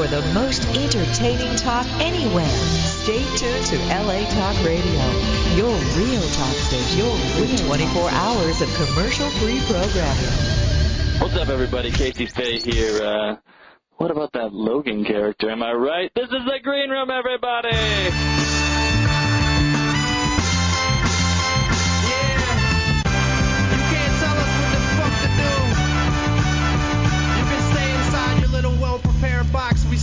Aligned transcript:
for 0.00 0.06
the 0.06 0.22
most 0.32 0.64
entertaining 0.78 1.54
talk 1.56 1.84
anywhere. 2.00 2.48
Stay 2.48 3.22
tuned 3.36 3.66
to 3.66 3.76
LA 4.02 4.24
Talk 4.30 4.56
Radio, 4.64 5.04
your 5.56 5.76
real 5.94 6.22
talk 6.30 6.54
station 6.54 7.04
with 7.38 7.66
24 7.66 8.08
hours 8.08 8.62
of 8.62 8.74
commercial-free 8.76 9.60
programming. 9.66 11.20
What's 11.20 11.36
up, 11.36 11.48
everybody? 11.48 11.90
Casey 11.90 12.24
Faye 12.24 12.60
here. 12.60 13.02
Uh, 13.02 13.36
what 13.98 14.10
about 14.10 14.32
that 14.32 14.54
Logan 14.54 15.04
character? 15.04 15.50
Am 15.50 15.62
I 15.62 15.72
right? 15.72 16.10
This 16.14 16.28
is 16.28 16.46
the 16.46 16.60
Green 16.62 16.88
Room, 16.88 17.10
everybody! 17.10 18.29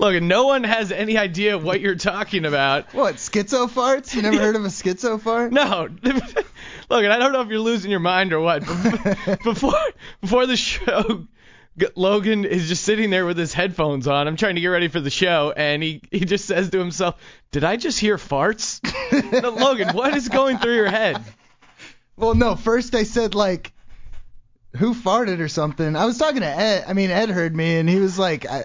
Logan, 0.00 0.28
no 0.28 0.46
one 0.46 0.64
has 0.64 0.92
any 0.92 1.18
idea 1.18 1.58
what 1.58 1.82
you're 1.82 1.94
talking 1.94 2.46
about. 2.46 2.94
What, 2.94 3.16
schizo 3.16 3.68
farts? 3.68 4.14
You 4.14 4.22
never 4.22 4.38
heard 4.38 4.56
of 4.56 4.64
a 4.64 4.68
schizo 4.68 5.20
fart? 5.20 5.52
No, 5.52 5.88
Logan, 6.90 7.10
I 7.10 7.18
don't 7.18 7.32
know 7.32 7.42
if 7.42 7.48
you're 7.48 7.58
losing 7.58 7.90
your 7.90 8.00
mind 8.00 8.32
or 8.32 8.40
what. 8.40 8.64
but 8.66 9.42
Before 9.44 9.78
before 10.22 10.46
the 10.46 10.56
show, 10.56 11.26
Logan 11.96 12.46
is 12.46 12.66
just 12.68 12.82
sitting 12.82 13.10
there 13.10 13.26
with 13.26 13.36
his 13.36 13.52
headphones 13.52 14.06
on. 14.06 14.26
I'm 14.26 14.36
trying 14.36 14.54
to 14.54 14.62
get 14.62 14.68
ready 14.68 14.88
for 14.88 15.00
the 15.00 15.10
show, 15.10 15.52
and 15.54 15.82
he 15.82 16.00
he 16.10 16.20
just 16.20 16.46
says 16.46 16.70
to 16.70 16.78
himself, 16.78 17.20
"Did 17.52 17.64
I 17.64 17.76
just 17.76 18.00
hear 18.00 18.16
farts?" 18.16 18.80
No, 19.42 19.50
Logan, 19.50 19.94
what 19.94 20.16
is 20.16 20.30
going 20.30 20.58
through 20.58 20.76
your 20.76 20.88
head? 20.90 21.22
Well, 22.16 22.34
no. 22.34 22.56
First 22.56 22.94
I 22.94 23.02
said 23.02 23.34
like, 23.34 23.72
who 24.76 24.94
farted 24.94 25.40
or 25.40 25.48
something. 25.48 25.94
I 25.94 26.06
was 26.06 26.16
talking 26.16 26.40
to 26.40 26.46
Ed. 26.46 26.84
I 26.86 26.94
mean, 26.94 27.10
Ed 27.10 27.28
heard 27.28 27.54
me 27.54 27.76
and 27.76 27.88
he 27.88 27.98
was 27.98 28.18
like, 28.18 28.46
I, 28.48 28.64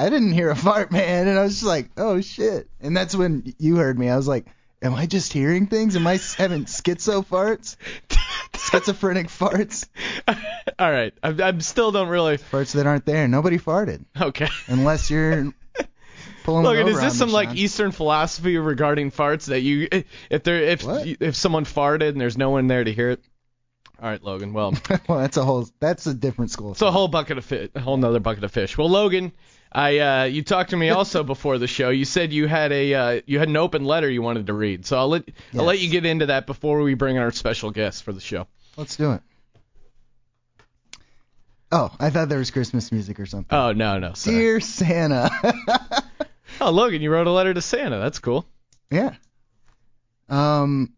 I 0.00 0.08
didn't 0.10 0.32
hear 0.32 0.50
a 0.50 0.56
fart, 0.56 0.90
man. 0.90 1.28
And 1.28 1.38
I 1.38 1.42
was 1.42 1.52
just 1.54 1.64
like, 1.64 1.90
oh 1.96 2.20
shit. 2.20 2.68
And 2.80 2.96
that's 2.96 3.14
when 3.14 3.54
you 3.58 3.76
heard 3.76 3.98
me. 3.98 4.08
I 4.08 4.16
was 4.16 4.26
like, 4.28 4.46
am 4.82 4.94
I 4.94 5.06
just 5.06 5.32
hearing 5.32 5.66
things? 5.66 5.96
Am 5.96 6.06
I 6.06 6.18
having 6.36 6.64
schizo 6.64 7.24
farts? 7.26 7.76
Schizophrenic 8.56 9.26
farts? 9.28 9.88
All 10.78 10.90
right, 10.90 11.12
I, 11.22 11.28
I 11.42 11.58
still 11.58 11.92
don't 11.92 12.08
really. 12.08 12.38
Farts 12.38 12.72
that 12.74 12.86
aren't 12.86 13.04
there. 13.06 13.26
Nobody 13.28 13.58
farted 13.58 14.04
Okay. 14.20 14.48
unless 14.68 15.10
you're 15.10 15.52
pulling 16.44 16.64
Logan, 16.64 16.84
one 16.84 16.92
is 16.92 17.00
this 17.00 17.18
some 17.18 17.28
me, 17.28 17.34
like 17.34 17.54
Eastern 17.56 17.90
philosophy 17.90 18.56
regarding 18.58 19.10
farts 19.10 19.46
that 19.46 19.60
you 19.60 19.88
eh, 19.90 20.02
if 20.30 20.42
there 20.44 20.56
if 20.62 20.84
What? 20.84 21.06
if 21.06 21.34
someone 21.36 21.64
farted 21.64 22.10
and 22.10 22.20
there's 22.20 22.38
no 22.38 22.50
one 22.50 22.66
there 22.66 22.84
to 22.84 22.92
hear 22.92 23.10
it? 23.10 23.22
All 24.02 24.08
right, 24.08 24.22
Logan. 24.22 24.54
Well, 24.54 24.72
well, 25.08 25.18
that's 25.18 25.36
a 25.36 25.44
whole. 25.44 25.68
That's 25.78 26.06
a 26.06 26.14
different 26.14 26.50
school. 26.50 26.72
It's 26.72 26.80
a 26.80 26.90
whole 26.90 27.08
bucket 27.08 27.36
of 27.36 27.44
fish, 27.44 27.68
a 27.74 27.80
whole 27.80 27.98
nother 27.98 28.20
bucket 28.20 28.44
of 28.44 28.50
fish. 28.50 28.78
Well, 28.78 28.88
Logan, 28.88 29.32
I 29.72 29.98
uh, 29.98 30.24
you 30.24 30.42
talked 30.42 30.70
to 30.70 30.76
me 30.76 30.90
also 30.90 31.22
before 31.34 31.58
the 31.58 31.66
show. 31.66 31.90
You 31.90 32.04
said 32.04 32.32
you 32.32 32.46
had 32.48 32.72
a 32.72 32.94
uh, 32.94 33.20
you 33.26 33.38
had 33.38 33.48
an 33.48 33.56
open 33.56 33.84
letter 33.84 34.10
you 34.10 34.22
wanted 34.22 34.46
to 34.48 34.52
read. 34.52 34.84
So 34.86 34.96
I'll 34.98 35.08
let 35.08 35.24
I'll 35.56 35.64
let 35.64 35.78
you 35.78 35.88
get 35.90 36.04
into 36.04 36.26
that 36.26 36.46
before 36.46 36.80
we 36.82 36.94
bring 36.94 37.18
our 37.18 37.30
special 37.30 37.70
guest 37.70 38.02
for 38.02 38.12
the 38.12 38.20
show. 38.20 38.46
Let's 38.76 38.96
do 38.96 39.12
it. 39.12 39.20
Oh, 41.72 41.94
I 42.00 42.10
thought 42.10 42.28
there 42.28 42.38
was 42.38 42.50
Christmas 42.50 42.90
music 42.90 43.20
or 43.20 43.26
something. 43.26 43.56
Oh 43.56 43.72
no 43.72 43.98
no. 43.98 44.14
Sorry. 44.14 44.36
Dear 44.36 44.60
Santa. 44.60 45.30
Oh 46.62 46.70
Logan, 46.72 47.00
you 47.00 47.10
wrote 47.10 47.26
a 47.26 47.30
letter 47.30 47.54
to 47.54 47.62
Santa. 47.62 47.98
That's 48.00 48.18
cool. 48.18 48.44
Yeah. 48.90 49.14
Um, 50.28 50.92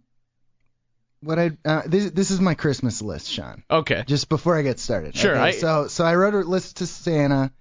what 1.21 1.38
I 1.38 1.53
uh, 1.65 1.82
this 1.87 2.11
this 2.11 2.31
is 2.32 2.41
my 2.41 2.55
Christmas 2.55 3.00
list, 3.00 3.28
Sean. 3.31 3.62
Okay. 3.71 4.03
Just 4.09 4.28
before 4.28 4.59
I 4.59 4.62
get 4.62 4.81
started. 4.81 5.15
Sure, 5.15 5.32
Okay, 5.37 5.41
I- 5.41 5.50
so 5.53 5.87
so 5.87 6.05
I 6.05 6.16
wrote 6.16 6.34
a 6.34 6.38
list 6.38 6.78
to 6.78 6.87
Santa, 6.88 7.53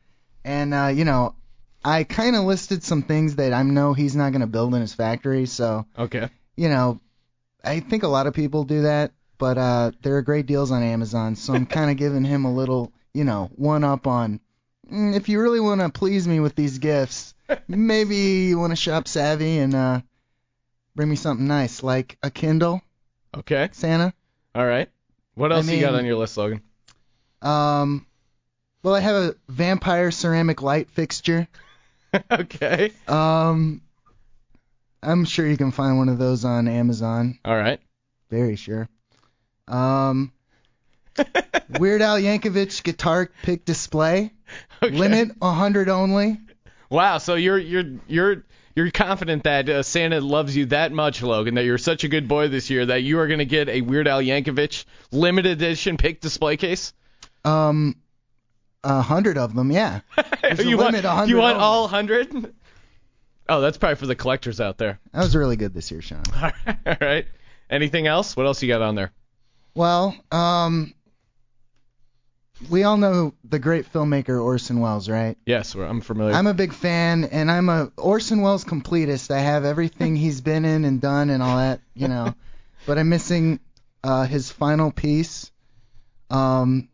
and 0.43 0.73
uh, 0.73 0.87
you 0.87 1.05
know, 1.05 1.35
I 1.83 2.03
kind 2.03 2.35
of 2.35 2.43
listed 2.43 2.83
some 2.83 3.01
things 3.03 3.35
that 3.37 3.53
I 3.53 3.63
know 3.63 3.93
he's 3.93 4.15
not 4.15 4.31
gonna 4.31 4.47
build 4.47 4.73
in 4.75 4.81
his 4.81 4.93
factory. 4.93 5.45
So 5.45 5.85
Okay. 5.97 6.29
you 6.55 6.69
know, 6.69 6.99
I 7.63 7.79
think 7.79 8.03
a 8.03 8.07
lot 8.07 8.27
of 8.27 8.33
people 8.33 8.63
do 8.63 8.83
that, 8.83 9.11
but 9.37 9.57
uh, 9.57 9.91
there 10.01 10.15
are 10.17 10.21
great 10.21 10.45
deals 10.45 10.71
on 10.71 10.83
Amazon. 10.83 11.35
So 11.35 11.53
I'm 11.53 11.65
kind 11.77 11.89
of 11.91 11.97
giving 11.97 12.23
him 12.23 12.45
a 12.45 12.53
little, 12.53 12.91
you 13.13 13.23
know, 13.23 13.49
one 13.55 13.83
up 13.83 14.07
on. 14.07 14.39
mm, 14.91 15.15
If 15.15 15.29
you 15.29 15.39
really 15.41 15.59
want 15.59 15.81
to 15.81 15.89
please 15.89 16.27
me 16.27 16.39
with 16.39 16.55
these 16.55 16.77
gifts, 16.79 17.33
maybe 17.67 18.15
you 18.47 18.59
want 18.59 18.71
to 18.71 18.75
shop 18.75 19.07
savvy 19.07 19.57
and 19.59 19.73
uh, 19.75 20.01
bring 20.95 21.09
me 21.09 21.15
something 21.15 21.47
nice 21.47 21.81
like 21.83 22.17
a 22.23 22.29
Kindle, 22.31 22.81
Okay. 23.37 23.69
Santa. 23.71 24.13
All 24.53 24.65
right. 24.65 24.89
What 25.35 25.51
else 25.53 25.69
you 25.69 25.79
got 25.79 25.95
on 25.95 26.05
your 26.05 26.17
list, 26.17 26.35
Logan? 26.37 26.61
Um, 27.41 28.05
well, 28.83 28.95
I 28.95 28.99
have 28.99 29.15
a 29.15 29.35
vampire 29.47 30.11
ceramic 30.11 30.61
light 30.61 30.89
fixture. 30.89 31.47
okay. 32.31 32.91
Um, 33.07 33.81
I'm 35.03 35.25
sure 35.25 35.47
you 35.47 35.57
can 35.57 35.71
find 35.71 35.97
one 35.97 36.09
of 36.09 36.17
those 36.17 36.45
on 36.45 36.67
Amazon. 36.67 37.39
All 37.45 37.55
right. 37.55 37.79
Very 38.29 38.55
sure. 38.55 38.87
Um, 39.67 40.31
Weird 41.79 42.01
Al 42.01 42.17
Yankovic 42.17 42.83
guitar 42.83 43.29
pick 43.43 43.65
display. 43.65 44.31
Okay. 44.83 44.95
Limit 44.95 45.39
100 45.39 45.89
only. 45.89 46.39
Wow. 46.89 47.17
So 47.19 47.35
you're 47.35 47.57
you're 47.57 47.99
you're 48.07 48.43
you're 48.75 48.91
confident 48.91 49.43
that 49.43 49.69
uh, 49.69 49.83
Santa 49.83 50.21
loves 50.21 50.55
you 50.55 50.67
that 50.67 50.91
much, 50.91 51.21
Logan, 51.21 51.55
that 51.55 51.65
you're 51.65 51.77
such 51.77 52.03
a 52.03 52.07
good 52.07 52.27
boy 52.27 52.47
this 52.47 52.69
year 52.69 52.85
that 52.85 53.03
you 53.03 53.19
are 53.19 53.27
going 53.27 53.39
to 53.39 53.45
get 53.45 53.69
a 53.69 53.81
Weird 53.81 54.07
Al 54.07 54.21
Yankovic 54.21 54.85
limited 55.11 55.51
edition 55.53 55.97
pick 55.97 56.21
display 56.21 56.57
case. 56.57 56.93
Um, 57.43 57.95
a 58.83 59.01
hundred 59.01 59.37
of 59.37 59.55
them, 59.55 59.71
yeah. 59.71 60.01
There's 60.41 60.59
a 60.59 60.63
you 60.63 60.77
limit, 60.77 61.03
want 61.03 61.05
100 61.05 61.29
you 61.29 61.37
want 61.37 61.55
only. 61.55 61.63
all 61.63 61.87
hundred? 61.87 62.53
Oh, 63.49 63.61
that's 63.61 63.77
probably 63.77 63.95
for 63.95 64.07
the 64.07 64.15
collectors 64.15 64.61
out 64.61 64.77
there. 64.77 64.99
That 65.11 65.21
was 65.21 65.35
really 65.35 65.57
good 65.57 65.73
this 65.73 65.91
year, 65.91 66.01
Sean. 66.01 66.23
All 66.85 66.97
right. 67.01 67.25
Anything 67.69 68.07
else? 68.07 68.37
What 68.37 68.45
else 68.45 68.61
you 68.61 68.69
got 68.69 68.81
on 68.81 68.95
there? 68.95 69.11
Well, 69.75 70.15
um, 70.31 70.93
we 72.69 72.83
all 72.83 72.97
know 72.97 73.33
the 73.43 73.59
great 73.59 73.91
filmmaker 73.91 74.41
Orson 74.43 74.79
Welles, 74.79 75.09
right? 75.09 75.37
Yes, 75.45 75.73
I'm 75.75 76.01
familiar. 76.01 76.33
I'm 76.35 76.47
a 76.47 76.53
big 76.53 76.73
fan, 76.73 77.23
and 77.25 77.49
I'm 77.49 77.69
a 77.69 77.91
Orson 77.97 78.41
Welles 78.41 78.63
completist. 78.63 79.31
I 79.31 79.39
have 79.39 79.65
everything 79.65 80.15
he's 80.15 80.41
been 80.41 80.65
in 80.65 80.85
and 80.85 81.01
done 81.01 81.29
and 81.29 81.41
all 81.41 81.57
that, 81.57 81.81
you 81.93 82.07
know. 82.07 82.33
but 82.85 82.97
I'm 82.97 83.09
missing 83.09 83.59
uh, 84.03 84.25
his 84.25 84.51
final 84.51 84.91
piece. 84.91 85.51
Um, 86.29 86.89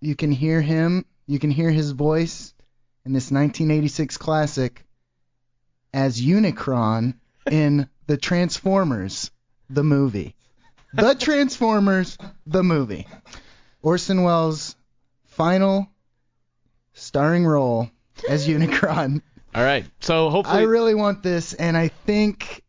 you 0.00 0.14
can 0.14 0.30
hear 0.30 0.60
him, 0.60 1.04
you 1.28 1.38
can 1.38 1.50
hear 1.50 1.70
his 1.70 1.92
voice 1.92 2.54
in 3.04 3.12
this 3.12 3.30
1986 3.30 4.16
classic 4.16 4.84
as 5.92 6.20
Unicron 6.20 7.14
in 7.48 7.88
the 8.06 8.16
Transformers, 8.16 9.30
the 9.70 9.84
movie. 9.84 10.34
The 10.94 11.14
Transformers, 11.20 12.16
the 12.46 12.64
movie. 12.64 13.06
Orson 13.82 14.22
Welles' 14.22 14.74
final 15.26 15.86
starring 16.94 17.46
role 17.46 17.90
as 18.28 18.48
Unicron. 18.48 19.20
All 19.54 19.62
right. 19.62 19.84
So 20.00 20.30
hopefully. 20.30 20.60
I 20.60 20.62
really 20.62 20.94
want 20.94 21.22
this, 21.22 21.52
and 21.52 21.76
I 21.76 21.88
think 21.88 22.62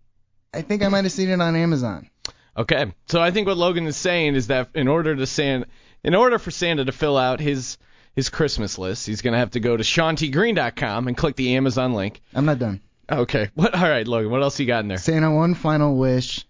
I 0.54 0.62
think 0.62 0.84
I 0.84 0.90
might 0.90 1.06
have 1.06 1.14
seen 1.14 1.30
it 1.30 1.42
on 1.42 1.56
Amazon. 1.56 2.10
Okay. 2.58 2.92
So 3.08 3.22
I 3.22 3.32
think 3.32 3.48
what 3.48 3.58
Logan 3.58 3.88
is 3.88 3.96
saying 3.96 4.36
is 4.36 4.48
that 4.48 4.70
in 4.76 4.88
order 4.90 5.16
to 5.16 5.26
Santa, 5.26 5.66
in 6.04 6.14
order 6.14 6.38
for 6.38 6.52
Santa 6.52 6.86
to 6.86 6.92
fill 6.92 7.18
out 7.18 7.40
his 7.40 7.78
his 8.20 8.28
Christmas 8.28 8.78
list, 8.78 9.08
he's 9.08 9.22
gonna 9.22 9.38
have 9.38 9.52
to 9.52 9.62
go 9.62 9.78
to 9.78 9.84
SeanTGreen.com 9.84 11.08
and 11.08 11.16
click 11.16 11.38
the 11.38 11.56
Amazon 11.56 11.94
link. 11.94 12.22
I'm 12.36 12.44
not 12.44 12.60
done. 12.60 12.82
Okay. 13.10 13.50
What? 13.56 13.74
All 13.74 13.90
right, 13.90 14.06
Logan. 14.06 14.30
What 14.30 14.44
else 14.44 14.60
you 14.60 14.66
got 14.66 14.82
in 14.82 14.90
there? 14.90 14.98
Santa, 14.98 15.34
one 15.34 15.54
final 15.54 15.96
wish. 15.98 16.46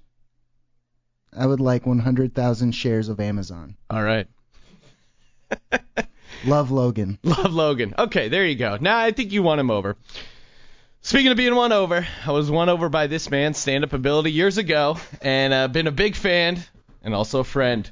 I 1.32 1.46
would 1.46 1.60
like 1.60 1.86
100,000 1.86 2.72
shares 2.72 3.08
of 3.08 3.20
Amazon. 3.20 3.78
All 3.88 4.02
right. 4.02 4.26
Love 6.46 6.72
Logan. 6.72 7.20
Love 7.24 7.54
Logan. 7.54 7.94
Okay, 8.00 8.30
there 8.30 8.48
you 8.48 8.56
go. 8.56 8.80
Now 8.82 8.98
I 8.98 9.12
think 9.12 9.32
you 9.32 9.44
won 9.44 9.60
him 9.60 9.70
over. 9.70 9.96
Speaking 11.02 11.30
of 11.30 11.38
being 11.38 11.54
won 11.54 11.72
over, 11.72 12.08
I 12.26 12.32
was 12.32 12.50
won 12.50 12.68
over 12.68 12.90
by 12.90 13.06
this 13.06 13.30
man's 13.30 13.60
stand-up 13.60 13.94
ability 13.94 14.32
years 14.32 14.58
ago, 14.58 14.98
and 15.22 15.54
uh, 15.54 15.68
been 15.68 15.86
a 15.86 15.92
big 15.92 16.16
fan 16.16 16.64
and 17.04 17.14
also 17.14 17.42
a 17.42 17.44
friend. 17.44 17.90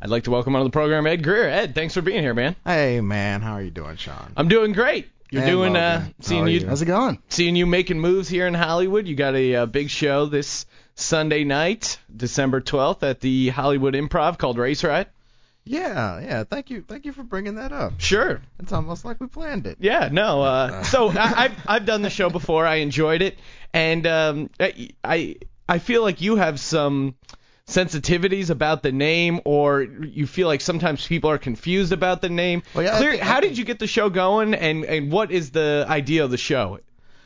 I'd 0.00 0.10
like 0.10 0.24
to 0.24 0.30
welcome 0.30 0.54
onto 0.54 0.64
the 0.64 0.70
program 0.70 1.06
Ed 1.06 1.22
Greer. 1.22 1.48
Ed, 1.48 1.74
thanks 1.74 1.94
for 1.94 2.02
being 2.02 2.22
here, 2.22 2.34
man. 2.34 2.54
Hey 2.64 3.00
man, 3.00 3.40
how 3.40 3.54
are 3.54 3.62
you 3.62 3.70
doing, 3.70 3.96
Sean? 3.96 4.32
I'm 4.36 4.48
doing 4.48 4.72
great. 4.72 5.08
You're 5.30 5.42
And 5.42 5.50
doing 5.50 5.76
uh, 5.76 6.06
seeing 6.20 6.46
you, 6.46 6.60
you? 6.60 6.66
How's 6.66 6.82
it 6.82 6.86
going? 6.86 7.20
seeing 7.28 7.56
you 7.56 7.66
making 7.66 7.98
moves 7.98 8.28
here 8.28 8.46
in 8.46 8.54
Hollywood. 8.54 9.06
You 9.08 9.14
got 9.16 9.34
a, 9.34 9.56
uh 9.56 9.66
big 9.66 9.90
show 9.90 10.26
this 10.26 10.66
Sunday 10.94 11.44
night, 11.44 11.98
December 12.14 12.60
12th, 12.60 13.02
at 13.02 13.20
the 13.20 13.48
Hollywood 13.48 13.94
Improv 13.94 14.38
called 14.38 14.58
Race 14.58 14.84
Riot. 14.84 15.08
Yeah, 15.64 16.20
yeah. 16.20 16.44
Thank 16.44 16.70
you, 16.70 16.82
thank 16.86 17.04
you 17.06 17.12
for 17.12 17.24
bringing 17.24 17.56
that 17.56 17.72
up. 17.72 17.94
Sure. 18.00 18.40
It's 18.60 18.72
almost 18.72 19.04
like 19.04 19.20
we 19.20 19.26
planned 19.26 19.66
it. 19.66 19.78
Yeah, 19.80 20.08
no. 20.12 20.42
Uh, 20.42 20.82
so 20.84 21.08
I, 21.10 21.44
I've 21.44 21.52
I've 21.66 21.86
done 21.86 22.02
the 22.02 22.10
show 22.10 22.30
before. 22.30 22.64
I 22.66 22.76
enjoyed 22.76 23.20
it, 23.22 23.36
and 23.72 24.06
um, 24.06 24.50
I 24.60 24.90
I 25.02 25.36
I 25.68 25.78
feel 25.80 26.02
like 26.02 26.20
you 26.20 26.36
have 26.36 26.60
some 26.60 27.16
sensitivities 27.66 28.50
about 28.50 28.82
the 28.82 28.92
name, 28.92 29.40
or 29.44 29.82
you 29.82 30.26
feel 30.26 30.46
like 30.48 30.60
sometimes 30.60 31.06
people 31.06 31.30
are 31.30 31.38
confused 31.38 31.92
about 31.92 32.20
the 32.22 32.28
name. 32.28 32.62
Well, 32.74 32.84
yeah, 32.84 32.94
I 32.94 32.98
Clear, 32.98 33.10
think- 33.12 33.22
I 33.22 33.26
how 33.26 33.40
did 33.40 33.58
you 33.58 33.64
get 33.64 33.78
the 33.78 33.86
show 33.86 34.08
going, 34.08 34.54
and 34.54 34.84
and 34.84 35.10
what 35.12 35.30
is 35.32 35.50
the 35.50 35.84
idea 35.88 36.24
of 36.24 36.30
the 36.30 36.38
show? 36.38 36.78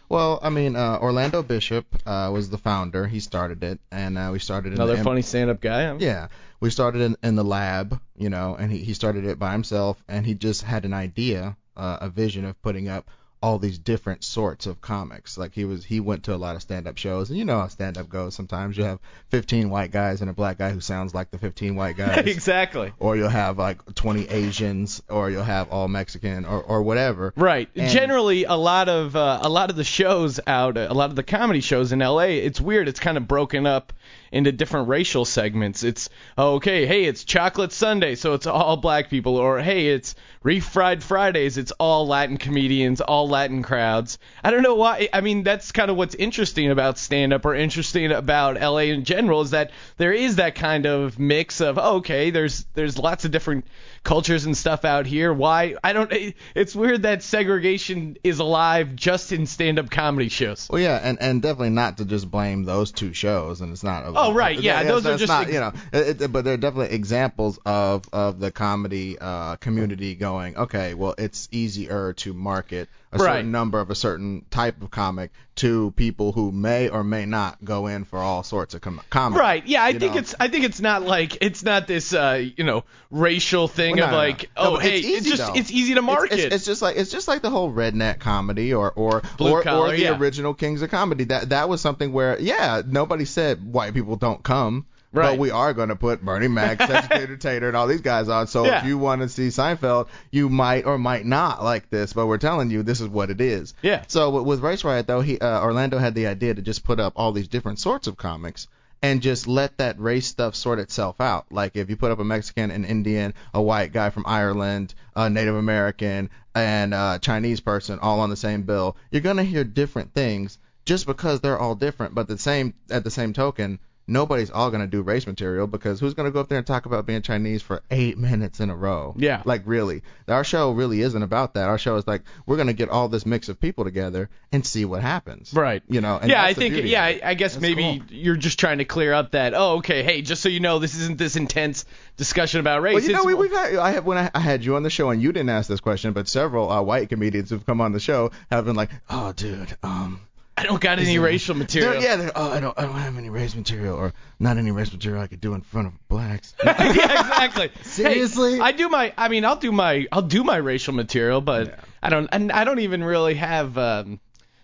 Well, 0.09 0.41
I 0.43 0.51
mean, 0.51 0.75
uh, 0.75 0.99
Orlando 1.01 1.41
Bishop 1.45 1.87
uh, 2.05 2.31
was 2.33 2.51
the 2.51 2.59
founder. 2.59 3.07
He 3.07 3.21
started 3.21 3.63
it, 3.63 3.79
and 3.93 4.19
uh, 4.19 4.31
we 4.33 4.41
started 4.41 4.69
in 4.73 4.75
Another 4.75 4.97
the, 4.97 5.05
funny 5.05 5.23
stand-up 5.23 5.61
guy. 5.61 5.85
huh? 5.87 5.97
Yeah, 6.01 6.29
we 6.59 6.71
started 6.71 7.03
in, 7.03 7.17
in 7.23 7.37
the 7.37 7.45
lab, 7.45 8.01
you 8.17 8.29
know, 8.29 8.57
and 8.59 8.73
he, 8.73 8.79
he 8.79 8.93
started 8.93 9.25
it 9.25 9.39
by 9.39 9.53
himself, 9.53 10.03
and 10.09 10.27
he 10.27 10.35
just 10.35 10.63
had 10.63 10.85
an 10.85 10.93
idea, 10.93 11.57
uh, 11.77 11.99
a 12.01 12.09
vision 12.09 12.45
of 12.45 12.61
putting 12.61 12.89
up 12.89 13.09
all 13.43 13.59
these 13.59 13.79
different 13.79 14.23
sorts 14.23 14.67
of 14.67 14.81
comics. 14.83 15.39
Like 15.39 15.55
he 15.55 15.65
was, 15.65 15.85
he 15.85 15.99
went 16.01 16.25
to 16.25 16.35
a 16.35 16.37
lot 16.37 16.57
of 16.57 16.63
stand-up 16.63 16.99
shows, 16.99 17.31
and 17.31 17.39
you 17.39 17.45
know 17.47 17.59
how 17.61 17.69
stand-up 17.69 18.09
goes. 18.09 18.35
Sometimes 18.35 18.77
you 18.77 18.85
have 18.85 18.99
15 19.31 19.71
white 19.71 19.91
guys 19.93 20.21
and 20.21 20.29
a 20.29 20.35
black 20.35 20.59
guy 20.59 20.71
who 20.71 20.81
sounds 20.81 21.15
like 21.15 21.31
the 21.31 21.39
15 21.39 21.75
white 21.75 21.97
guys. 21.97 22.27
exactly. 22.27 22.93
or 22.99 23.17
you'll 23.17 23.29
have 23.31 23.57
like 23.59 23.95
20 23.95 24.29
Asians, 24.29 25.03
or 25.09 25.31
you'll 25.31 25.43
have 25.43 25.71
all 25.71 25.89
Mexican, 25.89 26.45
or 26.45 26.63
or 26.63 26.83
whatever. 26.83 27.33
Right. 27.37 27.69
And- 27.75 27.91
Generally, 27.91 28.45
a 28.45 28.55
lot 28.57 28.89
of 28.89 29.17
uh, 29.17 29.39
a 29.43 29.49
lot 29.49 29.71
of 29.71 29.77
the 29.77 29.85
shows 29.85 30.39
out, 30.47 30.77
a 30.77 30.93
lot 30.93 31.11
of 31.11 31.17
the 31.17 31.23
comedy 31.23 31.61
shows 31.61 31.93
in 31.93 32.01
LA, 32.01 32.25
it's 32.45 32.61
weird. 32.61 32.89
It's 32.89 33.01
kind 33.01 33.17
of 33.17 33.27
broken 33.27 33.67
up 33.67 33.93
into 34.33 34.53
different 34.53 34.89
racial 34.89 35.25
segments. 35.25 35.83
It's 35.83 36.09
oh, 36.39 36.55
okay, 36.55 36.87
hey, 36.87 37.05
it's 37.05 37.25
Chocolate 37.25 37.73
Sunday, 37.73 38.15
so 38.15 38.35
it's 38.35 38.47
all 38.47 38.77
black 38.77 39.11
people, 39.11 39.37
or 39.37 39.61
hey, 39.61 39.89
it's 39.89 40.15
Refried 40.45 41.03
Fridays, 41.03 41.59
it's 41.59 41.73
all 41.73 42.07
Latin 42.07 42.37
comedians, 42.37 43.01
all 43.01 43.29
Latin 43.29 43.63
crowds. 43.63 44.19
I 44.43 44.51
don't 44.51 44.63
know 44.63 44.77
why. 44.77 45.09
I 45.13 45.21
mean, 45.21 45.43
that's 45.43 45.73
kind 45.73 45.91
of 45.91 45.97
what's 45.97 46.15
interesting 46.15 46.71
about 46.71 46.99
stand 46.99 47.33
up 47.33 47.45
or 47.45 47.55
interesting 47.55 48.11
about 48.13 48.61
LA 48.61 48.91
in 48.91 49.05
general 49.05 49.43
is 49.43 49.51
that 49.51 49.71
there 49.97 50.13
is 50.13 50.37
that 50.37 50.55
kind 50.55 50.87
of 50.87 51.19
mix 51.19 51.61
of 51.61 51.79
oh, 51.79 51.97
okay, 51.97 52.31
there's 52.31 52.65
there's 52.75 52.99
lots 52.99 53.25
of 53.25 53.31
different 53.31 53.65
cultures 54.03 54.47
and 54.47 54.57
stuff 54.57 54.85
out 54.85 55.07
here. 55.07 55.33
Why? 55.33 55.75
I 55.85 55.93
don't. 55.93 56.11
It's 56.55 56.75
weird 56.75 57.03
that 57.03 57.23
segregation 57.23 58.17
is 58.25 58.39
alive 58.39 58.95
just 58.97 59.33
in 59.33 59.47
stand-up 59.47 59.91
comedy 59.91 60.29
shows. 60.29 60.69
Well, 60.71 60.81
yeah, 60.81 60.99
and 61.03 61.21
and 61.21 61.43
definitely 61.43 61.71
not 61.71 61.99
to 61.99 62.05
just 62.05 62.31
blame 62.31 62.65
those 62.65 62.93
two 62.93 63.13
shows, 63.13 63.61
and 63.61 63.73
it's 63.73 63.85
not. 63.85 64.05
Oh, 64.07 64.33
right, 64.33 64.59
yeah, 64.59 64.83
those 64.85 65.05
are 65.07 65.17
just 65.17 65.29
not, 65.29 65.43
ex- 65.45 65.53
you 65.53 65.61
know, 65.61 65.73
it, 65.93 66.23
it- 66.23 66.33
but 66.33 66.45
they're 66.45 66.57
definitely 66.57 66.95
examples 66.97 67.59
of 67.67 68.05
of 68.13 68.41
the 68.41 68.51
comedy 68.51 69.19
uh, 69.19 69.57
community 69.57 70.15
going. 70.15 70.57
Okay, 70.57 70.95
well, 70.95 71.15
it's 71.19 71.49
easier 71.53 72.13
to 72.15 72.33
market 72.33 72.89
a 73.13 73.19
Right. 73.19 73.37
certain 73.39 73.51
number 73.51 73.81
of 73.81 73.91
a 73.91 73.95
certain 73.95 74.45
type 74.51 74.81
of 74.83 74.91
comic 74.91 75.33
to 75.61 75.91
people 75.93 76.33
who 76.33 76.51
may 76.53 76.89
or 76.89 77.05
may 77.05 77.27
not 77.27 77.63
go 77.63 77.87
in 77.87 78.05
for 78.05 78.19
all 78.19 78.43
sorts 78.43 78.73
of 78.75 78.81
com- 78.81 79.01
comedy. 79.11 79.41
Right. 79.41 79.67
Yeah, 79.67 79.85
I 79.85 79.93
think 79.93 80.15
know? 80.15 80.21
it's 80.21 80.35
I 80.41 80.49
think 80.49 80.65
it's 80.65 80.81
not 80.81 81.03
like 81.03 81.37
it's 81.43 81.63
not 81.63 81.87
this 81.87 82.15
uh 82.15 82.43
you 82.57 82.65
know 82.65 82.85
racial 83.11 83.69
thing 83.69 83.97
Well, 83.97 84.05
of 84.07 84.11
no, 84.11 84.17
no, 84.17 84.23
like 84.23 84.51
no. 84.57 84.63
No, 84.63 84.69
oh 84.71 84.75
but 84.77 84.83
hey 84.85 84.99
it's 84.99 85.07
easy, 85.07 85.31
just 85.31 85.47
though. 85.47 85.55
it's 85.55 85.71
easy 85.71 85.95
to 85.95 86.01
It's- 86.01 86.05
market. 86.17 86.39
It's, 86.39 86.55
it's 86.57 86.65
just 86.65 86.81
like 86.81 86.97
it's 86.97 87.11
just 87.11 87.29
like 87.29 87.43
the 87.43 87.51
whole 87.51 87.71
redneck 87.71 88.21
comedy 88.21 88.73
or 88.73 88.91
or 88.93 89.23
Blue 89.37 89.53
or, 89.53 89.63
collar, 89.63 89.89
or 89.89 89.97
the 89.97 90.03
yeah. 90.03 90.19
original 90.19 90.55
Kings 90.55 90.81
of 90.81 90.91
Comedy. 90.91 91.25
That 91.25 91.51
that 91.51 91.69
was 91.69 91.83
something 91.83 92.13
where 92.13 92.41
yeah, 92.41 92.81
nobody 92.87 93.27
said 93.27 93.63
white 93.63 93.93
people 93.93 94.17
don't 94.17 94.43
come. 94.43 94.87
Right. 95.13 95.31
But 95.31 95.39
we 95.39 95.51
are 95.51 95.73
going 95.75 95.89
to 95.89 95.97
put 95.97 96.23
Bernie 96.23 96.47
Mac, 96.49 96.81
Cedric 97.09 97.41
Tater 97.41 97.67
and 97.69 97.77
all 97.77 97.87
these 97.89 98.01
guys 98.01 98.29
on. 98.29 98.47
So 98.47 98.65
Yeah. 98.65 98.79
if 98.81 98.87
you 98.87 98.97
want 98.97 99.23
to 99.23 99.29
see 99.29 99.49
Seinfeld, 99.49 100.07
you 100.31 100.49
might 100.49 100.87
or 100.87 100.99
might 100.99 101.27
not 101.27 101.65
like 101.65 101.91
this. 101.91 102.13
But 102.13 102.27
we're 102.29 102.39
telling 102.39 102.71
you 102.71 102.83
this 102.85 103.01
is 103.01 103.09
what 103.09 103.31
it 103.31 103.41
is. 103.41 103.75
Yeah. 103.83 104.05
So 104.07 104.31
with, 104.31 104.45
with 104.45 104.61
Race 104.61 104.85
Riot 104.85 105.07
though, 105.09 105.21
he 105.21 105.39
uh, 105.39 105.63
Orlando 105.63 105.99
had 105.99 106.15
the 106.15 106.27
idea 106.29 106.55
to 106.55 106.63
just 106.63 106.85
put 106.85 107.01
up 107.01 107.15
all 107.17 107.33
these 107.33 107.49
different 107.49 107.79
sorts 107.81 108.07
of 108.07 108.17
comics 108.17 108.69
and 109.03 109.23
just 109.23 109.49
let 109.49 109.79
that 109.79 109.99
race 109.99 110.27
stuff 110.27 110.55
sort 110.55 110.79
itself 110.79 111.21
out. 111.21 111.47
Like 111.51 111.75
if 111.75 111.91
you 111.91 111.97
put 111.97 112.13
up 112.13 112.19
a 112.21 112.25
Mexican, 112.25 112.71
an 112.71 112.85
Indian, 112.85 113.35
a 113.55 113.61
white 113.63 113.93
guy 113.93 114.11
from 114.11 114.25
Ireland, 114.27 114.95
a 115.17 115.29
Native 115.31 115.57
American, 115.57 116.31
and 116.55 116.93
a 116.95 117.19
Chinese 117.21 117.61
person 117.61 117.99
all 118.01 118.21
on 118.21 118.31
the 118.31 118.37
same 118.37 118.63
bill, 118.63 118.97
you're 119.11 119.23
gonna 119.23 119.43
hear 119.43 119.65
different 119.65 120.13
things 120.15 120.59
just 120.85 121.07
because 121.07 121.41
they're 121.41 121.59
all 121.59 121.75
different. 121.75 122.15
But 122.15 122.29
the 122.29 122.39
same 122.39 122.75
at 122.91 123.03
the 123.03 123.11
same 123.11 123.33
token. 123.33 123.79
Nobody's 124.11 124.51
all 124.51 124.71
gonna 124.71 124.87
do 124.87 125.03
race 125.03 125.27
material 125.27 125.67
because 125.67 126.01
who's 126.01 126.15
gonna 126.15 126.31
go 126.31 126.41
up 126.41 126.49
there 126.49 126.59
and 126.59 126.67
talk 126.67 126.87
about 126.87 127.07
being 127.07 127.23
Chinese 127.23 127.63
for 127.63 127.83
eight 127.91 128.19
minutes 128.31 128.61
in 128.61 128.69
a 128.69 128.77
row? 128.77 129.15
Yeah. 129.17 129.43
Like 129.45 129.63
really, 129.65 130.03
our 130.29 130.45
show 130.45 130.73
really 130.73 131.01
isn't 131.01 131.23
about 131.23 131.55
that. 131.55 131.69
Our 131.69 131.79
show 131.79 131.97
is 131.97 132.07
like 132.07 132.23
we're 132.45 132.57
gonna 132.57 132.73
get 132.73 132.89
all 132.89 133.09
this 133.09 133.25
mix 133.25 133.49
of 133.49 133.61
people 133.61 133.85
together 133.85 134.29
and 134.53 134.67
see 134.67 134.85
what 134.85 135.01
happens. 135.01 135.55
Right. 135.55 135.83
You 135.89 136.01
know. 136.01 136.19
And 136.21 136.31
yeah, 136.31 136.45
I 136.45 136.55
think. 136.55 136.75
Yeah. 136.85 137.05
I 137.05 137.21
I 137.23 137.35
guess 137.35 137.55
That's 137.55 137.63
maybe 137.63 138.01
cool. 138.01 138.17
you're 138.17 138.37
just 138.37 138.59
trying 138.59 138.79
to 138.79 138.85
clear 138.85 139.13
up 139.13 139.31
that. 139.31 139.55
Oh, 139.55 139.77
okay. 139.79 140.03
Hey, 140.03 140.23
just 140.23 140.43
so 140.43 140.49
you 140.49 140.61
know, 140.61 140.81
this 140.81 140.97
isn't 140.97 141.17
this 141.17 141.37
intense 141.37 141.85
discussion 142.17 142.61
about 142.61 142.83
race. 142.83 142.95
Well, 142.95 143.05
you 143.05 143.13
know, 143.13 143.25
we, 143.25 143.35
we've 143.35 143.53
had 143.53 143.77
I 143.77 143.93
had 143.93 144.05
when 144.05 144.19
I, 144.19 144.31
I 144.35 144.41
had 144.41 144.65
you 144.65 144.77
on 144.77 144.83
the 144.83 144.91
show 144.91 145.11
and 145.11 145.23
you 145.23 145.33
didn't 145.33 145.51
ask 145.51 145.69
this 145.69 145.81
question, 145.81 146.13
but 146.13 146.27
several 146.27 146.71
uh, 146.71 146.83
white 146.83 147.09
comedians 147.09 147.51
who've 147.51 147.65
come 147.65 147.81
on 147.81 147.93
the 147.93 148.01
show 148.01 148.33
have 148.51 148.65
been 148.65 148.77
like, 148.77 148.91
"Oh, 149.09 149.33
dude, 149.33 149.77
um, 149.83 150.21
I 150.61 150.65
don't 150.65 150.81
got 150.81 150.99
any 150.99 151.19
racial 151.19 151.55
material. 151.55 151.93
they're- 151.93 152.03
yeah, 152.03 152.17
they're, 152.17 152.33
oh, 152.35 152.51
I 152.51 152.61
don't, 152.61 152.79
I 152.79 152.83
don't 152.83 152.93
have 152.99 153.17
any 153.17 153.31
race 153.31 153.55
material 153.55 153.97
or 153.97 154.13
not 154.39 154.57
any 154.59 154.71
race 154.71 154.93
material 154.93 155.23
I 155.23 155.27
could 155.27 155.41
do 155.41 155.55
in 155.55 155.63
front 155.63 155.89
of 155.89 156.09
blacks." 156.09 156.55
yeah, 156.65 156.83
exactly. 156.83 157.71
Seriously? 157.83 158.55
Hey, 158.57 158.61
I 158.61 158.73
do 158.73 158.89
my. 158.89 159.13
I 159.17 159.29
mean, 159.29 159.45
I'll 159.45 159.57
do 159.57 159.73
my. 159.73 160.07
I'll 160.13 160.23
do 160.23 160.45
my 160.45 160.57
racial 160.57 160.95
material, 160.95 161.41
but 161.41 161.79
I 162.03 162.11
don't. 162.11 162.29
And 162.33 162.53
I 162.53 162.65
don't 162.65 162.81
even 162.81 163.03
really 163.03 163.35
have. 163.35 163.77
Um, 163.79 164.21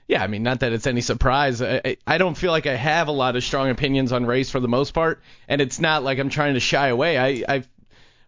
yeah, 0.08 0.22
I 0.22 0.28
mean, 0.28 0.44
not 0.44 0.60
that 0.60 0.72
it's 0.72 0.86
any 0.86 1.00
surprise. 1.00 1.60
I, 1.62 1.80
I- 1.84 1.96
I 2.06 2.18
don't 2.18 2.36
feel 2.36 2.52
like 2.52 2.66
I 2.66 2.76
have 2.76 3.08
a 3.08 3.12
lot 3.12 3.34
of 3.34 3.42
strong 3.42 3.70
opinions 3.70 4.12
on 4.12 4.24
race 4.26 4.50
for 4.50 4.60
the 4.60 4.68
most 4.68 4.92
part, 4.92 5.20
and 5.48 5.60
it's 5.60 5.80
not 5.80 6.04
like 6.04 6.18
I'm 6.20 6.28
trying 6.28 6.54
to 6.54 6.60
shy 6.60 6.88
away. 6.88 7.18
I, 7.18 7.56
I, 7.56 7.62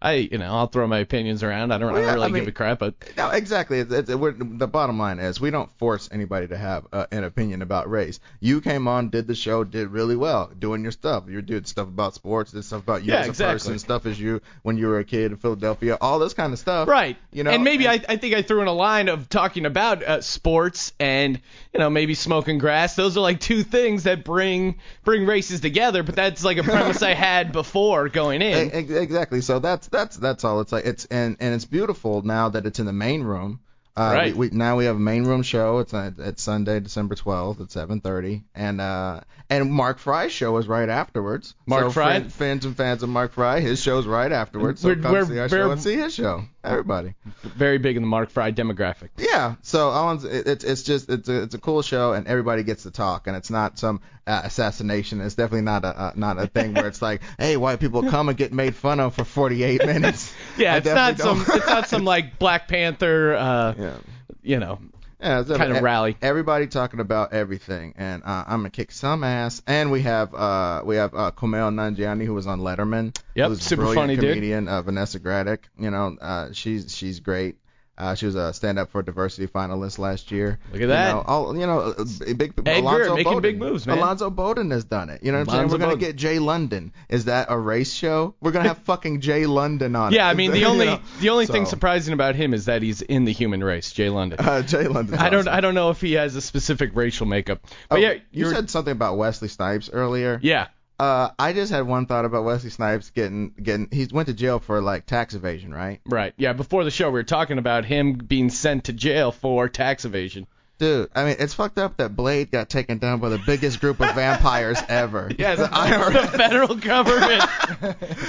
I, 0.00 0.12
you 0.14 0.38
know, 0.38 0.47
I'll 0.47 0.69
throw 0.69 0.87
my 0.87 0.99
opinions 1.00 1.43
around. 1.43 1.73
I 1.73 1.78
don't, 1.78 1.93
I 1.93 2.02
don't 2.02 2.14
really 2.14 2.25
I 2.25 2.28
mean- 2.28 2.43
give 2.43 2.49
a 2.49 2.52
crap, 2.52 2.78
but 2.78 2.95
No, 3.17 3.31
exactly. 3.31 3.81
It's, 3.81 3.93
it's, 3.93 4.09
the 4.09 4.69
bottom 4.71 4.99
line 4.99 5.19
is 5.19 5.40
we 5.40 5.50
don't 5.50 5.71
force 5.78 6.09
anybody 6.12 6.47
to 6.49 6.57
have 6.57 6.87
uh, 6.93 7.07
an 7.11 7.25
opinion 7.25 7.62
about 7.62 7.90
race. 7.90 8.21
You 8.38 8.61
came 8.61 8.87
on, 8.87 9.09
did 9.11 9.26
the 9.26 9.35
show, 9.35 9.64
did 9.64 9.88
really 9.88 10.14
well, 10.14 10.52
doing 10.57 10.83
your 10.83 10.93
stuff. 10.93 11.25
You 11.28 11.43
did 11.43 11.67
stuff 11.67 11.88
about 11.88 12.14
sports, 12.14 12.52
did 12.52 12.64
stuff 12.64 12.83
about 12.83 13.02
you 13.05 13.12
Yeah, 13.12 13.21
as 13.21 13.26
a 13.26 13.31
exactly. 13.31 13.55
person, 13.55 13.78
stuff 13.81 14.07
as 14.07 14.21
you 14.21 14.40
when 14.62 14.78
you 14.78 14.87
were 14.87 15.00
a 15.00 15.05
kid 15.05 15.33
in 15.33 15.37
Philadelphia, 15.37 15.99
all 16.00 16.21
this 16.21 16.33
kind 16.35 16.52
of 16.52 16.61
stuff. 16.61 16.87
Right. 16.88 17.17
You 17.33 17.43
know, 17.43 17.50
and 17.50 17.64
maybe 17.64 17.87
and- 17.87 18.05
I, 18.09 18.12
I 18.12 18.17
think 18.19 18.35
I 18.35 18.43
threw 18.43 18.62
in 18.62 18.69
a 18.69 18.73
line 18.73 19.09
of 19.09 19.28
talking 19.28 19.67
about 19.67 20.02
uh, 20.05 20.21
sports 20.21 20.93
and 21.00 21.40
you 21.75 21.81
know 21.81 21.90
maybe 21.90 22.14
smoking 22.14 22.59
grass. 22.59 22.95
Those 22.95 23.17
are 23.17 23.21
like 23.21 23.40
two 23.40 23.64
things 23.64 24.05
that 24.05 24.23
bring 24.25 24.76
bring 25.02 25.26
races 25.26 25.61
together. 25.61 26.05
But 26.05 26.14
that's 26.14 26.45
like 26.45 26.59
a 26.59 26.62
premise 26.62 27.02
I 27.02 27.14
had 27.14 27.50
before 27.50 28.09
going 28.09 28.43
in. 28.43 28.71
Ex- 28.73 28.90
Exactly. 28.90 29.40
So 29.40 29.59
that's 29.59 29.88
that's 29.90 30.16
that's 30.16 30.45
all. 30.45 30.61
It's 30.61 30.73
like 30.73 30.85
it's 30.87 31.04
and 31.07 31.37
and 31.40 31.54
it's 31.54 31.64
beautiful 31.64 32.23
now 32.23 32.49
that 32.50 32.66
it's 32.66 32.78
in 32.80 32.87
the 32.87 32.92
main 32.92 33.23
room. 33.23 33.61
Uh, 33.97 34.12
Right. 34.14 34.37
We, 34.37 34.49
we, 34.50 34.57
now 34.57 34.76
we 34.76 34.85
have 34.85 34.95
a 34.95 35.00
main 35.00 35.25
room 35.25 35.42
show. 35.42 35.78
It's 35.80 35.92
at, 35.92 36.21
at 36.21 36.38
Sunday, 36.38 36.78
December 36.78 37.16
12th 37.16 37.61
at 37.61 37.66
7:30, 37.88 38.45
and 38.54 38.80
uh, 38.80 39.23
and 39.50 39.73
Mark 39.73 39.99
Fry's 39.99 40.30
show 40.30 40.57
is 40.59 40.68
right 40.68 40.88
afterwards. 40.88 41.57
Mark 41.66 41.87
so 41.87 41.90
Fry? 41.90 42.12
fan- 42.21 42.28
fans 42.28 42.64
and 42.64 42.76
fans 42.76 43.02
of 43.02 43.09
Mark 43.09 43.33
Fry, 43.33 43.59
his 43.59 43.83
show's 43.83 44.07
right 44.07 44.30
afterwards. 44.30 44.83
So 44.83 44.88
We're- 44.90 45.02
come 45.02 45.11
we're- 45.12 45.25
see 45.26 45.38
our 45.40 45.49
show 45.49 45.71
and 45.73 45.83
see 45.83 45.97
his 45.97 46.14
show. 46.14 46.45
Everybody. 46.62 47.14
Very 47.42 47.78
big 47.78 47.97
in 47.97 48.02
the 48.02 48.09
Mark 48.09 48.30
Fry 48.30 48.52
demographic. 48.52 49.09
Yeah. 49.16 49.57
So 49.62 49.90
Owen's, 49.90 50.23
it, 50.25 50.47
it's 50.47 50.64
it's 50.64 50.83
just 50.85 51.11
it's 51.11 51.28
a 51.28 51.42
it's 51.42 51.54
a 51.57 51.59
cool 51.59 51.83
show 51.83 52.12
and 52.12 52.28
everybody 52.28 52.62
gets 52.62 52.85
to 52.85 52.92
talk 52.92 53.26
and 53.26 53.37
it's 53.37 53.50
not 53.50 53.80
some 53.80 54.00
uh, 54.28 54.42
assassination. 54.44 55.20
It's 55.20 55.35
definitely 55.35 55.62
not 55.62 55.85
a 55.85 55.88
uh, 55.88 56.12
not 56.14 56.38
a 56.38 56.47
thing 56.47 56.75
where 56.75 56.87
it's 56.87 57.02
like, 57.02 57.23
hey, 57.38 57.56
white 57.56 57.80
people 57.80 58.02
come 58.11 58.28
and 58.28 58.37
get 58.37 58.52
made 58.52 58.76
fun 58.76 59.00
of 59.00 59.14
for 59.14 59.25
48 59.25 59.87
minutes. 59.87 60.35
Yeah, 60.56 60.75
I 60.75 60.76
it's 60.78 60.87
not 60.87 61.18
some 61.18 61.44
it's 61.49 61.66
not 61.66 61.88
some 61.88 62.04
like 62.04 62.38
Black 62.38 62.68
Panther, 62.68 63.35
uh, 63.35 63.75
yeah. 63.78 63.97
you 64.42 64.58
know. 64.58 64.78
Yeah, 65.20 65.42
kind 65.42 65.76
of 65.76 65.82
rally. 65.82 66.16
Everybody 66.23 66.68
talking 66.68 67.00
about 67.00 67.32
everything, 67.32 67.94
and 67.97 68.23
uh, 68.23 68.44
I'm 68.47 68.61
gonna 68.61 68.70
kick 68.70 68.92
some 68.92 69.25
ass. 69.25 69.61
And 69.66 69.90
we 69.90 70.02
have 70.02 70.32
uh, 70.32 70.82
we 70.85 70.94
have 70.94 71.12
uh, 71.12 71.32
Kumail 71.32 71.73
Nanjiani 71.75 72.25
who 72.25 72.35
was 72.35 72.47
on 72.47 72.61
Letterman. 72.61 73.18
Yep, 73.35 73.56
super 73.56 73.92
funny 73.94 74.14
dude. 74.14 74.28
comedian. 74.28 74.68
Uh, 74.68 74.82
Vanessa 74.82 75.18
Graddick, 75.18 75.61
you 75.76 75.90
know, 75.90 76.16
uh, 76.20 76.52
she's 76.52 76.94
she's 76.94 77.18
great. 77.18 77.56
Uh, 77.99 78.14
she 78.14 78.26
was 78.26 78.37
a 78.37 78.52
stand-up 78.55 78.90
for 78.93 79.02
diversity 79.02 79.49
finalist 79.49 79.99
last 79.99 80.31
year. 80.31 80.61
Look 80.73 80.83
at 80.83 80.87
that. 80.88 81.09
You 81.09 81.14
know, 81.17 81.25
all, 81.26 81.55
you 81.59 81.67
know, 81.67 81.81
uh, 81.81 82.05
big 82.37 82.55
Ed 82.64 82.78
Alonzo 82.78 83.17
making 83.17 83.25
Bowden. 83.25 83.43
big 83.43 83.59
moves, 83.59 83.87
man. 83.88 83.99
Alonzo 83.99 84.31
Bowden 84.31 84.71
has 84.71 84.85
done 84.85 85.11
it. 85.11 85.23
You 85.25 85.33
know 85.33 85.38
what 85.40 85.49
I'm 85.49 85.55
saying? 85.55 85.69
We're 85.71 85.78
gonna 85.78 85.97
get 85.97 86.14
Jay 86.14 86.38
London. 86.38 86.93
Is 87.09 87.25
that 87.25 87.49
a 87.50 87.59
race 87.59 87.93
show? 87.93 88.37
We're 88.40 88.52
gonna 88.52 88.69
have 88.69 88.78
fucking 88.85 89.21
Jay 89.21 89.47
London 89.47 89.97
on. 89.97 90.12
Yeah, 90.12 90.28
it. 90.28 90.31
I 90.31 90.35
mean 90.35 90.52
the 90.52 90.59
You 90.61 90.67
only 90.67 90.87
know? 90.87 91.00
the 91.21 91.31
only 91.31 91.47
thing 91.47 91.67
surprising 91.67 92.14
about 92.14 92.37
him 92.37 92.55
is 92.55 92.67
that 92.67 92.83
he's 92.83 93.02
in 93.02 93.25
the 93.25 93.33
human 93.33 93.64
race, 93.64 93.90
Jay 93.93 94.09
London. 94.11 94.38
Uh, 94.49 94.62
Jay 94.62 94.87
London. 94.87 95.17
I 95.17 95.28
don't 95.28 95.49
I 95.49 95.61
don't 95.61 95.75
know 95.75 95.90
if 95.90 96.00
he 96.00 96.12
has 96.12 96.37
a 96.37 96.40
specific 96.40 96.93
racial 96.95 97.26
makeup. 97.26 97.61
But 97.88 97.97
Oh, 97.97 98.00
yeah, 98.00 98.14
you 98.31 98.49
said 98.49 98.71
something 98.71 98.93
about 98.93 99.17
Wesley 99.19 99.49
Snipes 99.49 99.90
earlier. 99.93 100.38
yeah. 100.43 100.69
Uh, 100.99 101.31
I 101.38 101.52
just 101.52 101.71
had 101.71 101.87
one 101.87 102.07
thought 102.07 102.25
about 102.25 102.45
Wesley 102.45 102.71
Snipes 102.71 103.11
getting 103.11 103.50
getting. 103.62 103.88
He 103.93 104.09
went 104.11 104.26
to 104.28 104.35
jail 104.35 104.59
for 104.59 104.81
like 104.81 105.07
tax 105.07 105.35
evasion, 105.35 105.73
right? 105.73 106.00
Right. 106.05 106.35
Yeah, 106.37 106.55
before 106.55 106.83
the 106.83 106.90
show 106.90 107.07
we 107.07 107.12
were 107.12 107.23
talking 107.23 107.59
about 107.59 107.85
him 107.85 108.14
being 108.14 108.50
sent 108.50 108.85
to 108.85 108.93
jail 108.93 109.31
for 109.31 109.69
tax 109.69 110.05
evasion. 110.05 110.49
Dude, 110.78 111.11
I 111.12 111.25
mean, 111.25 111.37
it's 111.40 111.55
fucked 111.55 111.78
up 111.78 111.97
that 111.97 112.14
Blade 112.14 112.52
got 112.52 112.69
taken 112.69 112.99
down 112.99 113.19
by 113.19 113.31
the 113.31 113.38
biggest 113.38 113.81
group 113.81 114.00
of 114.00 114.14
vampires 114.14 114.78
ever. 114.88 115.31
Yeah, 115.37 115.57
the 115.57 115.62
the, 115.67 115.69
IRS. 115.69 116.37
federal 116.37 116.75
government. 116.76 117.45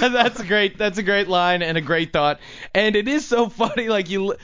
that's 0.00 0.40
a 0.40 0.44
great. 0.44 0.78
That's 0.78 0.98
a 0.98 1.02
great 1.02 1.28
line 1.28 1.62
and 1.62 1.76
a 1.78 1.80
great 1.80 2.12
thought. 2.12 2.40
And 2.74 2.94
it 2.96 3.08
is 3.08 3.26
so 3.26 3.48
funny, 3.48 3.88
like 3.88 4.10
you, 4.10 4.34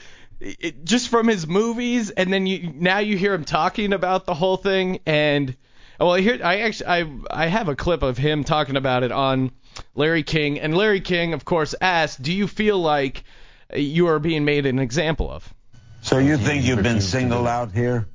it, 0.41 0.85
just 0.85 1.09
from 1.09 1.29
his 1.29 1.47
movies, 1.47 2.11
and 2.11 2.33
then 2.33 2.47
you 2.47 2.73
now 2.75 2.99
you 2.99 3.17
hear 3.17 3.35
him 3.35 3.45
talking 3.45 3.93
about 3.93 4.25
the 4.25 4.35
whole 4.35 4.57
thing. 4.57 5.01
And 5.05 5.57
well, 5.99 6.15
here 6.15 6.41
I 6.43 6.61
actually 6.61 6.87
I 6.87 7.07
I 7.31 7.47
have 7.47 7.69
a 7.69 7.77
clip 7.77 8.03
of 8.03 8.19
him 8.19 8.45
talking 8.45 8.77
about 8.77 9.03
it 9.03 9.13
on 9.13 9.53
Larry 9.95 10.23
King, 10.23 10.61
and 10.61 10.77
Larry 10.77 11.01
King, 11.01 11.33
of 11.33 11.45
course, 11.45 11.75
asked, 11.81 12.23
"Do 12.23 12.33
you 12.33 12.47
feel 12.47 12.79
like 12.79 13.25
you 13.75 14.09
are 14.09 14.19
being 14.19 14.45
made 14.45 14.67
an 14.67 14.79
example 14.79 15.31
of?" 15.31 15.53
So 16.03 16.19
you 16.19 16.37
think 16.37 16.65
you've 16.65 16.83
been 16.83 17.01
singled 17.01 17.47
out 17.47 17.73
here? 17.73 18.07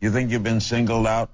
You 0.00 0.10
think 0.10 0.30
you've 0.30 0.44
been 0.44 0.60
singled 0.60 1.06
out? 1.06 1.30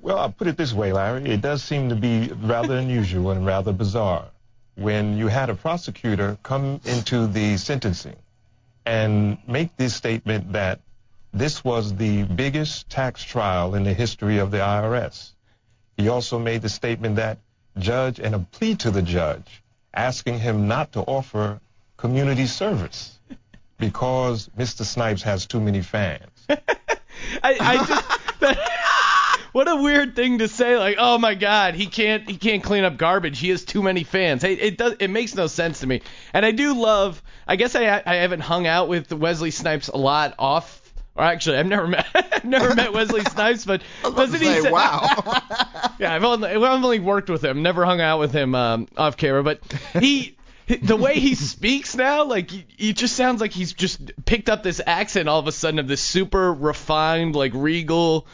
Well, 0.00 0.18
I'll 0.18 0.32
put 0.32 0.48
it 0.48 0.56
this 0.56 0.72
way, 0.72 0.92
Larry. 0.92 1.24
It 1.30 1.40
does 1.40 1.62
seem 1.62 1.88
to 1.88 1.94
be 1.94 2.30
rather 2.42 2.76
unusual 2.76 3.30
and 3.30 3.46
rather 3.46 3.72
bizarre 3.72 4.26
when 4.74 5.16
you 5.16 5.28
had 5.28 5.50
a 5.50 5.54
prosecutor 5.54 6.38
come 6.42 6.80
into 6.84 7.26
the 7.26 7.56
sentencing 7.56 8.16
and 8.84 9.38
make 9.46 9.76
this 9.76 9.94
statement 9.94 10.52
that 10.52 10.80
this 11.32 11.64
was 11.64 11.94
the 11.94 12.24
biggest 12.24 12.88
tax 12.90 13.22
trial 13.24 13.74
in 13.74 13.84
the 13.84 13.94
history 13.94 14.38
of 14.38 14.50
the 14.50 14.58
IRS. 14.58 15.32
He 15.96 16.08
also 16.08 16.38
made 16.38 16.62
the 16.62 16.68
statement 16.68 17.16
that 17.16 17.38
judge 17.78 18.18
and 18.20 18.34
a 18.34 18.38
plea 18.38 18.74
to 18.76 18.90
the 18.90 19.02
judge 19.02 19.62
asking 19.94 20.38
him 20.38 20.68
not 20.68 20.92
to 20.92 21.00
offer 21.00 21.60
community 21.96 22.46
service 22.46 23.18
because 23.78 24.48
Mr. 24.58 24.84
Snipes 24.84 25.22
has 25.22 25.46
too 25.46 25.60
many 25.60 25.82
fans. 25.82 26.30
I, 26.48 26.58
I 27.42 27.76
just 27.86 28.40
that, 28.40 29.38
what 29.52 29.68
a 29.68 29.76
weird 29.76 30.16
thing 30.16 30.38
to 30.38 30.48
say. 30.48 30.76
Like, 30.76 30.96
oh 30.98 31.18
my 31.18 31.34
God, 31.34 31.74
he 31.74 31.86
can't 31.86 32.28
he 32.28 32.36
can't 32.36 32.62
clean 32.62 32.84
up 32.84 32.96
garbage. 32.96 33.38
He 33.38 33.50
has 33.50 33.64
too 33.64 33.82
many 33.82 34.04
fans. 34.04 34.42
Hey, 34.42 34.54
it 34.54 34.78
does 34.78 34.96
it 34.98 35.08
makes 35.08 35.34
no 35.34 35.46
sense 35.46 35.80
to 35.80 35.86
me. 35.86 36.02
And 36.32 36.44
I 36.44 36.52
do 36.52 36.74
love. 36.74 37.22
I 37.46 37.56
guess 37.56 37.74
I 37.74 38.02
I 38.04 38.16
haven't 38.16 38.40
hung 38.40 38.66
out 38.66 38.88
with 38.88 39.12
Wesley 39.12 39.50
Snipes 39.50 39.88
a 39.88 39.96
lot 39.96 40.34
off. 40.38 40.81
Or 41.14 41.24
actually, 41.24 41.58
I've 41.58 41.66
never 41.66 41.86
met 41.86 42.06
I've 42.14 42.44
never 42.44 42.74
met 42.74 42.92
Wesley 42.94 43.22
Snipes, 43.22 43.64
but 43.64 43.82
doesn't 44.02 44.40
he 44.40 44.60
Say, 44.60 44.70
wow. 44.70 45.06
yeah, 45.98 46.14
I've 46.14 46.24
only, 46.24 46.48
I've 46.48 46.62
only 46.62 47.00
worked 47.00 47.28
with 47.28 47.44
him, 47.44 47.62
never 47.62 47.84
hung 47.84 48.00
out 48.00 48.18
with 48.18 48.32
him 48.32 48.54
um, 48.54 48.88
off 48.96 49.16
camera, 49.16 49.42
but 49.42 49.60
he. 50.00 50.36
The 50.80 50.96
way 50.96 51.18
he 51.18 51.34
speaks 51.34 51.96
now, 51.96 52.24
like 52.24 52.48
he 52.50 52.92
just 52.92 53.16
sounds 53.16 53.40
like 53.40 53.50
he's 53.50 53.72
just 53.72 54.12
picked 54.24 54.48
up 54.48 54.62
this 54.62 54.80
accent 54.86 55.28
all 55.28 55.40
of 55.40 55.48
a 55.48 55.52
sudden 55.52 55.80
of 55.80 55.88
this 55.88 56.00
super 56.00 56.54
refined, 56.54 57.34
like 57.34 57.52
regal. 57.52 58.26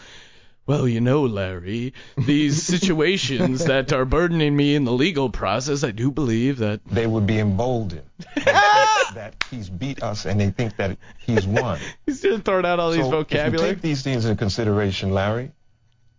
Well, 0.69 0.87
you 0.87 1.01
know, 1.01 1.23
Larry, 1.23 1.95
these 2.19 2.63
situations 2.75 3.65
that 3.65 3.91
are 3.95 4.05
burdening 4.05 4.55
me 4.55 4.75
in 4.75 4.85
the 4.85 4.93
legal 4.93 5.31
process, 5.31 5.83
I 5.83 5.93
do 5.93 6.11
believe 6.11 6.59
that. 6.59 6.85
they 6.85 7.07
would 7.07 7.27
be 7.27 7.39
emboldened 7.39 8.03
that, 8.35 9.11
that 9.15 9.47
he's 9.51 9.71
beat 9.71 10.03
us 10.03 10.27
and 10.27 10.39
they 10.39 10.51
think 10.51 10.77
that 10.77 10.99
he's 11.21 11.47
won. 11.47 11.81
He's 12.07 12.21
just 12.21 12.45
throwing 12.45 12.67
out 12.67 12.81
all 12.81 12.91
these 12.91 13.07
so 13.07 13.21
If 13.21 13.33
you 13.33 13.59
take 13.59 13.81
these 13.81 14.03
things 14.03 14.27
into 14.27 14.39
consideration, 14.39 15.13
Larry, 15.15 15.53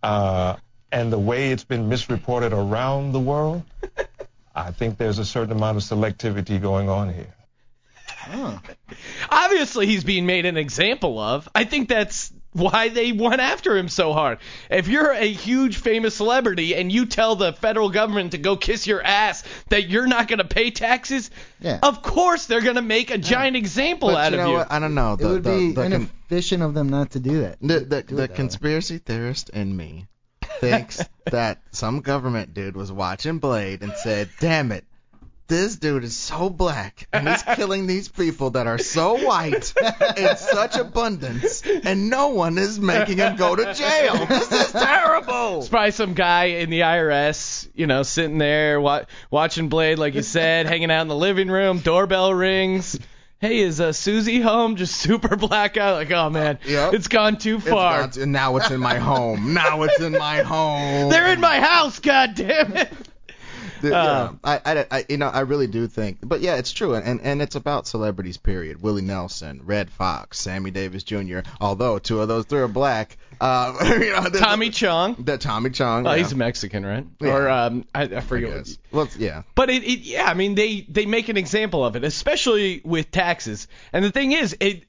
uh, 0.02 0.56
and 0.90 1.12
the 1.12 1.18
way 1.18 1.52
it's 1.52 1.64
been 1.64 1.88
misreported 1.88 2.52
around 2.52 3.12
the 3.12 3.20
world, 3.20 3.62
I 4.52 4.72
think 4.72 4.98
there's 4.98 5.20
a 5.20 5.24
certain 5.24 5.52
amount 5.56 5.76
of 5.76 5.84
selectivity 5.84 6.60
going 6.60 6.88
on 6.88 7.14
here. 7.14 7.34
Huh. 8.04 8.58
Obviously, 9.30 9.86
he's 9.86 10.02
being 10.02 10.26
made 10.26 10.44
an 10.44 10.56
example 10.56 11.20
of. 11.20 11.48
I 11.54 11.64
think 11.64 11.88
that's 11.88 12.32
why 12.52 12.88
they 12.88 13.12
went 13.12 13.40
after 13.40 13.76
him 13.76 13.88
so 13.88 14.12
hard. 14.12 14.38
If 14.70 14.88
you're 14.88 15.12
a 15.12 15.30
huge 15.32 15.76
famous 15.76 16.16
celebrity 16.16 16.74
and 16.74 16.90
you 16.90 17.06
tell 17.06 17.36
the 17.36 17.52
federal 17.52 17.90
government 17.90 18.32
to 18.32 18.38
go 18.38 18.56
kiss 18.56 18.86
your 18.86 19.02
ass 19.02 19.44
that 19.68 19.88
you're 19.88 20.06
not 20.08 20.26
going 20.26 20.38
to 20.40 20.44
pay 20.44 20.70
taxes, 20.72 21.30
Yeah. 21.60 21.78
of 21.82 22.02
course 22.02 22.46
they're 22.46 22.60
going 22.60 22.74
to 22.76 22.82
make 22.82 23.10
a 23.10 23.18
giant 23.18 23.56
example 23.56 24.08
But 24.08 24.16
out 24.16 24.32
you 24.32 24.38
of 24.38 24.44
know 24.44 24.50
you. 24.50 24.56
what? 24.58 24.72
I 24.72 24.78
don't 24.80 24.94
know. 24.94 25.12
It 25.14 25.24
would 25.24 25.44
the, 25.44 25.50
be 25.58 25.72
the, 25.72 25.82
con- 25.82 25.92
inefficient 25.92 26.62
of 26.62 26.74
them 26.74 26.88
not 26.88 27.12
to 27.12 27.20
do 27.20 27.42
that. 27.42 27.58
the, 27.60 27.66
the, 27.66 27.80
Do 27.80 27.86
the 27.88 27.96
it 27.98 28.08
that 28.16 28.30
way. 28.30 28.36
conspiracy 28.36 28.98
theorist 28.98 29.50
in 29.50 29.76
me 29.76 30.06
thinks 30.58 31.04
that 31.30 31.62
some 31.70 32.00
government 32.00 32.52
dude 32.54 32.76
was 32.76 32.90
watching 32.90 33.38
Blade 33.38 33.82
and 33.82 33.92
said, 33.92 34.28
"Damn 34.40 34.72
it, 34.72 34.84
this 35.50 35.76
dude 35.76 36.04
is 36.04 36.16
so 36.16 36.48
black 36.48 37.06
and 37.12 37.28
he's 37.28 37.42
killing 37.56 37.86
these 37.86 38.08
people 38.08 38.50
that 38.50 38.66
are 38.66 38.78
so 38.78 39.22
white 39.26 39.74
in 40.16 40.36
such 40.36 40.76
abundance, 40.76 41.62
and 41.66 42.08
no 42.08 42.28
one 42.28 42.56
is 42.56 42.80
making 42.80 43.18
him 43.18 43.36
go 43.36 43.54
to 43.54 43.74
jail. 43.74 44.26
This 44.26 44.50
is 44.50 44.72
terrible." 44.72 45.58
It's 45.58 45.68
probably 45.68 45.90
some 45.90 46.14
guy 46.14 46.44
in 46.44 46.70
the 46.70 46.80
IRS, 46.80 47.68
you 47.74 47.86
know, 47.86 48.02
sitting 48.02 48.38
there 48.38 48.80
wa- 48.80 49.02
watching 49.30 49.68
Blade, 49.68 49.98
like 49.98 50.14
you 50.14 50.22
said, 50.22 50.66
hanging 50.66 50.90
out 50.90 51.02
in 51.02 51.08
the 51.08 51.16
living 51.16 51.48
room. 51.48 51.80
Doorbell 51.80 52.32
rings. 52.32 52.98
Hey, 53.40 53.60
is 53.60 53.80
uh, 53.80 53.92
Susie 53.92 54.40
home? 54.40 54.76
Just 54.76 54.96
super 54.96 55.34
blackout. 55.34 55.94
Like, 55.94 56.10
oh 56.10 56.28
man, 56.30 56.58
Yep. 56.66 56.92
it's 56.94 57.08
gone 57.08 57.38
too 57.38 57.56
It's 57.56 57.68
far. 57.68 58.06
to- 58.08 58.26
now 58.26 58.56
it's 58.56 58.70
in 58.70 58.80
my 58.80 58.96
home. 58.98 59.54
Now 59.54 59.82
it's 59.82 59.98
in 60.00 60.12
my 60.12 60.42
home. 60.42 61.08
They're 61.10 61.32
in 61.32 61.40
my 61.40 61.58
house. 61.58 61.98
God 62.00 62.34
damn 62.34 62.76
it. 62.76 62.92
The- 63.80 63.94
Uh, 63.96 64.32
yeah, 64.32 64.38
I, 64.44 64.60
I, 64.80 64.86
I, 64.90 65.04
you 65.08 65.16
know, 65.16 65.28
I 65.28 65.40
really 65.40 65.66
do 65.66 65.86
think, 65.86 66.18
but 66.22 66.40
yeah, 66.40 66.56
it's 66.56 66.72
true, 66.72 66.94
and 66.94 67.20
and 67.22 67.40
it's 67.42 67.54
about 67.56 67.86
celebrities. 67.86 68.36
Period. 68.36 68.82
Willie 68.82 69.02
Nelson, 69.02 69.60
Redd 69.64 69.90
Foxx, 69.90 70.38
Sammy 70.40 70.70
Davis 70.70 71.02
Jr. 71.02 71.40
Although 71.60 71.98
two 71.98 72.20
of 72.20 72.28
those 72.28 72.44
three 72.46 72.60
are 72.60 72.68
black. 72.68 73.16
Uh, 73.40 73.74
you 74.00 74.12
know, 74.12 74.24
Tommy 74.28 74.70
Chong. 74.70 75.16
The 75.18 75.38
Tommy 75.38 75.70
Chong. 75.70 76.06
Oh, 76.06 76.10
yeah, 76.12 76.18
he's 76.18 76.34
Mexican, 76.34 76.84
right? 76.84 77.06
Yeah. 77.20 77.32
Or 77.32 77.48
um, 77.48 77.84
I, 77.94 78.02
I 78.02 78.16
I 78.16 78.20
forget. 78.20 78.50
what- 78.54 78.78
Well, 78.92 79.08
yeah. 79.18 79.42
But 79.54 79.70
it, 79.70 79.82
it, 79.82 80.00
yeah, 80.00 80.24
I 80.24 80.34
mean, 80.34 80.54
they 80.54 80.82
they 80.88 81.06
make 81.06 81.28
an 81.28 81.36
example 81.36 81.84
of 81.84 81.96
it, 81.96 82.04
especially 82.04 82.82
with 82.84 83.10
taxes. 83.10 83.66
And 83.92 84.04
the 84.04 84.10
thing 84.12 84.32
is, 84.32 84.56
it. 84.60 84.84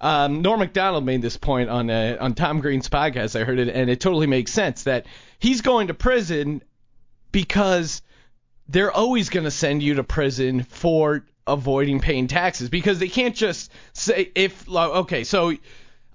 Um, 0.00 0.42
Norm 0.42 0.58
Macdonald 0.60 1.06
made 1.06 1.22
this 1.22 1.38
point 1.38 1.70
on 1.70 1.88
uh, 1.88 2.18
on 2.20 2.34
Tom 2.34 2.60
Green's 2.60 2.90
podcast. 2.90 3.40
I 3.40 3.44
heard 3.44 3.58
it, 3.58 3.68
and 3.68 3.88
it 3.88 4.00
totally 4.00 4.26
makes 4.26 4.52
sense 4.52 4.82
that 4.82 5.06
he's 5.38 5.62
going 5.62 5.86
to 5.86 5.94
prison 5.94 6.62
because 7.32 8.02
they're 8.68 8.92
always 8.92 9.28
going 9.28 9.44
to 9.44 9.50
send 9.50 9.82
you 9.82 9.94
to 9.94 10.04
prison 10.04 10.62
for 10.62 11.24
avoiding 11.46 12.00
paying 12.00 12.26
taxes 12.26 12.68
because 12.70 12.98
they 12.98 13.08
can't 13.08 13.36
just 13.36 13.70
say 13.92 14.30
if 14.34 14.66
okay 14.68 15.24
so 15.24 15.52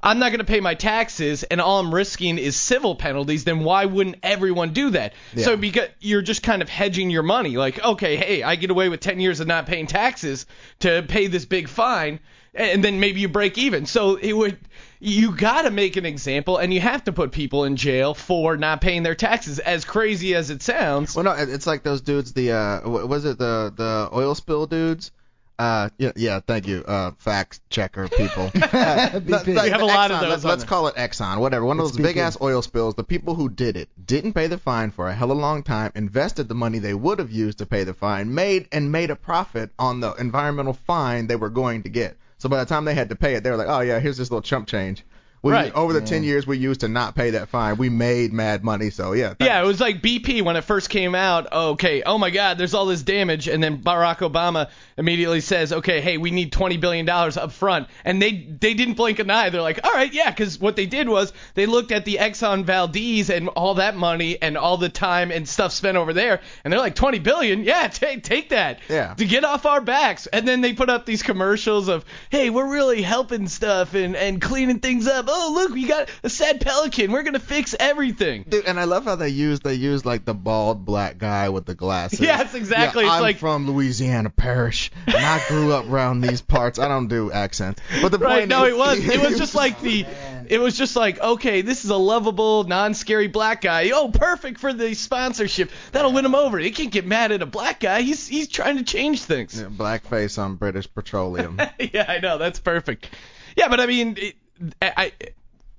I'm 0.01 0.19
not 0.19 0.29
going 0.29 0.39
to 0.39 0.45
pay 0.45 0.61
my 0.61 0.75
taxes 0.75 1.43
and 1.43 1.59
all 1.59 1.79
I'm 1.79 1.93
risking 1.93 2.37
is 2.37 2.55
civil 2.55 2.95
penalties, 2.95 3.43
then 3.43 3.65
why 3.65 3.83
wouldn't 3.83 4.15
everyone 4.23 4.71
do 4.71 4.91
that? 4.91 5.13
So 5.35 5.57
because 5.57 5.89
you're 5.99 6.21
just 6.21 6.41
kind 6.41 6.61
of 6.61 6.69
hedging 6.69 7.09
your 7.09 7.23
money. 7.23 7.57
Like, 7.57 7.83
okay, 7.83 8.15
hey, 8.15 8.41
I 8.41 8.55
get 8.55 8.71
away 8.71 8.87
with 8.87 9.01
10 9.01 9.19
years 9.19 9.41
of 9.41 9.47
not 9.47 9.65
paying 9.65 9.87
taxes 9.87 10.45
to 10.79 11.03
pay 11.03 11.27
this 11.27 11.43
big 11.43 11.67
fine 11.67 12.21
and 12.53 12.83
then 12.83 13.01
maybe 13.01 13.19
you 13.19 13.27
break 13.27 13.57
even. 13.57 13.85
So 13.85 14.15
it 14.15 14.31
would 14.31 14.57
you 14.99 15.35
got 15.35 15.61
to 15.63 15.71
make 15.71 15.95
an 15.95 16.05
example 16.05 16.57
and 16.57 16.73
you 16.73 16.81
have 16.81 17.03
to 17.05 17.13
put 17.13 17.31
people 17.31 17.63
in 17.63 17.75
jail 17.77 18.13
for 18.13 18.57
not 18.57 18.81
paying 18.81 19.03
their 19.03 19.15
taxes 19.15 19.59
as 19.59 19.85
crazy 19.85 20.35
as 20.35 20.49
it 20.49 20.61
sounds. 20.61 21.15
Well, 21.15 21.23
no, 21.25 21.31
it's 21.31 21.65
like 21.67 21.83
those 21.83 22.01
dudes. 22.01 22.33
The 22.33 22.51
uh, 22.51 22.89
was 22.89 23.25
it 23.25 23.37
the 23.37 23.73
the 23.75 24.09
oil 24.13 24.35
spill 24.35 24.67
dudes? 24.67 25.11
Uh, 25.57 25.89
yeah, 25.97 26.13
yeah. 26.15 26.39
Thank 26.39 26.67
you, 26.67 26.85
uh, 26.87 27.11
fact 27.17 27.59
checker 27.69 28.07
people. 28.07 28.49
Uh, 28.79 29.09
BP. 29.19 29.43
the- 29.45 29.61
We 29.63 29.69
have 29.69 29.81
a 29.81 29.85
the 29.85 29.85
lot 29.85 30.09
of 30.11 30.21
those 30.21 30.29
Let's, 30.29 30.45
let's 30.45 30.63
call 30.63 30.87
it 30.87 30.95
Exxon, 30.95 31.39
whatever. 31.39 31.65
One 31.65 31.79
of 31.79 31.83
those 31.85 31.97
big 31.97 32.15
ass 32.17 32.37
oil 32.41 32.61
spills. 32.61 32.95
The 32.95 33.03
people 33.03 33.35
who 33.35 33.49
did 33.49 33.75
it 33.75 33.89
didn't 34.05 34.33
pay 34.33 34.47
the 34.47 34.57
fine 34.57 34.91
for 34.91 35.09
a 35.09 35.13
hell 35.13 35.31
of 35.31 35.37
a 35.37 35.41
long 35.41 35.63
time, 35.63 35.91
invested 35.95 36.47
the 36.47 36.55
money 36.55 36.79
they 36.79 36.93
would 36.93 37.19
have 37.19 37.29
used 37.31 37.57
to 37.57 37.65
pay 37.65 37.83
the 37.83 37.93
fine, 37.93 38.33
made 38.33 38.67
and 38.71 38.89
made 38.91 39.09
a 39.09 39.15
profit 39.17 39.71
on 39.77 39.99
the 39.99 40.13
environmental 40.13 40.71
fine 40.73 41.27
they 41.27 41.35
were 41.35 41.49
going 41.49 41.83
to 41.83 41.89
get. 41.89 42.15
So 42.39 42.49
by 42.49 42.59
the 42.59 42.65
time 42.65 42.85
they 42.85 42.95
had 42.95 43.09
to 43.09 43.15
pay 43.15 43.35
it, 43.35 43.43
they 43.43 43.51
were 43.51 43.57
like, 43.57 43.67
oh 43.67 43.81
yeah, 43.81 43.99
here's 43.99 44.17
this 44.17 44.31
little 44.31 44.41
chump 44.41 44.67
change. 44.67 45.03
We, 45.41 45.53
Right. 45.53 45.73
Over 45.73 45.93
the 45.93 46.01
10 46.01 46.23
years 46.23 46.45
we 46.45 46.57
used 46.57 46.81
to 46.81 46.87
not 46.87 47.15
pay 47.15 47.31
that 47.31 47.49
fine, 47.49 47.77
we 47.77 47.89
made 47.89 48.33
mad 48.33 48.63
money. 48.63 48.89
So 48.89 49.13
yeah. 49.13 49.35
Yeah, 49.39 49.61
it 49.63 49.65
was 49.65 49.79
like 49.79 50.01
BP 50.01 50.41
when 50.41 50.55
it 50.57 50.61
first 50.65 50.89
came 50.89 51.15
out. 51.15 51.51
Okay, 51.51 52.03
oh 52.03 52.17
my 52.17 52.29
God, 52.29 52.57
there's 52.57 52.73
all 52.73 52.85
this 52.85 53.03
damage, 53.03 53.47
and 53.47 53.63
then 53.63 53.81
Barack 53.81 54.17
Obama 54.17 54.69
immediately 54.97 55.39
says, 55.39 55.71
okay, 55.71 56.01
hey, 56.01 56.17
we 56.17 56.31
need 56.31 56.51
20 56.51 56.77
billion 56.77 57.05
dollars 57.05 57.37
up 57.37 57.51
front, 57.53 57.87
and 58.03 58.21
they 58.21 58.31
they 58.59 58.73
didn't 58.73 58.95
blink 58.95 59.19
an 59.19 59.29
eye. 59.29 59.49
They're 59.49 59.61
like, 59.61 59.79
all 59.85 59.93
right, 59.93 60.13
yeah, 60.13 60.29
because 60.29 60.59
what 60.59 60.75
they 60.75 60.85
did 60.85 61.07
was 61.07 61.31
they 61.53 61.65
looked 61.65 61.91
at 61.91 62.03
the 62.03 62.17
Exxon 62.17 62.65
Valdez 62.65 63.29
and 63.29 63.47
all 63.49 63.75
that 63.75 63.95
money 63.95 64.41
and 64.41 64.57
all 64.57 64.75
the 64.77 64.89
time 64.89 65.31
and 65.31 65.47
stuff 65.47 65.71
spent 65.71 65.95
over 65.95 66.11
there, 66.11 66.41
and 66.63 66.73
they're 66.73 66.79
like, 66.81 66.95
20 66.95 67.19
billion, 67.19 67.63
yeah, 67.63 67.87
take 67.87 68.23
take 68.23 68.49
that, 68.49 68.79
Yeah. 68.89 69.13
to 69.13 69.25
get 69.25 69.45
off 69.45 69.65
our 69.65 69.79
backs. 69.81 70.27
And 70.27 70.45
then 70.47 70.59
they 70.61 70.73
put 70.73 70.89
up 70.89 71.05
these 71.05 71.23
commercials 71.23 71.87
of, 71.87 72.03
hey, 72.29 72.49
we're 72.49 72.69
really 72.69 73.01
helping 73.01 73.47
stuff 73.47 73.93
and 73.93 74.15
and 74.17 74.41
cleaning 74.41 74.79
things 74.79 75.07
up. 75.07 75.28
Oh 75.31 75.51
look, 75.53 75.71
we 75.71 75.85
got 75.85 76.09
a 76.23 76.29
sad 76.29 76.61
pelican. 76.61 77.11
We're 77.11 77.23
gonna 77.23 77.39
fix 77.39 77.75
everything. 77.79 78.45
Dude, 78.47 78.65
and 78.65 78.79
I 78.79 78.83
love 78.85 79.05
how 79.05 79.15
they 79.15 79.29
use 79.29 79.59
they 79.59 79.75
use 79.75 80.05
like 80.05 80.25
the 80.25 80.33
bald 80.33 80.85
black 80.85 81.17
guy 81.17 81.49
with 81.49 81.65
the 81.65 81.75
glasses. 81.75 82.19
Yes, 82.29 82.53
exactly. 82.53 83.03
Yeah, 83.03 83.09
It's 83.09 83.15
I'm 83.17 83.21
like- 83.21 83.37
from 83.37 83.67
Louisiana 83.67 84.29
Parish, 84.29 84.91
and 85.07 85.15
I 85.15 85.41
grew 85.47 85.71
up 85.73 85.87
around 85.89 86.21
these 86.21 86.41
parts. 86.41 86.79
I 86.79 86.87
don't 86.87 87.07
do 87.07 87.31
accents, 87.31 87.81
but 88.01 88.11
the 88.11 88.17
Right? 88.19 88.39
point 88.39 88.49
No, 88.49 88.65
is, 88.65 88.73
it 88.73 88.77
was. 88.77 88.99
It 89.09 89.21
was 89.21 89.37
just 89.37 89.55
like 89.55 89.79
the. 89.81 90.05
It 90.47 90.59
was 90.59 90.75
just 90.75 90.95
like, 90.95 91.19
okay, 91.21 91.61
this 91.61 91.85
is 91.85 91.91
a 91.91 91.95
lovable, 91.95 92.63
non-scary 92.63 93.27
black 93.27 93.61
guy. 93.61 93.91
Oh, 93.93 94.09
perfect 94.09 94.59
for 94.59 94.73
the 94.73 94.95
sponsorship. 94.95 95.69
That'll 95.91 96.11
win 96.11 96.25
him 96.25 96.33
over. 96.33 96.57
He 96.57 96.71
can't 96.71 96.91
get 96.91 97.05
mad 97.05 97.31
at 97.31 97.43
a 97.43 97.45
black 97.45 97.79
guy. 97.79 98.01
He's 98.01 98.27
he's 98.27 98.47
trying 98.47 98.77
to 98.77 98.83
change 98.83 99.21
things. 99.21 99.59
Yeah, 99.61 99.67
blackface 99.67 100.39
on 100.41 100.55
British 100.55 100.91
Petroleum. 100.91 101.59
yeah, 101.79 102.05
I 102.07 102.17
know. 102.17 102.39
That's 102.39 102.59
perfect. 102.59 103.07
Yeah, 103.55 103.67
but 103.67 103.79
I 103.79 103.85
mean, 103.85 104.15
it, 104.17 104.35
I, 104.81 105.11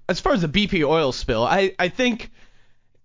as 0.08 0.20
far 0.20 0.32
as 0.32 0.42
the 0.42 0.48
BP 0.48 0.86
oil 0.86 1.12
spill, 1.12 1.44
I, 1.44 1.74
I 1.78 1.88
think, 1.88 2.30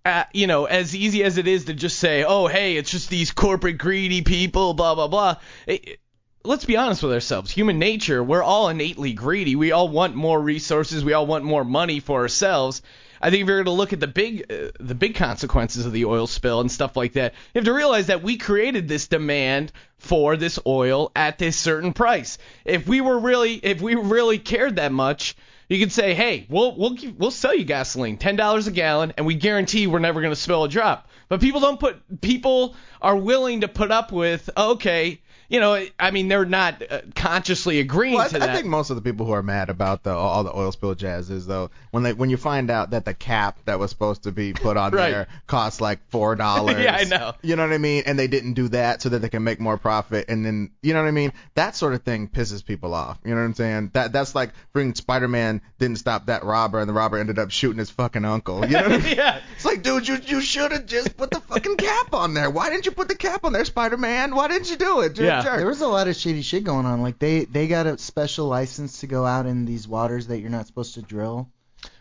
uh, 0.03 0.23
you 0.33 0.47
know, 0.47 0.65
as 0.65 0.95
easy 0.95 1.23
as 1.23 1.37
it 1.37 1.47
is 1.47 1.65
to 1.65 1.73
just 1.73 1.99
say, 1.99 2.23
oh, 2.23 2.47
hey, 2.47 2.77
it's 2.77 2.91
just 2.91 3.09
these 3.09 3.31
corporate 3.31 3.77
greedy 3.77 4.21
people, 4.21 4.73
blah, 4.73 4.95
blah, 4.95 5.07
blah. 5.07 5.35
It, 5.67 5.99
let's 6.43 6.65
be 6.65 6.77
honest 6.77 7.03
with 7.03 7.13
ourselves. 7.13 7.51
Human 7.51 7.79
nature, 7.79 8.23
we're 8.23 8.43
all 8.43 8.69
innately 8.69 9.13
greedy. 9.13 9.55
We 9.55 9.71
all 9.71 9.89
want 9.89 10.15
more 10.15 10.41
resources. 10.41 11.03
We 11.03 11.13
all 11.13 11.25
want 11.25 11.43
more 11.43 11.63
money 11.63 11.99
for 11.99 12.21
ourselves. 12.21 12.81
I 13.21 13.29
think 13.29 13.41
if 13.41 13.47
you're 13.47 13.63
going 13.63 13.65
to 13.65 13.71
look 13.71 13.93
at 13.93 13.99
the 13.99 14.07
big, 14.07 14.51
uh, 14.51 14.71
the 14.79 14.95
big 14.95 15.15
consequences 15.15 15.85
of 15.85 15.91
the 15.91 16.05
oil 16.05 16.27
spill 16.27 16.61
and 16.61 16.71
stuff 16.71 16.95
like 16.95 17.13
that, 17.13 17.33
you 17.53 17.59
have 17.59 17.65
to 17.65 17.73
realize 17.73 18.07
that 18.07 18.23
we 18.23 18.37
created 18.37 18.87
this 18.87 19.07
demand 19.07 19.71
for 19.97 20.37
this 20.37 20.59
oil 20.65 21.11
at 21.15 21.37
this 21.37 21.57
certain 21.57 21.93
price. 21.93 22.37
If 22.65 22.87
we 22.87 23.01
were 23.01 23.19
really, 23.19 23.53
if 23.55 23.81
we 23.81 23.95
really 23.95 24.37
cared 24.37 24.75
that 24.75 24.91
much, 24.91 25.35
you 25.69 25.79
could 25.79 25.91
say, 25.91 26.13
hey, 26.13 26.45
we'll 26.49 26.75
we'll 26.75 26.91
give, 26.91 27.17
we'll 27.17 27.31
sell 27.31 27.55
you 27.55 27.65
gasoline, 27.65 28.17
ten 28.17 28.35
dollars 28.35 28.67
a 28.67 28.71
gallon, 28.71 29.13
and 29.17 29.25
we 29.25 29.35
guarantee 29.35 29.87
we're 29.87 29.99
never 29.99 30.21
going 30.21 30.33
to 30.33 30.39
spill 30.39 30.63
a 30.63 30.69
drop. 30.69 31.09
But 31.27 31.41
people 31.41 31.59
don't 31.59 31.79
put, 31.79 32.21
people 32.21 32.75
are 33.01 33.17
willing 33.17 33.61
to 33.61 33.67
put 33.67 33.91
up 33.91 34.11
with, 34.11 34.49
okay, 34.55 35.21
you 35.49 35.59
know, 35.59 35.85
I 35.99 36.11
mean, 36.11 36.27
they're 36.27 36.45
not 36.45 36.81
uh, 36.89 37.01
consciously 37.15 37.79
agreeing 37.79 38.15
Well, 38.15 38.29
I, 38.33 38.37
I 38.49 38.53
think 38.53 38.65
most 38.65 38.89
of 38.89 38.95
the 38.95 39.01
people 39.01 39.25
who 39.25 39.31
are 39.33 39.43
mad 39.43 39.69
about 39.69 40.03
the 40.03 40.11
all 40.13 40.43
the 40.43 40.55
oil 40.55 40.71
spill 40.71 40.95
jazz 40.95 41.29
is 41.29 41.45
though 41.45 41.69
when 41.91 42.03
they 42.03 42.13
when 42.13 42.29
you 42.29 42.37
find 42.37 42.69
out 42.71 42.91
that 42.91 43.05
the 43.05 43.13
cap 43.13 43.59
that 43.65 43.79
was 43.79 43.89
supposed 43.91 44.23
to 44.23 44.31
be 44.31 44.53
put 44.53 44.77
on 44.77 44.91
Right. 44.95 45.11
there 45.11 45.27
costs 45.47 45.81
like 45.81 45.99
four 46.09 46.35
dollars. 46.45 46.77
Yeah, 46.83 46.95
I 46.99 47.03
know. 47.03 47.33
You 47.41 47.55
know 47.55 47.63
what 47.67 47.73
I 47.73 47.77
mean? 47.77 48.03
And 48.05 48.17
they 48.17 48.27
didn't 48.27 48.53
do 48.53 48.69
that 48.69 49.01
so 49.01 49.09
that 49.09 49.19
they 49.19 49.29
can 49.29 49.43
make 49.43 49.59
more 49.59 49.77
profit. 49.77 50.25
And 50.29 50.45
then 50.45 50.71
you 50.81 50.93
know 50.93 51.01
what 51.01 51.07
I 51.07 51.11
mean? 51.11 51.33
That 51.55 51.75
sort 51.75 51.93
of 51.93 52.03
thing 52.03 52.27
pisses 52.27 52.63
people 52.65 52.93
off. 52.93 53.19
You 53.23 53.31
know 53.31 53.41
what 53.41 53.47
I'm 53.47 53.53
saying? 53.53 53.91
That 53.93 54.11
that's 54.13 54.35
like 54.35 54.51
bring 54.73 54.95
Spider-Man 54.95 55.61
didn't 55.79 55.97
stop 55.97 56.27
that 56.27 56.43
robber 56.43 56.79
and 56.79 56.89
the 56.89 56.93
robber 56.93 57.17
ended 57.17 57.39
up 57.39 57.51
shooting 57.51 57.79
his 57.79 57.89
fucking 57.89 58.25
uncle. 58.25 58.65
You 58.65 58.73
know 58.73 58.83
what 58.83 58.91
I 58.93 58.97
mean? 58.97 59.15
yeah. 59.17 59.39
It's 59.55 59.65
like, 59.65 59.83
dude, 59.83 60.07
you 60.07 60.17
you 60.25 60.41
should 60.41 60.71
have 60.71 60.85
just 60.85 61.15
put 61.17 61.31
the 61.31 61.39
fucking 61.39 61.77
cap 61.77 62.13
on 62.13 62.33
there. 62.33 62.49
Why 62.49 62.69
didn't 62.69 62.85
you 62.85 62.91
put 62.91 63.07
the 63.07 63.15
cap 63.15 63.43
on 63.43 63.53
there, 63.53 63.65
Spider-Man? 63.65 64.33
Why 64.35 64.47
didn't 64.47 64.69
you 64.69 64.77
do 64.77 65.01
it? 65.01 65.17
You're 65.17 65.29
a 65.31 65.34
Yeah. 65.37 65.43
jerk. 65.43 65.57
There 65.57 65.67
was 65.67 65.81
a 65.81 65.87
lot 65.87 66.07
of 66.07 66.15
shady 66.15 66.41
shit 66.41 66.63
going 66.63 66.85
on. 66.85 67.01
Like 67.01 67.19
they 67.19 67.45
they 67.45 67.67
got 67.67 67.87
a 67.87 67.97
special 67.97 68.47
license 68.47 68.99
to 69.01 69.07
go 69.07 69.25
out 69.25 69.45
in 69.45 69.65
these 69.65 69.87
waters 69.87 70.27
that 70.27 70.39
you're 70.39 70.49
not 70.49 70.67
supposed 70.67 70.95
to 70.95 71.01
drill. 71.01 71.49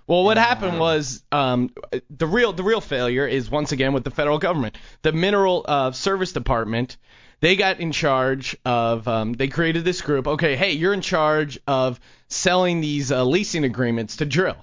Well, 0.06 0.24
what 0.24 0.36
happened 0.36 0.78
was 0.78 1.22
um, 1.32 1.70
the 2.10 2.26
real 2.26 2.52
the 2.52 2.62
real 2.62 2.82
failure 2.82 3.26
is 3.26 3.50
once 3.50 3.72
again 3.72 3.92
with 3.94 4.04
the 4.04 4.10
federal 4.10 4.38
government. 4.38 4.76
The 5.02 5.12
Mineral 5.12 5.64
uh, 5.66 5.92
Service 5.92 6.32
Department, 6.32 6.98
they 7.40 7.56
got 7.56 7.80
in 7.80 7.90
charge 7.90 8.56
of. 8.64 9.08
Um, 9.08 9.32
they 9.32 9.48
created 9.48 9.84
this 9.84 10.02
group. 10.02 10.28
Okay, 10.28 10.56
hey, 10.56 10.72
you're 10.72 10.92
in 10.92 11.00
charge 11.00 11.58
of 11.66 11.98
selling 12.28 12.82
these 12.82 13.12
uh, 13.12 13.24
leasing 13.24 13.64
agreements 13.64 14.16
to 14.16 14.26
drill. 14.26 14.56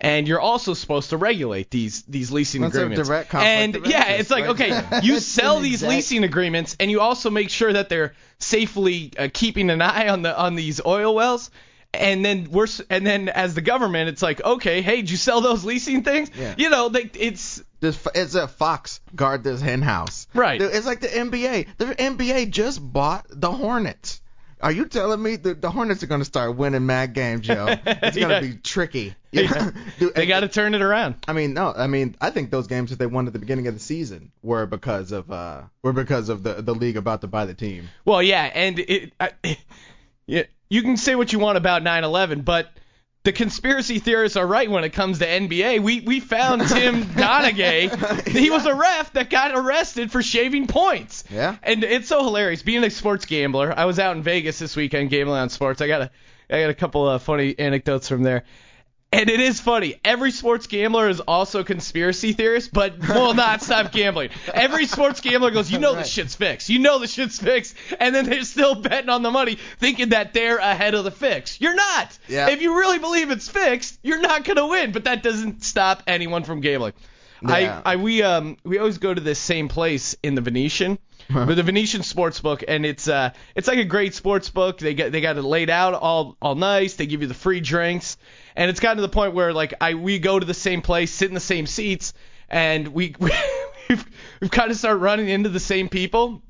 And 0.00 0.28
you're 0.28 0.40
also 0.40 0.74
supposed 0.74 1.10
to 1.10 1.16
regulate 1.16 1.70
these 1.70 2.02
these 2.02 2.30
leasing 2.30 2.60
That's 2.60 2.74
a 2.74 2.80
agreements. 2.80 3.08
direct 3.08 3.30
conflict 3.30 3.48
and 3.48 3.76
of 3.76 3.86
yeah, 3.86 4.10
it's 4.10 4.30
like 4.30 4.44
right 4.44 4.50
okay, 4.50 4.70
there. 4.70 5.00
you 5.02 5.20
sell 5.20 5.60
these 5.60 5.82
exact- 5.82 5.90
leasing 5.90 6.24
agreements, 6.24 6.76
and 6.78 6.90
you 6.90 7.00
also 7.00 7.30
make 7.30 7.48
sure 7.48 7.72
that 7.72 7.88
they're 7.88 8.14
safely 8.38 9.12
uh, 9.18 9.28
keeping 9.32 9.70
an 9.70 9.80
eye 9.80 10.08
on 10.08 10.22
the 10.22 10.38
on 10.38 10.54
these 10.54 10.84
oil 10.84 11.14
wells. 11.14 11.50
And 11.94 12.22
then 12.22 12.50
we're 12.50 12.66
and 12.90 13.06
then 13.06 13.30
as 13.30 13.54
the 13.54 13.62
government, 13.62 14.10
it's 14.10 14.20
like 14.20 14.44
okay, 14.44 14.82
hey, 14.82 14.96
did 14.96 15.10
you 15.10 15.16
sell 15.16 15.40
those 15.40 15.64
leasing 15.64 16.02
things? 16.02 16.30
Yeah. 16.38 16.54
You 16.58 16.68
know, 16.68 16.90
they, 16.90 17.08
it's 17.14 17.62
This 17.80 17.98
it's 18.14 18.34
a 18.34 18.48
fox 18.48 19.00
guard 19.14 19.44
this 19.44 19.62
hen 19.62 19.80
house. 19.80 20.26
Right. 20.34 20.60
It's 20.60 20.84
like 20.84 21.00
the 21.00 21.08
NBA. 21.08 21.68
The 21.78 21.86
NBA 21.86 22.50
just 22.50 22.80
bought 22.80 23.24
the 23.30 23.50
Hornets. 23.50 24.20
Are 24.60 24.72
you 24.72 24.86
telling 24.86 25.22
me 25.22 25.36
the, 25.36 25.54
the 25.54 25.70
Hornets 25.70 26.02
are 26.02 26.06
going 26.06 26.20
to 26.22 26.24
start 26.24 26.56
winning 26.56 26.86
mad 26.86 27.12
games, 27.12 27.46
yo? 27.46 27.66
It's 27.86 28.16
going 28.16 28.28
to 28.28 28.34
Yeah. 28.34 28.40
be 28.40 28.54
tricky. 28.54 29.14
Yeah. 29.30 29.70
Dude, 29.98 30.14
they 30.14 30.26
got 30.26 30.40
to 30.40 30.48
turn 30.48 30.74
it 30.74 30.80
around. 30.80 31.16
I 31.28 31.34
mean, 31.34 31.52
no. 31.52 31.72
I 31.76 31.86
mean, 31.88 32.16
I 32.20 32.30
think 32.30 32.50
those 32.50 32.66
games 32.66 32.88
that 32.90 32.98
they 32.98 33.06
won 33.06 33.26
at 33.26 33.34
the 33.34 33.38
beginning 33.38 33.66
of 33.66 33.74
the 33.74 33.80
season 33.80 34.32
were 34.42 34.64
because 34.66 35.12
of 35.12 35.30
uh 35.30 35.62
were 35.82 35.92
because 35.92 36.30
of 36.30 36.42
the 36.42 36.54
the 36.62 36.74
league 36.74 36.96
about 36.96 37.20
to 37.20 37.26
buy 37.26 37.44
the 37.44 37.52
team. 37.54 37.88
Well, 38.06 38.22
yeah, 38.22 38.44
and 38.44 38.78
it, 38.78 39.12
I, 39.20 39.32
yeah, 40.26 40.44
you 40.70 40.80
can 40.82 40.96
say 40.96 41.14
what 41.14 41.32
you 41.32 41.38
want 41.38 41.58
about 41.58 41.82
9/11, 41.82 42.44
but 42.44 42.70
the 43.26 43.32
conspiracy 43.32 43.98
theorists 43.98 44.36
are 44.36 44.46
right 44.46 44.70
when 44.70 44.84
it 44.84 44.90
comes 44.90 45.18
to 45.18 45.26
NBA. 45.26 45.80
We 45.80 46.00
we 46.00 46.20
found 46.20 46.62
Tim 46.68 47.02
Donaghy. 47.04 48.28
He 48.28 48.50
was 48.50 48.64
a 48.66 48.74
ref 48.74 49.12
that 49.14 49.30
got 49.30 49.50
arrested 49.52 50.12
for 50.12 50.22
shaving 50.22 50.68
points. 50.68 51.24
Yeah. 51.28 51.56
And 51.64 51.82
it's 51.82 52.06
so 52.06 52.22
hilarious 52.22 52.62
being 52.62 52.84
a 52.84 52.90
sports 52.90 53.26
gambler. 53.26 53.74
I 53.76 53.86
was 53.86 53.98
out 53.98 54.16
in 54.16 54.22
Vegas 54.22 54.60
this 54.60 54.76
weekend 54.76 55.10
gambling 55.10 55.40
on 55.40 55.48
sports. 55.48 55.80
I 55.80 55.88
got 55.88 56.02
a 56.02 56.10
I 56.48 56.60
got 56.60 56.70
a 56.70 56.74
couple 56.74 57.08
of 57.08 57.20
funny 57.20 57.58
anecdotes 57.58 58.08
from 58.08 58.22
there. 58.22 58.44
And 59.12 59.30
it 59.30 59.40
is 59.40 59.60
funny. 59.60 59.98
Every 60.04 60.30
sports 60.30 60.66
gambler 60.66 61.08
is 61.08 61.20
also 61.20 61.60
a 61.60 61.64
conspiracy 61.64 62.32
theorist, 62.32 62.72
but 62.72 62.98
will 63.08 63.34
not 63.34 63.62
stop 63.62 63.92
gambling. 63.92 64.30
Every 64.52 64.86
sports 64.86 65.20
gambler 65.20 65.52
goes, 65.52 65.70
you 65.70 65.78
know 65.78 65.94
this 65.94 66.08
shit's 66.08 66.34
fixed. 66.34 66.68
You 66.68 66.80
know 66.80 66.98
the 66.98 67.06
shit's 67.06 67.38
fixed. 67.38 67.76
And 68.00 68.14
then 68.14 68.26
they're 68.26 68.42
still 68.42 68.74
betting 68.74 69.08
on 69.08 69.22
the 69.22 69.30
money, 69.30 69.58
thinking 69.78 70.10
that 70.10 70.34
they're 70.34 70.58
ahead 70.58 70.94
of 70.94 71.04
the 71.04 71.12
fix. 71.12 71.60
You're 71.60 71.76
not. 71.76 72.18
Yeah. 72.28 72.48
If 72.48 72.60
you 72.60 72.76
really 72.76 72.98
believe 72.98 73.30
it's 73.30 73.48
fixed, 73.48 73.98
you're 74.02 74.20
not 74.20 74.44
gonna 74.44 74.66
win. 74.66 74.92
But 74.92 75.04
that 75.04 75.22
doesn't 75.22 75.62
stop 75.62 76.02
anyone 76.06 76.42
from 76.42 76.60
gambling. 76.60 76.92
Yeah. 77.42 77.82
I, 77.84 77.92
I 77.92 77.96
we 77.96 78.22
um 78.22 78.56
we 78.64 78.78
always 78.78 78.98
go 78.98 79.14
to 79.14 79.20
this 79.20 79.38
same 79.38 79.68
place 79.68 80.16
in 80.22 80.34
the 80.34 80.40
Venetian. 80.40 80.98
With 81.28 81.56
the 81.56 81.64
Venetian 81.64 82.04
sports 82.04 82.38
book, 82.38 82.62
and 82.68 82.86
it's 82.86 83.08
uh 83.08 83.30
it's 83.56 83.66
like 83.66 83.78
a 83.78 83.84
great 83.84 84.14
sports 84.14 84.48
book. 84.48 84.78
They 84.78 84.94
get 84.94 85.10
they 85.10 85.20
got 85.20 85.36
it 85.36 85.42
laid 85.42 85.70
out 85.70 85.94
all 85.94 86.36
all 86.40 86.54
nice. 86.54 86.94
They 86.94 87.06
give 87.06 87.20
you 87.20 87.26
the 87.26 87.34
free 87.34 87.58
drinks, 87.58 88.16
and 88.56 88.70
it's 88.70 88.80
gotten 88.80 88.96
to 88.96 89.02
the 89.02 89.08
point 89.08 89.34
where 89.34 89.52
like 89.52 89.74
I 89.80 89.94
we 89.94 90.18
go 90.18 90.38
to 90.38 90.46
the 90.46 90.54
same 90.54 90.82
place, 90.82 91.12
sit 91.12 91.28
in 91.28 91.34
the 91.34 91.40
same 91.40 91.66
seats, 91.66 92.14
and 92.48 92.88
we 92.88 93.14
we've, 93.20 94.06
we've 94.40 94.50
kind 94.50 94.70
of 94.70 94.76
started 94.76 94.98
running 94.98 95.28
into 95.28 95.50
the 95.50 95.60
same 95.60 95.88
people. 95.88 96.42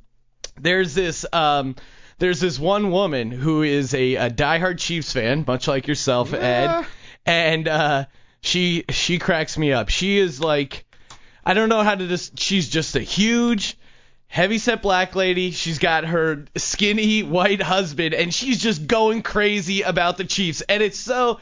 There's 0.59 0.95
this 0.95 1.27
um 1.33 1.77
there's 2.19 2.41
this 2.41 2.59
one 2.59 2.91
woman 2.91 3.31
who 3.31 3.63
is 3.63 3.93
a, 3.93 4.15
a 4.15 4.31
diehard 4.31 4.79
Chiefs 4.79 5.13
fan, 5.13 5.45
much 5.47 5.69
like 5.69 5.87
yourself, 5.87 6.33
Ed. 6.33 6.87
and 7.27 7.69
uh, 7.69 8.07
she 8.41 8.85
she 8.89 9.19
cracks 9.19 9.59
me 9.59 9.73
up. 9.73 9.91
She 9.91 10.19
is 10.19 10.41
like, 10.41 10.87
I 11.45 11.55
don't 11.55 11.69
know 11.69 11.83
how 11.83 11.95
to 11.95 12.07
just. 12.07 12.39
She's 12.39 12.69
just 12.69 12.97
a 12.97 13.01
huge. 13.01 13.77
Heavyset 14.29 14.83
black 14.83 15.15
lady. 15.15 15.53
She's 15.53 15.79
got 15.79 16.05
her 16.05 16.47
skinny 16.57 17.23
white 17.23 17.63
husband, 17.63 18.13
and 18.13 18.35
she's 18.35 18.61
just 18.61 18.87
going 18.87 19.23
crazy 19.23 19.83
about 19.83 20.17
the 20.17 20.25
Chiefs. 20.25 20.63
And 20.63 20.83
it's 20.83 20.99
so 20.99 21.39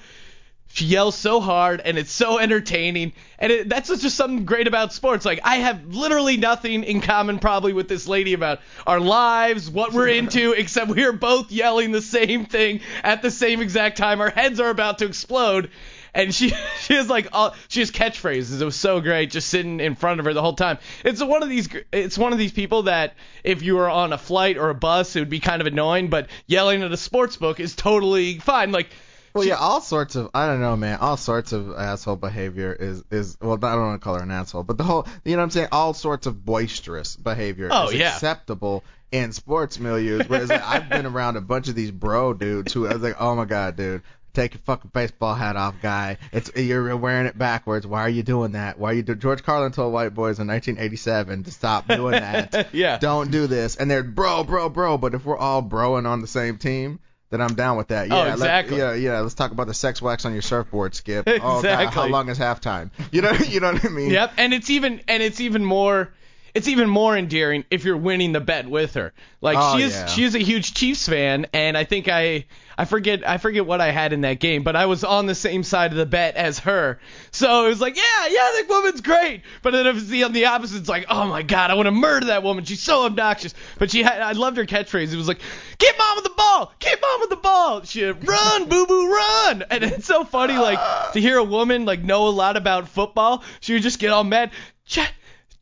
she 0.74 0.86
yells 0.86 1.14
so 1.14 1.40
hard 1.40 1.80
and 1.80 1.96
it's 1.96 2.10
so 2.10 2.40
entertaining 2.40 3.12
and 3.38 3.52
it, 3.52 3.68
that's 3.68 3.88
just 3.88 4.16
something 4.16 4.44
great 4.44 4.66
about 4.66 4.92
sports. 4.92 5.24
Like 5.24 5.40
i 5.44 5.56
have 5.56 5.94
literally 5.94 6.36
nothing 6.36 6.82
in 6.82 7.00
common 7.00 7.38
probably 7.38 7.72
with 7.72 7.88
this 7.88 8.08
lady 8.08 8.32
about 8.32 8.60
our 8.86 9.00
lives 9.00 9.70
what 9.70 9.92
we're 9.92 10.08
into 10.08 10.52
except 10.56 10.90
we 10.90 11.04
are 11.04 11.12
both 11.12 11.52
yelling 11.52 11.92
the 11.92 12.02
same 12.02 12.44
thing 12.44 12.80
at 13.04 13.22
the 13.22 13.30
same 13.30 13.60
exact 13.62 13.96
time. 13.96 14.20
Our 14.20 14.30
heads 14.30 14.58
are 14.58 14.68
about 14.68 14.98
to 14.98 15.06
explode 15.06 15.70
and 16.12 16.34
she 16.34 16.48
she 16.80 16.94
has 16.94 17.08
like 17.08 17.28
all 17.32 17.54
she 17.68 17.78
has 17.78 17.92
catchphrases. 17.92 18.60
It 18.60 18.64
was 18.64 18.76
so 18.76 19.00
great 19.00 19.30
just 19.30 19.48
sitting 19.48 19.78
in 19.78 19.94
front 19.94 20.18
of 20.18 20.26
her 20.26 20.34
the 20.34 20.42
whole 20.42 20.54
time. 20.54 20.78
It's 21.04 21.22
one 21.22 21.44
of 21.44 21.48
these 21.48 21.68
it's 21.92 22.18
one 22.18 22.32
of 22.32 22.38
these 22.38 22.52
people 22.52 22.84
that 22.84 23.14
if 23.44 23.62
you 23.62 23.76
were 23.76 23.88
on 23.88 24.12
a 24.12 24.18
flight 24.18 24.56
or 24.56 24.70
a 24.70 24.74
bus 24.74 25.14
it 25.14 25.20
would 25.20 25.30
be 25.30 25.40
kind 25.40 25.60
of 25.60 25.68
annoying 25.68 26.10
but 26.10 26.28
yelling 26.46 26.82
at 26.82 26.90
a 26.90 26.96
sports 26.96 27.36
book 27.36 27.60
is 27.60 27.76
totally 27.76 28.40
fine. 28.40 28.72
Like 28.72 28.88
Well, 29.34 29.44
yeah, 29.44 29.56
all 29.56 29.80
sorts 29.80 30.14
of 30.14 30.30
I 30.32 30.46
don't 30.46 30.60
know, 30.60 30.76
man. 30.76 30.98
All 31.00 31.16
sorts 31.16 31.52
of 31.52 31.72
asshole 31.72 32.16
behavior 32.16 32.72
is 32.72 33.02
is 33.10 33.36
well, 33.40 33.54
I 33.54 33.72
don't 33.74 33.80
want 33.86 34.00
to 34.00 34.04
call 34.04 34.14
her 34.14 34.22
an 34.22 34.30
asshole, 34.30 34.62
but 34.62 34.78
the 34.78 34.84
whole, 34.84 35.06
you 35.24 35.32
know 35.32 35.38
what 35.38 35.44
I'm 35.44 35.50
saying? 35.50 35.68
All 35.72 35.92
sorts 35.92 36.26
of 36.26 36.44
boisterous 36.44 37.16
behavior 37.16 37.68
Oh, 37.72 37.88
is 37.88 37.94
yeah. 37.94 38.14
acceptable 38.14 38.84
in 39.10 39.32
sports 39.32 39.78
milieux. 39.78 40.28
Whereas 40.28 40.50
like, 40.50 40.62
I've 40.64 40.88
been 40.88 41.06
around 41.06 41.36
a 41.36 41.40
bunch 41.40 41.68
of 41.68 41.74
these 41.74 41.90
bro 41.90 42.32
dudes 42.32 42.72
who 42.72 42.86
I 42.86 42.92
was 42.94 43.02
like, 43.02 43.16
oh 43.20 43.34
my 43.34 43.44
god, 43.44 43.76
dude. 43.76 44.02
Take 44.34 44.54
your 44.54 44.60
fucking 44.62 44.90
baseball 44.92 45.34
hat 45.36 45.54
off, 45.54 45.76
guy. 45.80 46.18
It's 46.32 46.50
you're 46.56 46.96
wearing 46.96 47.26
it 47.26 47.38
backwards. 47.38 47.86
Why 47.86 48.00
are 48.02 48.08
you 48.08 48.24
doing 48.24 48.52
that? 48.52 48.80
Why 48.80 48.90
are 48.90 48.94
you 48.94 49.02
do? 49.04 49.14
George 49.14 49.44
Carlin 49.44 49.70
told 49.70 49.92
white 49.92 50.12
boys 50.12 50.40
in 50.40 50.48
1987 50.48 51.44
to 51.44 51.50
stop 51.52 51.86
doing 51.86 52.12
that. 52.12 52.68
yeah 52.72 52.98
Don't 52.98 53.30
do 53.30 53.46
this. 53.46 53.76
And 53.76 53.88
they're 53.88 54.02
bro, 54.02 54.42
bro, 54.42 54.68
bro. 54.68 54.98
But 54.98 55.14
if 55.14 55.24
we're 55.24 55.38
all 55.38 55.62
broing 55.62 56.08
on 56.08 56.20
the 56.20 56.26
same 56.26 56.58
team, 56.58 56.98
then 57.34 57.40
I'm 57.42 57.54
down 57.54 57.76
with 57.76 57.88
that. 57.88 58.10
Oh, 58.10 58.14
yeah, 58.14 58.22
Oh, 58.22 58.24
let- 58.26 58.32
exactly. 58.34 58.78
yeah, 58.78 58.94
yeah. 58.94 59.20
Let's 59.20 59.34
talk 59.34 59.50
about 59.50 59.66
the 59.66 59.74
sex 59.74 60.00
wax 60.00 60.24
on 60.24 60.32
your 60.32 60.42
surfboard, 60.42 60.94
Skip. 60.94 61.28
Oh 61.42 61.60
God, 61.62 61.86
how 61.92 62.06
long 62.06 62.28
is 62.28 62.38
halftime? 62.38 62.90
You 63.12 63.22
know, 63.22 63.32
you 63.48 63.60
know 63.60 63.72
what 63.72 63.84
I 63.84 63.88
mean? 63.88 64.10
Yep, 64.10 64.32
and 64.38 64.54
it's 64.54 64.70
even 64.70 65.00
and 65.08 65.22
it's 65.22 65.40
even 65.40 65.64
more 65.64 66.08
it's 66.54 66.68
even 66.68 66.88
more 66.88 67.16
endearing 67.16 67.64
if 67.70 67.84
you're 67.84 67.96
winning 67.96 68.32
the 68.32 68.40
bet 68.40 68.68
with 68.68 68.94
her. 68.94 69.12
Like 69.40 69.56
Oh, 69.60 69.76
she 69.76 69.82
is 69.82 69.94
yeah. 69.94 70.06
she 70.06 70.24
is 70.24 70.34
a 70.34 70.38
huge 70.38 70.72
Chiefs 70.74 71.08
fan 71.08 71.46
and 71.52 71.76
I 71.76 71.84
think 71.84 72.08
I 72.08 72.46
I 72.78 72.84
forget 72.86 73.28
I 73.28 73.38
forget 73.38 73.66
what 73.66 73.80
I 73.80 73.90
had 73.90 74.12
in 74.12 74.20
that 74.22 74.40
game, 74.40 74.62
but 74.62 74.74
I 74.76 74.86
was 74.86 75.04
on 75.04 75.26
the 75.26 75.34
same 75.34 75.62
side 75.64 75.90
of 75.92 75.98
the 75.98 76.06
bet 76.06 76.36
as 76.36 76.60
her. 76.60 77.00
So 77.32 77.66
it 77.66 77.68
was 77.68 77.80
like, 77.80 77.96
yeah, 77.96 78.26
yeah, 78.28 78.50
that 78.54 78.66
woman's 78.68 79.00
great. 79.00 79.42
But 79.62 79.72
then 79.72 79.86
if 79.86 79.96
it's 79.96 80.06
the 80.06 80.22
on 80.24 80.32
the 80.32 80.46
opposite, 80.46 80.78
it's 80.78 80.88
like, 80.88 81.06
oh 81.08 81.26
my 81.26 81.42
god, 81.42 81.70
I 81.70 81.74
want 81.74 81.86
to 81.86 81.92
murder 81.92 82.26
that 82.26 82.42
woman. 82.42 82.64
She's 82.64 82.82
so 82.82 83.04
obnoxious. 83.04 83.54
But 83.78 83.90
she 83.90 84.02
had 84.02 84.20
I 84.22 84.32
loved 84.32 84.56
her 84.56 84.64
catchphrase. 84.64 85.12
It 85.12 85.16
was 85.16 85.28
like, 85.28 85.40
get 85.78 85.98
mom 85.98 86.16
with 86.16 86.24
the 86.24 86.34
ball, 86.36 86.72
get 86.78 87.00
mom 87.00 87.20
with 87.20 87.30
the 87.30 87.36
ball. 87.36 87.82
She 87.82 88.04
run, 88.04 88.68
boo 88.68 88.86
boo, 88.86 89.12
run. 89.12 89.64
And 89.70 89.82
it's 89.84 90.06
so 90.06 90.24
funny 90.24 90.56
like 90.56 90.78
to 91.14 91.20
hear 91.20 91.36
a 91.38 91.44
woman 91.44 91.84
like 91.84 92.02
know 92.02 92.28
a 92.28 92.30
lot 92.30 92.56
about 92.56 92.88
football. 92.88 93.42
She 93.60 93.72
would 93.74 93.82
just 93.82 93.98
get 93.98 94.10
all 94.10 94.24
mad. 94.24 94.50
Ch- 94.86 95.00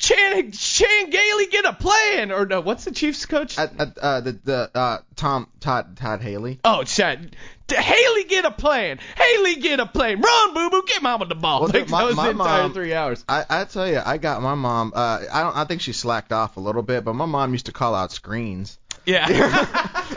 Chan 0.02 0.50
Chan 0.50 1.10
Gailey 1.10 1.46
get 1.46 1.64
a 1.64 1.72
plan 1.72 2.32
or 2.32 2.44
no? 2.44 2.60
What's 2.60 2.84
the 2.84 2.90
Chiefs 2.90 3.24
coach? 3.24 3.56
At, 3.56 3.80
at, 3.80 3.98
uh, 3.98 4.20
the 4.20 4.32
the 4.32 4.70
uh, 4.74 4.98
Tom 5.14 5.46
Todd 5.60 5.96
Todd 5.96 6.20
Haley. 6.20 6.58
oh, 6.64 6.82
Chad. 6.82 7.36
Haley 7.70 8.24
get 8.24 8.44
a 8.44 8.50
plan. 8.50 8.98
Haley 9.16 9.54
get 9.56 9.78
a 9.78 9.86
plan. 9.86 10.20
Run, 10.20 10.54
boo 10.54 10.70
boo. 10.70 10.82
Get 10.88 11.02
mama 11.02 11.26
the 11.26 11.36
ball. 11.36 11.60
Well, 11.60 11.70
like, 11.72 11.88
my- 11.88 12.10
my 12.10 12.24
the 12.24 12.30
entire 12.32 12.62
mom- 12.62 12.72
three 12.74 12.92
hours. 12.92 13.24
I, 13.28 13.44
I 13.48 13.64
tell 13.64 13.88
you, 13.88 14.02
I 14.04 14.18
got 14.18 14.42
my 14.42 14.54
mom. 14.56 14.92
Uh, 14.94 15.20
I 15.32 15.42
don't. 15.44 15.56
I 15.56 15.64
think 15.66 15.80
she 15.80 15.92
slacked 15.92 16.32
off 16.32 16.56
a 16.56 16.60
little 16.60 16.82
bit, 16.82 17.04
but 17.04 17.14
my 17.14 17.26
mom 17.26 17.52
used 17.52 17.66
to 17.66 17.72
call 17.72 17.94
out 17.94 18.10
screens. 18.10 18.78
Yeah. 19.06 19.26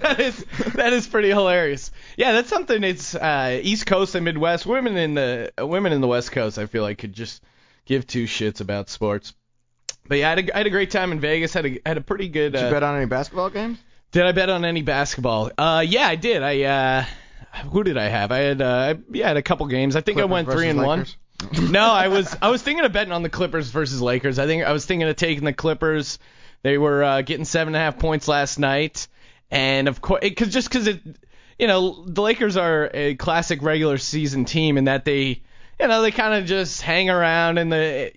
that 0.00 0.16
is 0.18 0.44
that 0.74 0.92
is 0.92 1.06
pretty 1.06 1.28
hilarious. 1.28 1.90
Yeah, 2.16 2.32
that's 2.32 2.48
something. 2.48 2.82
It's 2.82 3.14
uh, 3.14 3.60
East 3.62 3.86
Coast 3.86 4.14
and 4.14 4.24
Midwest. 4.24 4.66
Women 4.66 4.96
in 4.96 5.14
the 5.14 5.52
uh, 5.60 5.66
women 5.66 5.92
in 5.92 6.00
the 6.00 6.08
West 6.08 6.32
Coast, 6.32 6.58
I 6.58 6.66
feel 6.66 6.82
like 6.82 6.98
could 6.98 7.12
just 7.12 7.42
give 7.86 8.06
two 8.06 8.24
shits 8.24 8.60
about 8.60 8.90
sports. 8.90 9.32
But 10.08 10.18
yeah, 10.18 10.26
I 10.26 10.30
had 10.30 10.38
a, 10.38 10.54
I 10.54 10.58
had 10.58 10.66
a 10.66 10.70
great 10.70 10.90
time 10.90 11.10
in 11.12 11.18
Vegas. 11.20 11.52
Had 11.54 11.66
a 11.66 11.78
had 11.84 11.96
a 11.96 12.00
pretty 12.00 12.28
good. 12.28 12.52
Did 12.52 12.62
Uh, 12.62 12.66
you 12.66 12.72
bet 12.72 12.82
on 12.82 12.96
any 12.96 13.06
basketball 13.06 13.50
games? 13.50 13.78
Did 14.12 14.24
I 14.24 14.32
bet 14.32 14.48
on 14.50 14.64
any 14.64 14.82
basketball? 14.82 15.50
Uh, 15.58 15.82
yeah, 15.86 16.06
I 16.06 16.14
did. 16.16 16.42
I 16.42 16.62
uh, 16.62 17.04
who 17.70 17.82
did 17.82 17.96
I 17.98 18.04
have? 18.08 18.30
I 18.30 18.38
had 18.38 18.62
uh, 18.62 18.94
yeah, 19.10 19.24
I 19.24 19.28
had 19.28 19.36
a 19.36 19.42
couple 19.42 19.66
games. 19.66 19.96
I 19.96 20.00
think 20.02 20.18
Clippers 20.18 20.30
I 20.30 20.32
went 20.32 20.50
three 20.50 20.68
and 20.68 20.78
Lakers? 20.78 21.16
one. 21.16 21.70
no, 21.72 21.80
I 21.84 22.08
was 22.08 22.34
I 22.40 22.50
was 22.50 22.62
thinking 22.62 22.84
of 22.84 22.92
betting 22.92 23.12
on 23.12 23.22
the 23.22 23.28
Clippers 23.28 23.68
versus 23.70 24.00
Lakers. 24.00 24.38
I 24.38 24.46
think 24.46 24.64
I 24.64 24.72
was 24.72 24.86
thinking 24.86 25.08
of 25.08 25.16
taking 25.16 25.44
the 25.44 25.52
Clippers. 25.52 26.18
They 26.62 26.78
were 26.78 27.02
uh, 27.02 27.22
getting 27.22 27.44
seven 27.44 27.74
and 27.74 27.76
a 27.76 27.84
half 27.84 27.98
points 27.98 28.26
last 28.28 28.58
night, 28.58 29.08
and 29.50 29.88
of 29.88 30.00
course, 30.00 30.24
cause 30.36 30.48
just 30.52 30.68
because 30.68 30.86
it, 30.86 31.00
you 31.58 31.66
know, 31.66 32.04
the 32.06 32.22
Lakers 32.22 32.56
are 32.56 32.90
a 32.94 33.14
classic 33.16 33.60
regular 33.62 33.98
season 33.98 34.44
team 34.46 34.78
in 34.78 34.84
that 34.84 35.04
they, 35.04 35.42
you 35.80 35.88
know, 35.88 36.02
they 36.02 36.10
kind 36.10 36.34
of 36.34 36.46
just 36.46 36.82
hang 36.82 37.10
around 37.10 37.58
and 37.58 37.72
the. 37.72 38.12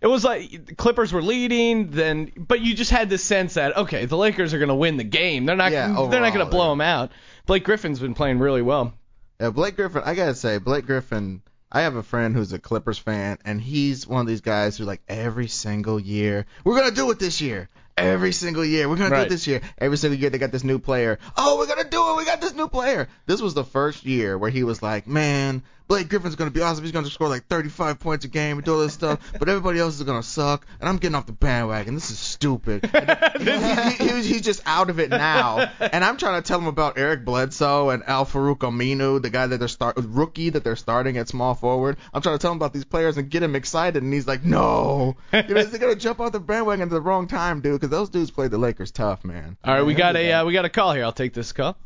It 0.00 0.08
was 0.08 0.24
like 0.24 0.66
the 0.66 0.74
Clippers 0.74 1.12
were 1.12 1.22
leading, 1.22 1.92
then, 1.92 2.32
but 2.36 2.60
you 2.60 2.74
just 2.74 2.90
had 2.90 3.08
this 3.08 3.22
sense 3.22 3.54
that 3.54 3.76
okay, 3.76 4.06
the 4.06 4.16
Lakers 4.16 4.52
are 4.52 4.58
going 4.58 4.68
to 4.68 4.74
win 4.74 4.96
the 4.96 5.04
game. 5.04 5.46
They're 5.46 5.54
not. 5.54 5.70
Yeah, 5.70 6.06
they're 6.10 6.20
not 6.20 6.34
going 6.34 6.44
to 6.44 6.50
blow 6.50 6.64
yeah. 6.64 6.70
them 6.70 6.80
out. 6.80 7.12
Blake 7.46 7.62
Griffin's 7.62 8.00
been 8.00 8.14
playing 8.14 8.40
really 8.40 8.62
well. 8.62 8.94
Yeah, 9.42 9.50
Blake 9.50 9.74
Griffin. 9.74 10.02
I 10.04 10.14
gotta 10.14 10.36
say, 10.36 10.58
Blake 10.58 10.86
Griffin. 10.86 11.42
I 11.70 11.80
have 11.80 11.96
a 11.96 12.02
friend 12.04 12.36
who's 12.36 12.52
a 12.52 12.60
Clippers 12.60 12.98
fan, 12.98 13.38
and 13.44 13.60
he's 13.60 14.06
one 14.06 14.20
of 14.20 14.26
these 14.28 14.40
guys 14.40 14.76
who 14.76 14.84
like 14.84 15.02
every 15.08 15.48
single 15.48 15.98
year, 15.98 16.46
we're 16.62 16.78
gonna 16.78 16.94
do 16.94 17.10
it 17.10 17.18
this 17.18 17.40
year. 17.40 17.68
Every 17.96 18.30
single 18.32 18.64
year, 18.64 18.88
we're 18.88 18.96
gonna 18.96 19.16
do 19.16 19.22
it 19.22 19.28
this 19.28 19.48
year. 19.48 19.60
Every 19.78 19.96
single 19.96 20.18
year, 20.18 20.30
they 20.30 20.38
got 20.38 20.52
this 20.52 20.62
new 20.62 20.78
player. 20.78 21.18
Oh, 21.36 21.58
we're 21.58 21.66
gonna 21.66 21.88
do 21.88 22.10
it. 22.10 22.16
We 22.18 22.24
got 22.24 22.40
this 22.40 22.54
new 22.54 22.68
player. 22.68 23.08
This 23.26 23.42
was 23.42 23.54
the 23.54 23.64
first 23.64 24.04
year 24.04 24.38
where 24.38 24.50
he 24.50 24.62
was 24.62 24.80
like, 24.80 25.08
man, 25.08 25.64
Blake 25.88 26.08
Griffin's 26.08 26.36
gonna 26.36 26.50
be 26.50 26.60
awesome. 26.60 26.84
He's 26.84 26.92
gonna 26.92 27.08
score 27.08 27.28
like 27.28 27.46
35 27.46 27.98
points 27.98 28.24
a 28.24 28.28
game 28.28 28.58
and 28.58 28.64
do 28.64 28.74
all 28.74 28.80
this 28.80 28.94
stuff, 28.94 29.32
but 29.38 29.48
everybody 29.48 29.78
else 29.78 29.96
is 29.96 30.02
gonna 30.02 30.22
suck, 30.22 30.66
and 30.80 30.88
I'm 30.88 30.96
getting 30.96 31.14
off 31.14 31.26
the 31.26 31.32
bandwagon. 31.32 31.94
This 31.94 32.10
is 32.10 32.18
stupid. 32.18 32.88
he, 33.38 33.50
he, 33.50 34.22
he 34.22 34.22
he's 34.22 34.42
just 34.42 34.62
out 34.66 34.90
of 34.90 35.00
it 35.00 35.10
now, 35.10 35.70
and 35.80 36.04
I'm 36.04 36.16
trying 36.16 36.40
to 36.40 36.46
tell 36.46 36.58
him 36.58 36.66
about 36.66 36.98
Eric 36.98 37.24
Bledsoe 37.24 37.90
and 37.90 38.02
Al-Farouq 38.06 38.58
Aminu, 38.58 39.20
the 39.20 39.30
guy 39.30 39.46
that 39.46 39.58
they're 39.58 39.68
start 39.68 39.96
rookie 39.98 40.50
that 40.50 40.64
they're 40.64 40.76
starting 40.76 41.16
at 41.16 41.28
small 41.28 41.54
forward. 41.54 41.96
I'm 42.12 42.22
trying 42.22 42.38
to 42.38 42.42
tell 42.42 42.52
him 42.52 42.58
about 42.58 42.72
these 42.72 42.84
players 42.84 43.16
and 43.16 43.30
get 43.30 43.42
him 43.42 43.54
excited, 43.54 44.02
and 44.02 44.12
he's 44.12 44.26
like, 44.26 44.44
no, 44.44 45.16
you 45.32 45.42
know, 45.42 45.62
they're 45.62 45.80
gonna 45.80 45.96
jump 45.96 46.20
off 46.20 46.32
the 46.32 46.40
bandwagon 46.40 46.82
at 46.82 46.90
the 46.90 47.00
wrong 47.00 47.26
time, 47.26 47.60
dude, 47.60 47.74
because 47.74 47.90
those 47.90 48.08
dudes 48.08 48.30
played 48.30 48.50
the 48.50 48.58
Lakers 48.58 48.90
tough, 48.90 49.24
man. 49.24 49.56
All 49.64 49.74
right, 49.74 49.82
we 49.82 49.94
got 49.94 50.16
a 50.16 50.32
uh, 50.32 50.44
we 50.44 50.52
got 50.52 50.64
a 50.64 50.70
call 50.70 50.92
here. 50.92 51.04
I'll 51.04 51.12
take 51.12 51.34
this 51.34 51.52
call. 51.52 51.76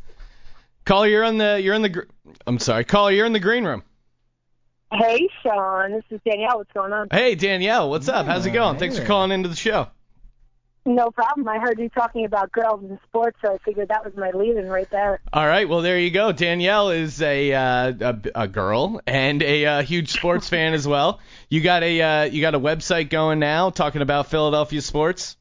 Caller, 0.86 1.08
you're 1.08 1.24
on 1.24 1.36
the 1.36 1.60
you're 1.60 1.74
in 1.74 1.82
the 1.82 1.88
gr- 1.88 2.08
I'm 2.46 2.60
sorry, 2.60 2.84
caller, 2.84 3.10
you're 3.10 3.26
in 3.26 3.32
the 3.32 3.40
green 3.40 3.64
room. 3.64 3.82
Hey, 4.92 5.28
Sean. 5.42 5.90
This 5.90 6.04
is 6.10 6.20
Danielle. 6.24 6.58
What's 6.58 6.72
going 6.72 6.92
on? 6.92 7.08
Hey 7.10 7.34
Danielle, 7.34 7.90
what's 7.90 8.08
up? 8.08 8.24
How's 8.24 8.46
it 8.46 8.52
going? 8.52 8.78
Thanks 8.78 8.94
for 8.94 9.02
hey. 9.02 9.08
calling 9.08 9.32
into 9.32 9.48
the 9.48 9.56
show. 9.56 9.88
No 10.84 11.10
problem. 11.10 11.48
I 11.48 11.58
heard 11.58 11.80
you 11.80 11.88
talking 11.88 12.24
about 12.24 12.52
girls 12.52 12.84
in 12.84 12.96
sports, 13.08 13.36
so 13.44 13.54
I 13.54 13.58
figured 13.58 13.88
that 13.88 14.04
was 14.04 14.14
my 14.16 14.30
lead-in 14.30 14.68
right 14.68 14.88
there. 14.88 15.20
All 15.32 15.44
right, 15.44 15.68
well 15.68 15.82
there 15.82 15.98
you 15.98 16.12
go. 16.12 16.30
Danielle 16.30 16.90
is 16.90 17.20
a 17.20 17.52
uh, 17.52 17.92
a, 18.00 18.20
a 18.36 18.48
girl 18.48 19.00
and 19.08 19.42
a 19.42 19.66
uh, 19.66 19.82
huge 19.82 20.12
sports 20.12 20.48
fan 20.48 20.72
as 20.72 20.86
well. 20.86 21.18
You 21.50 21.62
got 21.62 21.82
a 21.82 22.00
uh, 22.00 22.22
you 22.26 22.40
got 22.40 22.54
a 22.54 22.60
website 22.60 23.10
going 23.10 23.40
now 23.40 23.70
talking 23.70 24.02
about 24.02 24.28
Philadelphia 24.28 24.80
sports. 24.80 25.36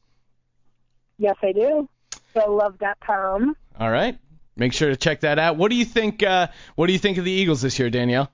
Yes, 1.18 1.36
I 1.40 1.52
do. 1.52 1.88
PhilLove.com. 2.34 3.56
All 3.78 3.90
right, 3.90 4.18
make 4.56 4.72
sure 4.72 4.88
to 4.88 4.96
check 4.96 5.20
that 5.20 5.38
out. 5.38 5.56
What 5.56 5.70
do 5.70 5.76
you 5.76 5.84
think? 5.84 6.22
Uh, 6.22 6.48
what 6.74 6.86
do 6.86 6.92
you 6.92 6.98
think 6.98 7.18
of 7.18 7.24
the 7.24 7.30
Eagles 7.30 7.62
this 7.62 7.78
year, 7.78 7.90
Danielle? 7.90 8.30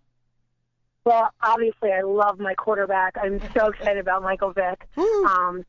Well, 1.04 1.30
obviously, 1.42 1.92
I 1.92 2.02
love 2.02 2.38
my 2.38 2.54
quarterback. 2.54 3.16
I'm 3.20 3.40
so 3.54 3.68
excited 3.68 3.98
about 3.98 4.22
Michael 4.22 4.52
Vick. 4.52 4.86
Um, 4.96 5.64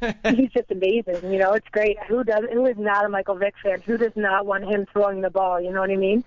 he's 0.00 0.50
just 0.50 0.70
amazing. 0.70 1.32
You 1.32 1.38
know, 1.38 1.52
it's 1.52 1.68
great. 1.70 1.96
Who 2.08 2.24
does? 2.24 2.44
Who 2.52 2.66
is 2.66 2.76
not 2.76 3.04
a 3.04 3.08
Michael 3.08 3.36
Vick 3.36 3.54
fan? 3.62 3.80
Who 3.82 3.96
does 3.96 4.12
not 4.16 4.44
want 4.44 4.64
him 4.64 4.86
throwing 4.92 5.20
the 5.20 5.30
ball? 5.30 5.60
You 5.60 5.72
know 5.72 5.80
what 5.80 5.90
I 5.90 5.96
mean? 5.96 6.24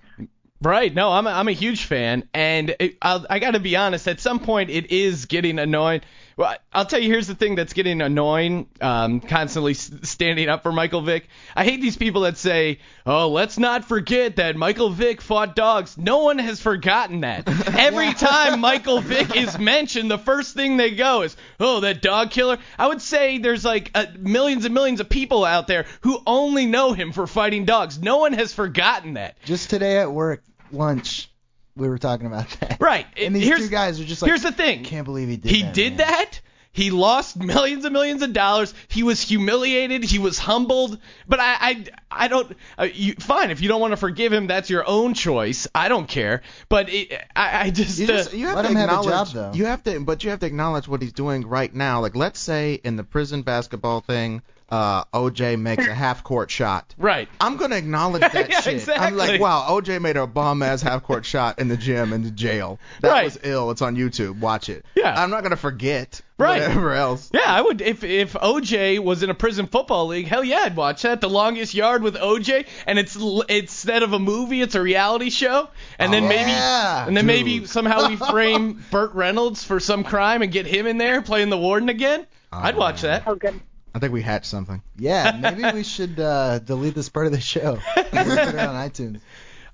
Right. 0.62 0.94
No, 0.94 1.12
I'm 1.12 1.28
a, 1.28 1.32
I'm 1.32 1.50
a 1.50 1.54
huge 1.54 1.86
fan, 1.86 2.28
and 2.34 2.76
it, 2.80 2.98
I'll, 3.02 3.26
I 3.30 3.40
got 3.40 3.52
to 3.52 3.60
be 3.60 3.76
honest. 3.76 4.08
At 4.08 4.22
some 4.22 4.40
point, 4.40 4.70
it 4.70 4.92
is 4.92 5.26
getting 5.26 5.60
annoying. 5.60 6.02
Well, 6.38 6.54
I'll 6.74 6.86
tell 6.86 7.00
you. 7.00 7.08
Here's 7.10 7.28
the 7.28 7.36
thing 7.36 7.56
that's 7.56 7.72
getting 7.72 8.02
annoying. 8.02 8.68
Um, 8.82 9.22
constantly 9.22 9.72
s- 9.72 9.90
standing 10.04 10.50
up 10.50 10.64
for 10.64 10.72
Michael 10.74 11.00
Vick. 11.02 11.30
I 11.56 11.64
hate 11.64 11.80
these 11.82 11.96
people 11.96 12.22
that 12.24 12.36
say, 12.38 12.80
"Oh, 13.06 13.30
let's 13.30 13.58
not 13.58 13.86
forget 13.86 14.36
that 14.36 14.58
Michael 14.58 14.90
Vick 14.90 15.22
fought 15.22 15.56
dogs." 15.56 15.98
No 15.98 16.20
one 16.20 16.38
has 16.40 16.60
forgotten 16.60 17.22
that. 17.22 17.48
Every 17.80 18.14
time 18.14 18.60
Michael 18.72 19.00
Vick 19.00 19.34
is 19.36 19.58
mentioned, 19.58 20.12
the 20.12 20.18
first 20.18 20.56
thing 20.56 20.76
they 20.76 20.92
go 20.92 21.22
is, 21.22 21.38
"Oh, 21.58 21.80
that 21.80 22.02
dog 22.02 22.32
killer." 22.32 22.58
I 22.78 22.88
would 22.88 23.02
say 23.02 23.38
there's 23.38 23.64
like 23.64 23.92
uh, 23.96 24.06
millions 24.20 24.66
and 24.66 24.74
millions 24.74 25.00
of 25.00 25.08
people 25.08 25.46
out 25.46 25.68
there 25.68 25.86
who 26.02 26.22
only 26.28 26.66
know 26.66 26.92
him 26.92 27.14
for 27.14 27.28
fighting 27.28 27.64
dogs. 27.64 27.98
No 28.02 28.18
one 28.18 28.34
has 28.34 28.54
forgotten 28.54 29.14
that. 29.14 29.38
Just 29.46 29.70
today 29.70 30.00
at 30.00 30.12
work, 30.12 30.44
lunch, 30.72 31.30
we 31.76 31.88
were 31.90 31.98
talking 31.98 32.28
about 32.28 32.50
that. 32.60 32.78
Right. 32.86 33.06
And 33.18 33.36
these 33.36 33.44
here's, 33.46 33.62
two 33.62 33.70
guys 33.70 34.00
are 34.00 34.04
just 34.06 34.22
like, 34.22 34.30
here's 34.30 34.44
the 34.44 34.52
thing. 34.52 34.84
can't 34.84 35.06
believe 35.06 35.28
he 35.28 35.38
did 35.38 35.52
he 35.52 35.62
that. 35.64 35.74
did 35.74 35.98
man." 35.98 36.08
that. 36.08 36.42
He 36.72 36.92
lost 36.92 37.38
millions 37.38 37.86
and 37.86 37.94
millions 37.94 38.22
of 38.22 38.34
dollars. 38.34 38.74
He 38.90 39.04
was 39.04 39.22
humiliated. 39.22 40.04
He 40.04 40.20
was 40.20 40.38
humbled. 40.38 41.00
But 41.26 41.40
I, 41.40 41.56
I, 41.62 41.86
I 42.12 42.28
don't. 42.28 42.54
Uh, 42.78 42.90
you, 42.94 43.14
fine, 43.14 43.50
if 43.50 43.62
you 43.62 43.70
don't 43.70 43.80
want 43.80 43.94
to 43.94 43.98
forgive 43.98 44.34
him, 44.34 44.48
that's 44.48 44.70
your 44.70 44.84
own 44.86 45.14
choice. 45.14 45.70
I 45.74 45.88
don't 45.88 46.06
care. 46.06 46.42
But 46.68 46.90
it, 46.90 47.14
I, 47.34 47.68
I 47.68 47.70
just, 47.70 47.98
You, 47.98 48.14
uh, 48.14 48.26
you 48.34 48.48
have 48.48 48.58
Let 48.58 48.62
to 48.64 48.68
him 48.68 48.76
have 48.76 48.90
a 48.90 48.94
acknowledge. 49.00 49.32
job, 49.32 49.54
though. 49.54 49.58
You 49.58 49.66
have 49.68 49.84
to, 49.86 50.02
but 50.02 50.26
you 50.26 50.32
have 50.32 50.40
to 50.42 50.46
acknowledge 50.48 50.86
what 50.90 51.02
he's 51.02 51.14
doing 51.14 51.48
right 51.48 51.74
now. 51.74 52.02
Like, 52.02 52.14
let's 52.18 52.42
say 52.42 52.74
in 52.84 52.98
the 52.98 53.06
prison 53.06 53.44
basketball 53.44 54.02
thing, 54.02 54.42
uh, 54.70 55.04
OJ 55.14 55.60
makes 55.60 55.86
a 55.86 55.94
half-court 55.94 56.50
shot. 56.52 56.94
right. 56.98 57.30
I'm 57.40 57.58
gonna 57.58 57.76
acknowledge 57.76 58.22
that 58.22 58.50
Yeah, 58.50 58.62
shit. 58.62 58.90
I'm 58.90 59.16
like, 59.16 59.40
wow, 59.40 59.68
OJ 59.70 60.02
made 60.02 60.18
a 60.18 60.26
bomb 60.28 60.64
ass 60.64 60.82
half 60.82 61.04
court 61.04 61.26
shot 61.34 61.60
in 61.60 61.68
the 61.68 61.78
gym 61.78 62.14
in 62.14 62.24
the 62.24 62.32
jail. 62.32 62.80
That 63.02 63.12
Right. 63.12 63.26
was 63.26 63.40
ill. 63.44 63.72
It's 63.72 63.82
on 63.82 63.96
YouTube. 63.96 64.40
Watch 64.40 64.70
it. 64.70 64.86
Yeah. 64.96 65.14
I'm 65.22 65.30
not 65.30 65.44
gonna 65.44 65.56
forget. 65.56 66.22
Right. 66.38 66.60
Whatever 66.62 66.92
else. 66.94 67.30
Yeah, 67.34 67.44
I 67.46 67.62
would 67.62 67.80
if 67.82 68.04
if 68.04 68.34
OJ 68.34 69.00
was 69.00 69.24
in 69.24 69.30
a 69.30 69.34
prison 69.34 69.68
football 69.68 70.08
league. 70.08 70.28
Hell 70.28 70.44
yeah, 70.44 70.64
I'd 70.66 70.76
watch 70.76 71.04
that. 71.04 71.22
The 71.22 71.30
longest 71.30 71.74
yard 71.74 72.02
with 72.04 72.16
OJ, 72.16 72.66
and 72.88 73.00
it's 73.00 73.16
l- 73.16 73.42
instead 73.44 74.04
of 74.04 74.12
a 74.12 74.20
movie, 74.20 74.62
it's 74.62 74.76
a 74.76 74.82
reality 74.82 75.30
show. 75.30 75.70
And 75.98 76.12
then 76.12 76.26
Oh, 76.26 76.28
maybe 76.28 76.50
yeah, 76.52 77.08
and 77.08 77.16
then 77.16 77.26
dude. 77.26 77.28
maybe 77.28 77.66
somehow 77.68 78.10
we 78.10 78.18
frame 78.18 78.84
Burt 78.92 79.14
Reynolds 79.14 79.64
for 79.64 79.80
some 79.80 80.04
crime 80.04 80.42
and 80.42 80.52
get 80.52 80.66
him 80.66 80.88
in 80.88 80.98
there 80.98 81.22
playing 81.22 81.50
the 81.52 81.58
warden 81.58 81.88
again. 81.88 82.26
I'd 82.52 82.76
watch 82.76 83.02
that. 83.02 83.24
Oh, 83.28 83.36
good. 83.36 83.60
I 83.96 84.00
think 84.00 84.12
we 84.12 84.22
hatched 84.22 84.48
something. 84.48 84.82
Yeah, 84.98 85.38
maybe 85.40 85.64
we 85.74 85.84
should 85.84 86.20
uh, 86.20 86.60
delete 86.60 86.96
this 86.96 87.08
part 87.08 87.28
of 87.28 87.32
the 87.32 87.40
show. 87.40 87.80
Put 87.96 88.08
it 88.14 88.14
on 88.60 88.76
iTunes. 88.90 89.22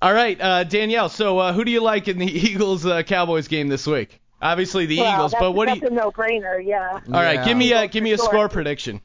All 0.00 0.14
right, 0.14 0.40
uh, 0.40 0.62
Danielle. 0.62 1.08
So 1.08 1.38
uh, 1.40 1.52
who 1.52 1.64
do 1.64 1.72
you 1.72 1.82
like 1.82 2.06
in 2.06 2.18
the 2.18 2.26
Eagles 2.48 2.86
uh, 2.86 3.02
Cowboys 3.02 3.48
game 3.48 3.66
this 3.66 3.84
week? 3.84 4.20
Obviously 4.40 4.86
the 4.86 4.98
well, 5.00 5.12
Eagles, 5.14 5.32
that's, 5.32 5.40
but 5.42 5.52
what 5.52 5.66
do 5.66 5.74
that's 5.74 5.82
you? 5.82 5.88
a 5.88 5.90
no-brainer, 5.90 6.64
yeah. 6.64 6.92
All 6.92 7.00
right, 7.12 7.34
Yeah. 7.34 7.44
give 7.44 7.56
me 7.56 7.72
a 7.72 7.88
give 7.88 8.02
me 8.04 8.12
a 8.12 8.16
Sure. 8.16 8.26
score 8.26 8.48
prediction. 8.48 9.00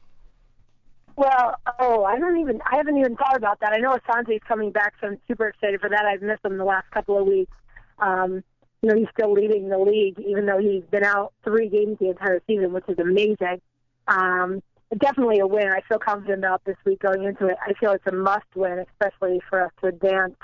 Well, 1.16 1.56
oh, 1.80 2.04
I 2.04 2.16
don't 2.18 2.38
even, 2.38 2.60
I 2.70 2.76
haven't 2.76 2.96
even 2.96 3.16
thought 3.16 3.36
about 3.36 3.58
that. 3.60 3.72
I 3.72 3.78
know 3.78 3.96
Asante's 3.96 4.42
coming 4.46 4.70
back, 4.70 4.94
so 5.00 5.08
I'm 5.08 5.18
super 5.26 5.48
excited 5.48 5.80
for 5.80 5.90
that. 5.90 6.04
I've 6.04 6.22
missed 6.22 6.44
him 6.44 6.56
the 6.58 6.64
last 6.64 6.88
couple 6.92 7.18
of 7.18 7.26
weeks. 7.26 7.50
Um, 7.98 8.44
you 8.82 8.88
know, 8.88 8.94
he's 8.96 9.08
still 9.12 9.32
leading 9.32 9.68
the 9.68 9.78
league, 9.78 10.20
even 10.20 10.46
though 10.46 10.58
he's 10.58 10.84
been 10.92 11.02
out 11.02 11.32
three 11.42 11.68
games 11.68 11.98
the 11.98 12.10
entire 12.10 12.40
season, 12.46 12.72
which 12.72 12.84
is 12.88 12.98
amazing. 13.00 13.60
Um, 14.06 14.62
definitely 14.96 15.40
a 15.40 15.46
win. 15.46 15.68
I 15.68 15.80
feel 15.88 15.98
confident 15.98 16.38
about 16.38 16.64
this 16.64 16.76
week 16.84 17.00
going 17.00 17.24
into 17.24 17.46
it. 17.46 17.56
I 17.66 17.74
feel 17.74 17.92
it's 17.92 18.06
a 18.06 18.12
must-win, 18.12 18.84
especially 18.90 19.40
for 19.48 19.64
us 19.64 19.72
to 19.80 19.88
advance 19.88 20.34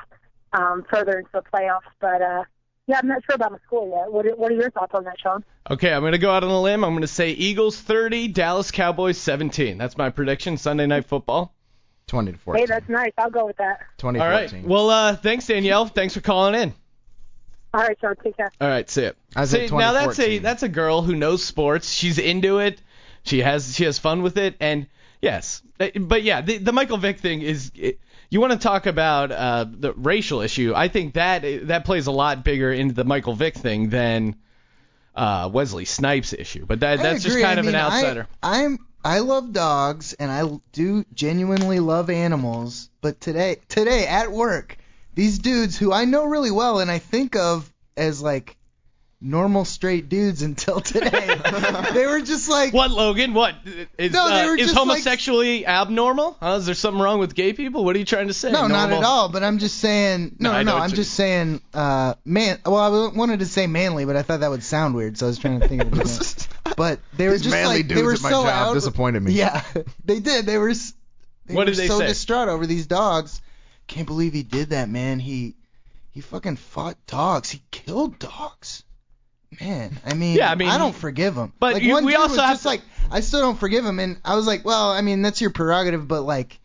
um, 0.53 0.85
further 0.91 1.19
into 1.19 1.31
the 1.33 1.43
playoffs. 1.43 1.81
But 2.01 2.21
uh, 2.21 2.45
yeah, 2.87 3.01
I'm 3.03 3.09
not 3.09 3.23
sure 3.25 3.35
about 3.35 3.53
the 3.53 3.61
score 3.67 3.89
yet. 3.89 4.13
What 4.13 4.27
are, 4.27 4.37
what 4.37 4.53
are 4.53 4.57
your 4.57 4.71
thoughts 4.71 4.93
on 4.95 5.05
that, 5.05 5.19
Sean? 5.19 5.45
Okay, 5.71 5.93
I'm 5.93 6.03
gonna 6.03 6.19
go 6.19 6.31
out 6.31 6.45
on 6.45 6.51
a 6.51 6.61
limb. 6.61 6.85
I'm 6.85 6.95
gonna 6.95 7.07
say 7.07 7.31
Eagles 7.31 7.81
30, 7.81 8.29
Dallas 8.29 8.71
Cowboys 8.71 9.19
17. 9.19 9.79
That's 9.79 9.97
my 9.97 10.11
prediction. 10.11 10.57
Sunday 10.57 10.87
Night 10.87 11.07
Football. 11.07 11.55
20 12.07 12.33
to 12.33 12.39
14. 12.39 12.61
Hey, 12.61 12.67
that's 12.67 12.89
nice. 12.89 13.13
I'll 13.17 13.31
go 13.31 13.47
with 13.47 13.57
that. 13.57 13.81
20 13.97 14.21
All 14.21 14.29
right. 14.29 14.51
14. 14.51 14.69
Well, 14.69 14.91
uh, 14.91 15.17
thanks 15.17 15.47
Danielle. 15.47 15.87
Thanks 15.87 16.13
for 16.13 16.21
calling 16.21 16.55
in. 16.55 16.75
All 17.73 17.81
right, 17.81 17.97
Sean, 18.01 18.15
take 18.23 18.37
care. 18.37 18.53
All 18.61 18.69
right, 18.69 18.89
see 18.89 19.03
it. 19.03 19.17
I 19.35 19.47
See, 19.47 19.67
now 19.67 19.93
that's 19.93 20.21
a 20.21 20.39
that's 20.39 20.63
a 20.63 20.69
girl 20.69 21.03
who 21.03 21.17
knows 21.17 21.43
sports. 21.43 21.91
She's 21.91 22.19
into 22.19 22.59
it. 22.59 22.81
She 23.25 23.41
has 23.41 23.75
she 23.75 23.85
has 23.85 23.99
fun 23.99 24.23
with 24.23 24.37
it, 24.39 24.57
and 24.61 24.87
yes, 25.21 25.63
Uh, 25.81 25.89
but 25.99 26.23
yeah, 26.23 26.41
the, 26.43 26.59
the 26.59 26.73
Michael 26.73 26.99
Vick 26.99 27.19
thing 27.19 27.43
is. 27.43 27.73
It, 27.75 27.99
you 28.31 28.41
want 28.41 28.53
to 28.53 28.59
talk 28.59 28.87
about 28.87 29.31
uh, 29.31 29.65
the 29.71 29.93
racial 29.93 30.41
issue? 30.41 30.73
I 30.75 30.89
think 30.89 31.15
that 31.15 31.43
that 31.69 31.85
plays 31.85 32.07
a 32.09 32.11
lot 32.11 32.43
bigger 32.43 32.73
into 32.73 32.93
the 32.95 33.05
Michael 33.05 33.35
Vick 33.35 33.55
thing 33.55 33.91
than 33.91 34.37
uh, 35.15 35.49
Wesley 35.53 35.85
Snipes 35.85 36.33
issue. 36.33 36.67
But 36.67 36.81
that 36.81 36.99
I 36.99 37.03
that's 37.03 37.23
just 37.23 37.37
kind 37.41 37.59
I 37.59 37.61
of 37.61 37.67
mean, 37.67 37.75
an 37.77 37.81
I- 37.81 37.85
outsider. 37.85 38.27
I'm 38.43 38.79
I 39.05 39.19
love 39.21 39.53
dogs 39.53 40.15
and 40.15 40.33
I 40.33 40.49
do 40.73 41.05
genuinely 41.15 41.79
love 41.79 42.11
animals, 42.11 42.91
but 43.03 43.21
today 43.21 43.57
today 43.69 44.07
at 44.07 44.33
work, 44.33 44.79
these 45.15 45.39
dudes 45.39 45.79
who 45.79 45.93
I 45.93 46.05
know 46.07 46.25
really 46.25 46.51
well 46.51 46.81
and 46.81 46.91
I 46.91 46.99
think 46.99 47.37
of 47.37 47.73
as 47.97 48.21
like 48.21 48.57
normal 49.25 49.65
straight 49.65 50.09
dudes 50.11 50.43
until 50.43 50.81
today, 50.81 51.11
they 51.95 52.07
were 52.07 52.21
just 52.21 52.49
like 52.49 52.75
What 52.75 52.91
Logan? 52.91 53.33
What 53.33 53.55
is 53.97 54.13
No, 54.13 54.29
they 54.29 54.43
uh, 54.43 54.47
were 54.49 54.55
is 54.57 54.67
just 54.67 54.75
like- 54.77 54.87
homosexually 54.87 55.67
abnormal? 55.67 56.37
Huh? 56.39 56.57
Is 56.59 56.67
there 56.67 56.75
something 56.75 57.01
wrong 57.03 57.19
with 57.19 57.35
gay 57.35 57.55
people? 57.55 57.85
What 57.85 57.97
are 57.97 57.99
you 57.99 58.05
trying 58.05 58.29
to 58.29 58.35
say? 58.35 58.53
No, 58.53 58.67
not 58.67 58.91
Normal? 58.91 58.99
at 58.99 59.05
all. 59.05 59.29
But 59.31 59.43
I'm 59.43 59.59
just 59.59 59.79
saying. 59.79 60.37
No, 60.39 60.53
No, 60.53 60.57
I 60.59 60.63
no, 60.63 60.65
know 60.65 60.73
no. 60.73 60.79
what 60.79 60.85
I'm 60.85 60.91
you- 60.91 60.97
just 60.97 61.15
saying. 61.15 61.61
Uh, 61.73 62.15
man. 62.25 62.59
Well, 62.67 62.77
I 62.77 63.17
wanted 63.17 63.39
to 63.41 63.47
say 63.47 63.67
manly, 63.67 64.05
but 64.05 64.15
I 64.17 64.23
thought 64.23 64.41
that 64.41 64.51
would 64.51 64.63
sound 64.63 64.95
weird, 64.95 65.17
so 65.17 65.27
I 65.27 65.29
was 65.31 65.39
trying 65.39 65.61
to 65.61 65.69
think 65.69 65.83
of 65.83 65.93
it. 65.99 66.01
again. 66.01 66.47
But 66.77 66.99
they 67.17 67.27
were 67.27 67.33
These 67.33 67.43
just 67.43 67.53
manly 67.55 67.77
like 67.77 67.89
they 67.89 67.95
dudes 67.95 68.05
were 68.07 68.13
at 68.15 68.23
my 68.23 68.31
so 68.31 68.43
job 68.43 68.49
out. 68.69 68.75
disappointed 68.75 69.23
me. 69.23 69.33
Yeah, 69.33 69.63
they 70.05 70.19
did. 70.21 70.45
They 70.47 70.59
were. 70.59 70.71
s- 70.71 70.93
They 71.47 71.55
What 71.55 71.67
were 71.67 71.73
did 71.73 71.77
they 71.79 71.87
so 71.89 71.99
say? 72.01 72.07
distraught 72.09 72.49
over 72.49 72.67
these 72.67 72.87
dogs. 72.87 73.41
Can't 73.87 74.07
believe 74.07 74.33
he 74.33 74.43
did 74.43 74.71
that, 74.71 74.89
man. 74.89 75.19
He 75.21 75.55
he 76.11 76.21
fucking 76.21 76.57
fought 76.57 76.97
dogs. 77.07 77.51
He 77.51 77.61
killed 77.71 78.19
dogs. 78.19 78.83
Man, 79.61 79.99
I 80.07 80.15
mean, 80.15 80.37
Yeah, 80.37 80.51
I 80.51 80.55
mean, 80.55 80.69
I 80.69 80.79
don't 80.79 80.95
forgive 80.95 81.35
him. 81.37 81.53
but 81.59 81.75
like, 81.75 81.83
you- 81.83 81.93
one 81.93 82.05
we 82.05 82.15
also 82.15 82.33
was 82.37 82.41
have 82.41 82.51
just 82.53 82.63
to- 82.63 82.69
like, 82.69 82.83
I 83.11 83.21
still 83.21 83.41
don't 83.41 83.59
forgive 83.59 83.85
him, 83.85 83.99
and 83.99 84.17
I 84.25 84.35
was 84.37 84.47
like, 84.47 84.65
well, 84.65 84.91
I 84.91 85.01
mean, 85.03 85.23
that's 85.23 85.41
your 85.41 85.51
prerogative, 85.51 86.07
but 86.09 86.23
like, 86.23 86.59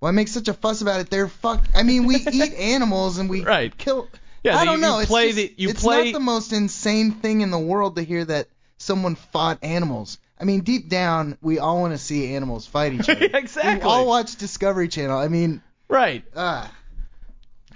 why 0.00 0.10
make 0.10 0.28
such 0.28 0.48
a 0.48 0.54
fuss 0.54 0.80
about 0.82 1.00
it? 1.00 1.10
They're 1.10 1.28
fuck. 1.28 1.64
I 1.74 1.82
mean, 1.82 2.06
we 2.06 2.16
eat 2.32 2.52
animals 2.54 3.18
and 3.18 3.30
we 3.30 3.42
Right. 3.44 3.76
kill. 3.76 4.08
Yeah, 4.42 4.58
I 4.58 4.64
don't 4.66 4.80
know. 4.80 4.96
you 4.96 5.00
it's 5.02 5.10
play 5.10 5.26
just- 5.32 5.36
the- 5.36 5.54
you 5.56 5.68
it's 5.70 5.82
play- 5.82 6.12
not 6.12 6.18
the 6.18 6.24
most 6.24 6.52
insane 6.52 7.12
thing 7.12 7.40
in 7.40 7.50
the 7.50 7.58
world 7.58 7.96
to 7.96 8.02
hear 8.02 8.24
that 8.24 8.48
someone 8.76 9.14
fought 9.14 9.58
animals. 9.62 10.18
I 10.38 10.44
mean, 10.44 10.60
deep 10.60 10.88
down, 10.90 11.38
we 11.40 11.58
all 11.60 11.80
want 11.80 11.94
to 11.94 11.98
see 11.98 12.34
animals 12.34 12.66
fight 12.66 12.92
each 12.92 13.08
other. 13.08 13.24
exactly. 13.32 13.76
We 13.76 13.80
all 13.90 14.06
watch 14.06 14.36
Discovery 14.36 14.88
Channel. 14.88 15.16
I 15.18 15.28
mean, 15.28 15.62
Right. 15.88 16.24
ah. 16.36 16.70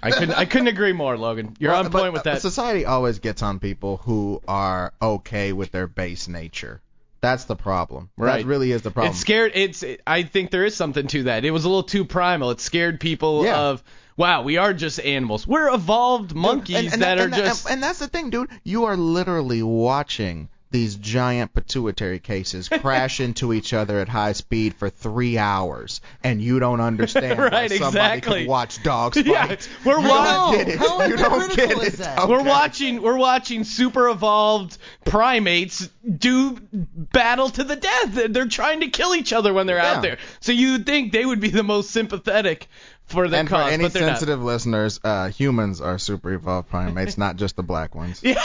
I 0.01 0.11
couldn't 0.11 0.35
I 0.35 0.45
couldn't 0.45 0.67
agree 0.67 0.93
more, 0.93 1.17
Logan. 1.17 1.55
You're 1.59 1.71
Well, 1.71 1.85
on 1.85 1.91
but, 1.91 2.01
point 2.01 2.13
with 2.13 2.21
uh, 2.27 2.33
that. 2.33 2.41
Society 2.41 2.85
always 2.85 3.19
gets 3.19 3.41
on 3.41 3.59
people 3.59 3.97
who 3.97 4.41
are 4.47 4.93
okay 5.01 5.53
with 5.53 5.71
their 5.71 5.87
base 5.87 6.27
nature. 6.27 6.81
That's 7.21 7.43
the 7.45 7.55
problem. 7.55 8.09
Right. 8.17 8.37
That 8.43 8.47
really 8.47 8.71
is 8.71 8.81
the 8.81 8.91
problem. 8.91 9.13
It 9.13 9.17
scared. 9.17 9.51
It's. 9.55 9.83
I 10.07 10.23
think 10.23 10.51
there 10.51 10.63
is 10.63 10.75
something 10.75 11.07
to 11.07 11.23
that. 11.23 11.43
It 11.43 11.51
was 11.51 11.65
a 11.65 11.69
little 11.69 11.83
too 11.83 12.05
primal. 12.05 12.51
It 12.51 12.61
scared 12.61 12.99
people 12.99 13.43
Yeah. 13.43 13.59
of. 13.59 13.83
Wow, 14.15 14.41
we 14.43 14.57
are 14.57 14.73
just 14.73 14.99
animals. 14.99 15.47
We're 15.47 15.73
evolved 15.73 16.35
monkeys 16.35 16.75
and, 16.77 16.93
and 16.93 17.01
that 17.03 17.19
and 17.19 17.33
are 17.33 17.37
just. 17.37 17.69
and 17.69 17.81
that's 17.81 17.99
the 17.99 18.07
thing, 18.07 18.29
dude. 18.29 18.49
You 18.63 18.85
are 18.85 18.97
literally 18.97 19.63
watching 19.63 20.49
these 20.71 20.95
giant 20.95 21.53
pituitary 21.53 22.19
cases 22.19 22.69
crash 22.81 23.19
into 23.19 23.53
each 23.53 23.73
other 23.73 23.99
at 23.99 24.07
high 24.09 24.33
speed 24.33 24.75
for 24.75 24.89
three 24.89 25.37
hours, 25.37 26.01
and 26.23 26.41
you 26.41 26.59
don't 26.59 26.81
understand 26.81 27.39
why 27.51 27.67
somebody 27.67 27.75
exactly. 27.75 28.39
can 28.41 28.47
watch 28.47 28.83
dogs 28.83 29.17
fight. 29.17 29.25
Yeah, 29.29 29.47
fight. 29.47 29.69
we're 29.85 29.99
you 29.99 30.07
wa- 30.07 30.23
don't 30.53 30.57
get 30.57 30.67
it. 30.69 30.77
How 30.79 31.05
you 31.05 31.17
don't 31.17 31.55
get 31.55 31.71
it. 31.71 31.93
that? 31.93 32.27
We're 32.29 32.43
watching. 32.43 33.01
We're 33.01 33.17
watching 33.17 33.63
super 33.63 34.09
evolved 34.09 34.77
primates 35.05 35.89
do 36.07 36.57
battle 36.71 37.49
to 37.49 37.63
the 37.63 37.75
death. 37.75 38.31
They're 38.31 38.47
trying 38.47 38.81
to 38.81 38.87
kill 38.89 39.15
each 39.15 39.33
other 39.33 39.53
when 39.53 39.67
they're 39.67 39.77
Yeah. 39.77 39.93
out 39.95 40.01
there. 40.01 40.17
So 40.39 40.51
you'd 40.51 40.85
think 40.85 41.11
they 41.11 41.25
would 41.25 41.39
be 41.39 41.49
the 41.49 41.63
most 41.63 41.91
sympathetic 41.91 42.67
for 43.05 43.27
the 43.27 43.37
And 43.37 43.47
cause, 43.49 43.65
for 43.65 43.71
any 43.71 43.83
but 43.83 43.93
they're 43.93 44.03
not. 44.05 44.17
sensitive 44.17 44.43
listeners, 44.43 44.99
uh, 45.03 45.29
humans 45.29 45.81
are 45.81 45.97
super 45.97 46.31
evolved 46.33 46.69
primates, 46.69 47.17
not 47.17 47.37
just 47.37 47.55
the 47.55 47.63
black 47.63 47.95
ones. 47.95 48.21
Yeah, 48.23 48.35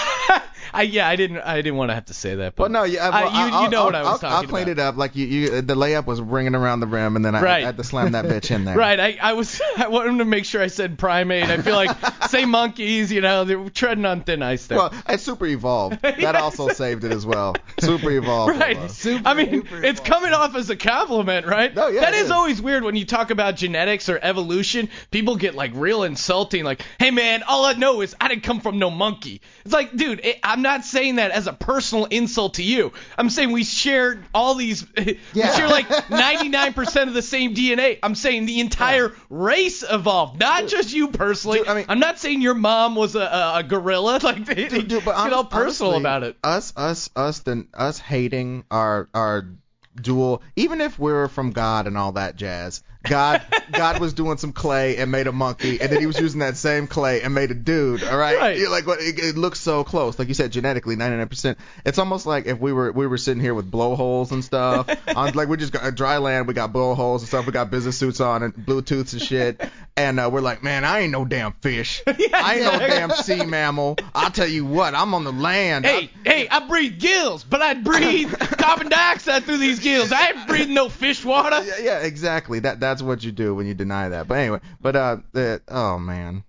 I 0.75 0.83
yeah, 0.83 1.09
I 1.09 1.17
didn't 1.17 1.39
I 1.39 1.57
didn't 1.63 1.77
want 1.77 1.91
to 1.91 1.95
have 1.95 2.07
to 2.07 2.15
say 2.15 2.35
that. 2.37 2.57
But 2.57 2.65
Well, 2.65 2.71
no, 2.71 2.85
yeah, 2.85 3.09
well, 3.11 3.23
you, 3.25 3.55
I'll, 3.55 3.65
you 3.65 3.71
know 3.71 3.79
I'll, 3.81 3.85
what 3.87 3.95
I 3.95 4.03
was 4.03 4.09
I'll, 4.13 4.19
talking 4.19 4.37
I'll 4.49 4.51
clean 4.51 4.63
about. 4.65 4.73
it 4.73 4.79
up. 4.81 4.97
Like 4.97 5.17
you, 5.17 5.27
you, 5.27 5.61
the 5.63 5.75
layup 5.75 6.07
was 6.07 6.21
ringing 6.21 6.55
around 6.55 6.81
the 6.81 6.87
rim, 6.87 7.17
and 7.17 7.25
then 7.25 7.35
I, 7.35 7.41
Right. 7.43 7.63
I 7.63 7.67
had 7.67 7.77
to 7.77 7.85
slam 7.85 8.13
that 8.13 8.25
bitch 8.25 8.51
in 8.51 8.65
there. 8.65 8.77
Right, 8.77 8.99
I, 8.99 9.19
I 9.23 9.33
was 9.35 9.61
I 9.77 9.89
wanted 9.89 10.19
to 10.19 10.25
make 10.25 10.45
sure 10.45 10.61
I 10.63 10.67
said 10.67 10.99
primate. 10.99 11.45
I 11.45 11.59
feel 11.63 11.75
like 11.77 11.97
say 12.29 12.45
monkeys, 12.45 13.13
you 13.13 13.21
know, 13.21 13.45
they're 13.45 13.69
treading 13.71 14.05
on 14.05 14.23
thin 14.25 14.43
ice 14.43 14.67
there. 14.67 14.79
Well, 14.79 14.93
it's 15.09 15.23
super 15.23 15.47
evolved. 15.47 15.99
That 16.25 16.37
also 16.37 16.69
saved 16.69 17.05
it 17.05 17.13
as 17.13 17.25
well. 17.27 17.55
Super 17.79 18.11
evolved. 18.11 18.59
Right. 18.59 18.79
was. 18.79 19.07
I 19.07 19.35
mean, 19.35 19.67
it's 19.71 20.01
coming 20.01 20.33
off 20.33 20.55
as 20.57 20.71
a 20.71 20.77
compliment, 20.77 21.47
right? 21.47 21.75
No, 21.75 21.89
yeah, 21.89 22.01
That 22.01 22.15
is 22.15 22.27
is. 22.27 22.31
always 22.31 22.63
weird 22.63 22.83
when 22.83 22.97
you 22.97 23.05
talk 23.05 23.31
about 23.31 23.57
genetics 23.57 24.09
or 24.09 24.19
evolution. 24.23 24.89
People 25.11 25.37
get 25.37 25.55
like 25.55 25.73
real 25.75 26.03
insulting, 26.03 26.65
like, 26.65 26.83
"Hey 26.99 27.11
man, 27.11 27.43
all 27.43 27.65
I 27.67 27.75
know 27.75 28.01
is 28.01 28.17
I 28.21 28.29
didn't 28.29 28.43
come 28.45 28.61
from 28.61 28.79
no 28.79 28.91
monkey." 28.91 29.43
It's 29.65 29.75
like, 29.75 29.95
dude, 29.95 30.21
it, 30.25 30.39
I'm 30.43 30.63
not 30.65 30.85
saying 30.85 31.17
that 31.17 31.31
as 31.31 31.47
a 31.47 31.53
personal 31.53 32.07
insult 32.07 32.55
to 32.55 32.65
you. 32.65 32.93
I'm 33.17 33.31
saying 33.31 33.53
we 33.53 33.63
share 33.63 34.25
all 34.35 34.57
these. 34.57 34.85
we 34.97 35.21
Yeah. 35.33 35.55
share 35.55 35.69
like 35.69 35.87
99% 35.89 37.07
of 37.07 37.15
the 37.15 37.23
same 37.23 37.55
DNA. 37.55 38.01
I'm 38.03 38.17
saying 38.17 38.47
the 38.47 38.59
entire 38.59 39.13
race 39.31 39.85
evolved, 39.89 40.41
not 40.41 40.67
just 40.67 40.93
you 40.93 41.09
personally. 41.09 41.59
Dude, 41.59 41.69
I 41.69 41.75
mean- 41.75 41.87
I'm 41.89 42.01
not 42.01 42.19
saying 42.19 42.43
your 42.43 42.55
mom 42.55 42.97
was 42.97 43.15
a, 43.15 43.21
a, 43.21 43.53
a 43.59 43.63
gorilla. 43.63 44.19
Like, 44.25 44.45
Dude, 44.47 44.89
dude, 44.89 45.05
but 45.05 45.23
get 45.23 45.33
all 45.33 45.45
personal 45.45 45.93
honestly, 45.93 46.03
about 46.03 46.23
it. 46.25 46.37
Us, 46.43 46.73
us, 46.77 47.11
us, 47.15 47.39
then 47.41 47.69
us 47.75 47.99
hating 47.99 48.65
our 48.71 49.09
our 49.15 49.47
dual. 49.95 50.43
Even 50.57 50.81
if 50.81 50.99
we're 50.99 51.29
from 51.29 51.53
God 51.53 51.87
and 51.87 51.97
all 51.97 52.13
that 52.13 52.37
jazz, 52.37 52.83
God 53.05 53.43
God 53.73 54.01
was 54.01 54.15
doing 54.15 54.39
some 54.39 54.53
clay 54.53 54.97
and 54.97 55.11
made 55.11 55.27
a 55.27 55.33
monkey, 55.33 55.81
and 55.81 55.91
then 55.91 56.01
he 56.01 56.07
was 56.07 56.19
using 56.19 56.41
that 56.41 56.57
same 56.57 56.87
clay 56.87 57.23
and 57.23 57.35
made 57.35 57.51
a 57.51 57.55
dude. 57.55 58.03
All 58.03 58.17
right, 58.17 58.37
Right. 58.37 58.59
You're 58.59 58.71
like 58.71 58.87
what? 58.87 59.01
It, 59.01 59.19
it 59.19 59.37
looks 59.37 59.61
so 59.61 59.85
close, 59.85 60.19
like 60.19 60.29
you 60.29 60.35
said, 60.35 60.53
genetically 60.53 60.97
99%. 60.97 61.57
It's 61.85 61.99
almost 61.99 62.27
like 62.27 62.47
if 62.47 62.59
we 62.59 62.73
were 62.73 62.93
we 62.93 63.07
were 63.07 63.19
sitting 63.19 63.41
here 63.43 63.55
with 63.55 63.71
blowholes 63.71 64.33
and 64.33 64.45
stuff. 64.45 64.89
on, 65.17 65.33
like 65.33 65.49
we 65.49 65.57
just 65.57 65.73
got 65.73 65.95
dry 65.95 66.19
land, 66.19 66.49
we 66.49 66.55
got 66.55 66.73
blowholes 66.73 67.23
and 67.23 67.29
stuff. 67.29 67.47
We 67.47 67.53
got 67.53 67.71
business 67.71 67.97
suits 67.97 68.21
on 68.21 68.43
and 68.43 68.55
Bluetooths 68.55 69.13
and 69.13 69.23
shit, 69.23 69.61
and 69.97 70.19
uh, 70.19 70.31
we're 70.33 70.41
like, 70.41 70.63
man, 70.63 70.85
I 70.85 71.01
ain't 71.01 71.13
no 71.13 71.25
damn 71.25 71.53
fish. 71.53 72.03
I 72.07 72.61
ain't 72.61 72.65
no 72.65 72.79
damn 72.79 73.11
sea 73.11 73.45
mammal. 73.45 73.97
I'll 74.15 74.31
tell 74.31 74.49
you 74.49 74.65
what, 74.65 74.95
I'm 74.95 75.15
on 75.15 75.25
the 75.25 75.33
land. 75.33 75.85
Hey, 75.85 76.11
hey, 76.25 76.49
I 76.49 76.67
breathe 76.67 76.99
gills, 76.99 77.45
but 77.45 77.63
I 77.63 77.75
breathe 77.75 78.33
carbon 78.39 78.89
dioxide 78.89 79.45
through 79.45 79.59
these 79.59 79.81
gills. 79.85 80.11
I 80.11 80.31
ain't 80.31 80.49
breathing 80.49 80.75
no 80.75 80.89
fish 80.89 81.25
water. 81.25 81.63
Yeah, 81.65 81.79
yeah, 81.81 81.99
exactly. 82.01 82.59
That 82.61 82.81
that's 82.81 83.03
what 83.03 83.23
you 83.23 83.33
do 83.33 83.55
when 83.55 83.67
you 83.67 83.75
deny 83.75 84.09
that. 84.09 84.27
But 84.27 84.39
anyway, 84.39 84.61
but 84.81 84.97
uh, 84.97 85.17
the, 85.33 85.63
oh 85.69 85.99
man, 85.99 86.45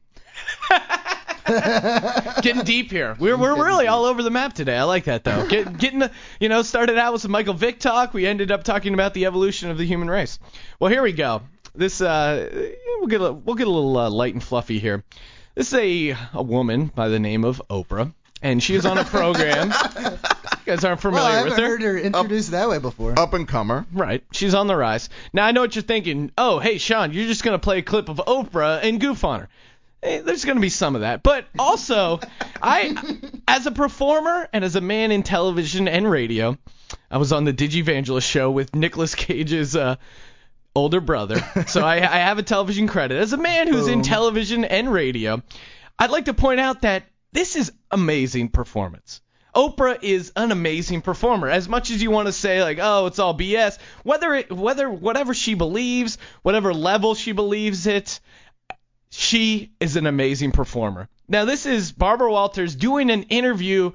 Getting 2.41 2.63
deep 2.63 2.89
here. 2.89 3.15
We're 3.19 3.37
we're 3.37 3.55
really 3.55 3.87
all 3.87 4.05
over 4.05 4.23
the 4.23 4.31
map 4.31 4.53
today. 4.53 4.75
I 4.75 4.83
like 4.83 5.05
that 5.05 5.23
though. 5.23 5.47
Get, 5.47 5.77
getting 5.77 5.99
the, 5.99 6.11
you 6.39 6.49
know 6.49 6.63
started 6.63 6.97
out 6.97 7.13
with 7.13 7.21
some 7.21 7.31
Michael 7.31 7.53
Vick 7.53 7.79
talk. 7.79 8.13
We 8.13 8.25
ended 8.25 8.51
up 8.51 8.63
talking 8.63 8.93
about 8.93 9.13
the 9.13 9.25
evolution 9.25 9.69
of 9.69 9.77
the 9.77 9.85
human 9.85 10.09
race. 10.09 10.39
Well, 10.79 10.91
here 10.91 11.03
we 11.03 11.11
go. 11.11 11.43
This 11.75 12.01
uh, 12.01 12.49
we'll 12.99 13.07
get 13.07 13.21
a, 13.21 13.31
we'll 13.31 13.55
get 13.55 13.67
a 13.67 13.71
little 13.71 13.97
uh, 13.97 14.09
light 14.09 14.33
and 14.33 14.43
fluffy 14.43 14.79
here. 14.79 15.03
This 15.53 15.67
is 15.67 15.73
a 15.75 16.17
a 16.33 16.43
woman 16.43 16.87
by 16.87 17.09
the 17.09 17.19
name 17.19 17.43
of 17.43 17.61
Oprah, 17.69 18.11
and 18.41 18.61
she 18.61 18.75
is 18.75 18.85
on 18.85 18.97
a 18.97 19.05
program. 19.05 19.71
you 20.65 20.73
guys 20.73 20.83
aren't 20.83 21.01
familiar 21.01 21.23
well, 21.23 21.31
I 21.33 21.37
haven't 21.37 21.59
her. 21.59 21.67
heard 21.67 21.81
her 21.81 21.97
introduced 21.97 22.51
that 22.51 22.67
way 22.69 22.79
before. 22.79 23.17
up 23.19 23.33
and 23.33 23.47
comer. 23.47 23.85
Right. 23.93 24.23
She's 24.31 24.53
on 24.53 24.67
the 24.67 24.75
rise. 24.75 25.09
Now 25.33 25.45
I 25.45 25.51
know 25.51 25.61
what 25.61 25.75
you're 25.75 25.83
thinking. 25.83 26.31
Oh, 26.37 26.59
hey 26.59 26.77
Sean, 26.77 27.11
you're 27.13 27.27
just 27.27 27.43
gonna 27.43 27.59
play 27.59 27.79
a 27.79 27.81
clip 27.83 28.09
of 28.09 28.17
Oprah 28.17 28.79
and 28.83 28.99
goof 28.99 29.23
on 29.23 29.41
her. 29.41 29.49
Eh, 30.03 30.21
There's 30.21 30.45
gonna 30.45 30.59
be 30.59 30.69
some 30.69 30.95
of 30.95 31.01
that, 31.01 31.23
but 31.23 31.45
also, 31.57 32.19
I, 32.61 32.95
as 33.47 33.65
a 33.65 33.71
performer 33.71 34.47
and 34.53 34.63
as 34.63 34.75
a 34.75 34.81
man 34.81 35.11
in 35.11 35.23
television 35.23 35.87
and 35.87 36.09
radio, 36.09 36.57
I 37.09 37.17
was 37.17 37.31
on 37.31 37.43
the 37.43 37.53
Digivangelist 37.53 38.27
show 38.29 38.51
with 38.51 38.75
Nicolas 38.75 39.15
Cage's 39.15 39.75
uh, 39.75 39.95
older 40.75 40.99
brother, 41.01 41.37
so 41.67 41.83
I, 41.83 41.95
I 41.95 42.17
have 42.19 42.37
a 42.37 42.43
television 42.43 42.87
credit. 42.87 43.17
As 43.17 43.33
a 43.33 43.37
man 43.37 43.67
who's 43.67 43.87
in 43.87 44.01
television 44.03 44.65
and 44.65 44.91
radio, 44.91 45.41
I'd 45.97 46.11
like 46.11 46.25
to 46.25 46.33
point 46.33 46.59
out 46.59 46.81
that 46.81 47.03
this 47.31 47.55
is 47.55 47.71
amazing 47.91 48.49
performance. 48.49 49.21
Oprah 49.55 49.97
is 50.01 50.31
an 50.35 50.51
amazing 50.51 51.01
performer. 51.01 51.49
As 51.49 51.69
much 51.69 51.89
as 51.89 52.01
you 52.01 52.11
want 52.11 52.27
to 52.27 52.33
say 52.33 52.61
like, 52.61 52.79
oh, 52.81 53.05
it's 53.05 53.19
all 53.19 53.37
BS, 53.37 53.77
whether 54.03 54.33
it, 54.35 54.51
whether 54.51 54.89
whatever 54.89 55.33
she 55.33 55.53
believes, 55.53 56.17
whatever 56.41 56.73
level 56.73 57.15
she 57.15 57.31
believes 57.31 57.87
it, 57.87 58.19
she 59.09 59.71
is 59.79 59.95
an 59.95 60.07
amazing 60.07 60.51
performer. 60.51 61.07
Now 61.27 61.45
this 61.45 61.65
is 61.65 61.91
Barbara 61.91 62.31
Walters 62.31 62.75
doing 62.75 63.09
an 63.09 63.23
interview 63.23 63.93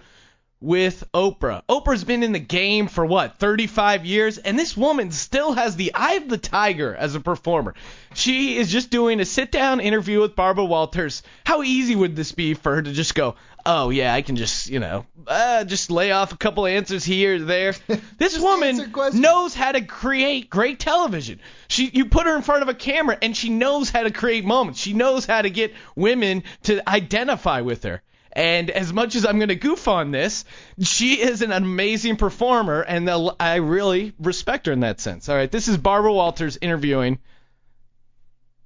with 0.61 1.05
Oprah. 1.15 1.63
Oprah's 1.69 2.05
been 2.05 2.23
in 2.23 2.33
the 2.33 2.39
game 2.39 2.87
for 2.87 3.05
what, 3.05 3.39
35 3.39 4.05
years, 4.05 4.39
and 4.39 4.59
this 4.59 4.77
woman 4.77 5.11
still 5.11 5.53
has 5.53 5.77
the 5.77 5.95
eye 5.95 6.15
of 6.15 6.29
the 6.29 6.39
tiger 6.39 6.95
as 6.95 7.15
a 7.15 7.21
performer. 7.21 7.75
She 8.15 8.57
is 8.57 8.71
just 8.71 8.91
doing 8.91 9.21
a 9.21 9.25
sit 9.25 9.51
down 9.51 9.81
interview 9.81 10.21
with 10.21 10.37
Barbara 10.37 10.65
Walters. 10.65 11.23
How 11.45 11.63
easy 11.63 11.97
would 11.97 12.15
this 12.15 12.33
be 12.33 12.55
for 12.55 12.75
her 12.75 12.83
to 12.83 12.93
just 12.93 13.15
go, 13.15 13.37
oh 13.65 13.91
yeah, 13.91 14.13
I 14.13 14.23
can 14.23 14.37
just, 14.37 14.69
you 14.69 14.81
know, 14.81 15.07
uh, 15.27 15.65
just 15.65 15.91
lay 15.91 16.13
off 16.13 16.33
a 16.33 16.37
couple 16.37 16.67
answers 16.67 17.05
here, 17.05 17.39
there. 17.39 17.75
This 18.19 18.39
woman 18.39 18.93
knows 19.15 19.55
how 19.55 19.73
to 19.73 19.81
create 19.81 20.51
great 20.51 20.79
television. 20.79 21.41
She, 21.69 21.91
you 21.93 22.07
put 22.07 22.27
her 22.27 22.37
in 22.37 22.43
front 22.43 22.63
of 22.63 22.69
a 22.69 22.75
camera, 22.75 23.17
and 23.23 23.35
she 23.35 23.49
knows 23.49 23.89
how 23.89 24.03
to 24.03 24.11
create 24.11 24.45
moments. 24.45 24.79
She 24.79 24.93
knows 24.93 25.25
how 25.25 25.41
to 25.41 25.49
get 25.49 25.75
women 25.97 26.43
to 26.65 26.87
identify 26.89 27.63
with 27.63 27.85
her. 27.85 28.03
And 28.33 28.71
as 28.71 28.93
much 28.93 29.17
as 29.17 29.27
I'm 29.27 29.39
going 29.39 29.49
to 29.49 29.57
goof 29.57 29.89
on 29.89 30.13
this, 30.13 30.45
she 30.81 31.21
is 31.21 31.43
an 31.43 31.51
amazing 31.51 32.17
performer, 32.17 32.81
and 32.81 33.07
the, 33.07 33.35
I 33.41 33.57
really 33.57 34.13
respect 34.21 34.67
her 34.67 34.73
in 34.73 34.81
that 34.81 35.01
sense. 35.01 35.29
All 35.29 35.35
right, 35.35 35.51
this 35.51 35.67
is 35.67 35.77
Barbara 35.77 36.13
Walters 36.13 36.57
interviewing 36.61 37.19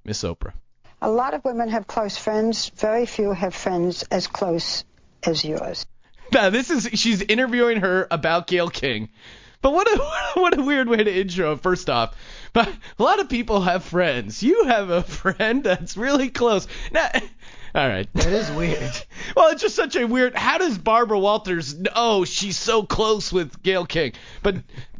Miss 0.03 0.23
Oprah. 0.23 0.53
A 1.01 1.09
lot 1.09 1.33
of 1.33 1.43
women 1.43 1.69
have 1.69 1.87
close 1.87 2.17
friends. 2.17 2.69
Very 2.75 3.05
few 3.05 3.31
have 3.31 3.53
friends 3.53 4.03
as 4.03 4.27
close 4.27 4.83
as 5.23 5.43
yours. 5.43 5.85
Now 6.31 6.49
this 6.49 6.71
is 6.71 6.89
she's 6.99 7.21
interviewing 7.21 7.81
her 7.81 8.07
about 8.09 8.47
Gayle 8.47 8.69
King. 8.69 9.09
But 9.61 9.73
what 9.73 9.87
a 9.87 9.97
what 10.39 10.57
a 10.57 10.61
weird 10.61 10.89
way 10.89 10.97
to 10.97 11.11
intro. 11.11 11.55
First 11.55 11.89
off, 11.89 12.15
but 12.51 12.67
a 12.99 13.03
lot 13.03 13.19
of 13.19 13.29
people 13.29 13.61
have 13.61 13.83
friends. 13.83 14.41
You 14.41 14.65
have 14.65 14.89
a 14.89 15.03
friend 15.21 15.63
that's 15.63 15.97
really 15.97 16.29
close. 16.29 16.67
Now, 16.91 17.09
all 17.75 17.87
right. 17.87 18.07
That 18.13 18.33
is 18.33 18.49
weird. 18.51 18.91
Well, 19.35 19.51
it's 19.51 19.61
just 19.61 19.75
such 19.75 19.95
a 19.95 20.05
weird. 20.05 20.35
How 20.35 20.59
does 20.59 20.77
Barbara 20.77 21.19
Walters? 21.19 21.75
Oh, 21.95 22.25
she's 22.25 22.57
so 22.57 22.83
close 22.83 23.33
with 23.33 23.61
Gayle 23.63 23.85
King. 23.85 24.13
But 24.43 24.57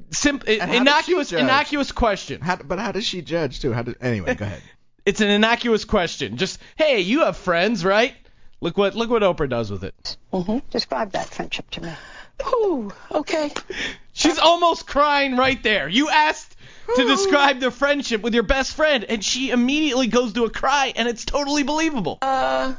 sim, 0.09 0.39
how 0.39 0.43
does 0.45 0.69
she 0.71 0.77
innocuous 0.77 1.31
innocuous 1.31 1.91
question. 1.91 2.41
How, 2.41 2.57
but 2.57 2.79
how 2.79 2.91
does 2.91 3.05
she 3.05 3.21
judge 3.21 3.61
too? 3.61 3.71
How 3.71 3.83
did, 3.83 3.97
anyway, 4.01 4.35
go 4.35 4.45
ahead. 4.45 4.61
It's 5.05 5.21
an 5.21 5.29
innocuous 5.29 5.85
question. 5.85 6.37
Just 6.37 6.59
hey, 6.75 7.01
you 7.01 7.21
have 7.25 7.37
friends, 7.37 7.85
right? 7.85 8.15
Look 8.61 8.75
what 8.77 8.95
look 8.95 9.11
what 9.11 9.21
Oprah 9.21 9.47
does 9.47 9.69
with 9.69 9.83
it. 9.83 10.17
hmm 10.33 10.57
Describe 10.71 11.11
that 11.11 11.27
friendship 11.27 11.69
to 11.71 11.81
me. 11.81 11.91
Ooh, 12.47 12.91
okay. 13.11 13.51
She's 14.13 14.39
almost 14.39 14.87
crying 14.87 15.37
right 15.37 15.61
there. 15.61 15.87
You 15.87 16.09
asked 16.09 16.54
to 16.95 17.05
describe 17.05 17.59
the 17.59 17.71
friendship 17.71 18.21
with 18.21 18.33
your 18.33 18.43
best 18.43 18.73
friend, 18.75 19.03
and 19.03 19.23
she 19.23 19.51
immediately 19.51 20.07
goes 20.07 20.33
to 20.33 20.45
a 20.45 20.49
cry, 20.49 20.93
and 20.95 21.07
it's 21.07 21.25
totally 21.25 21.63
believable. 21.63 22.19
Uh, 22.21 22.73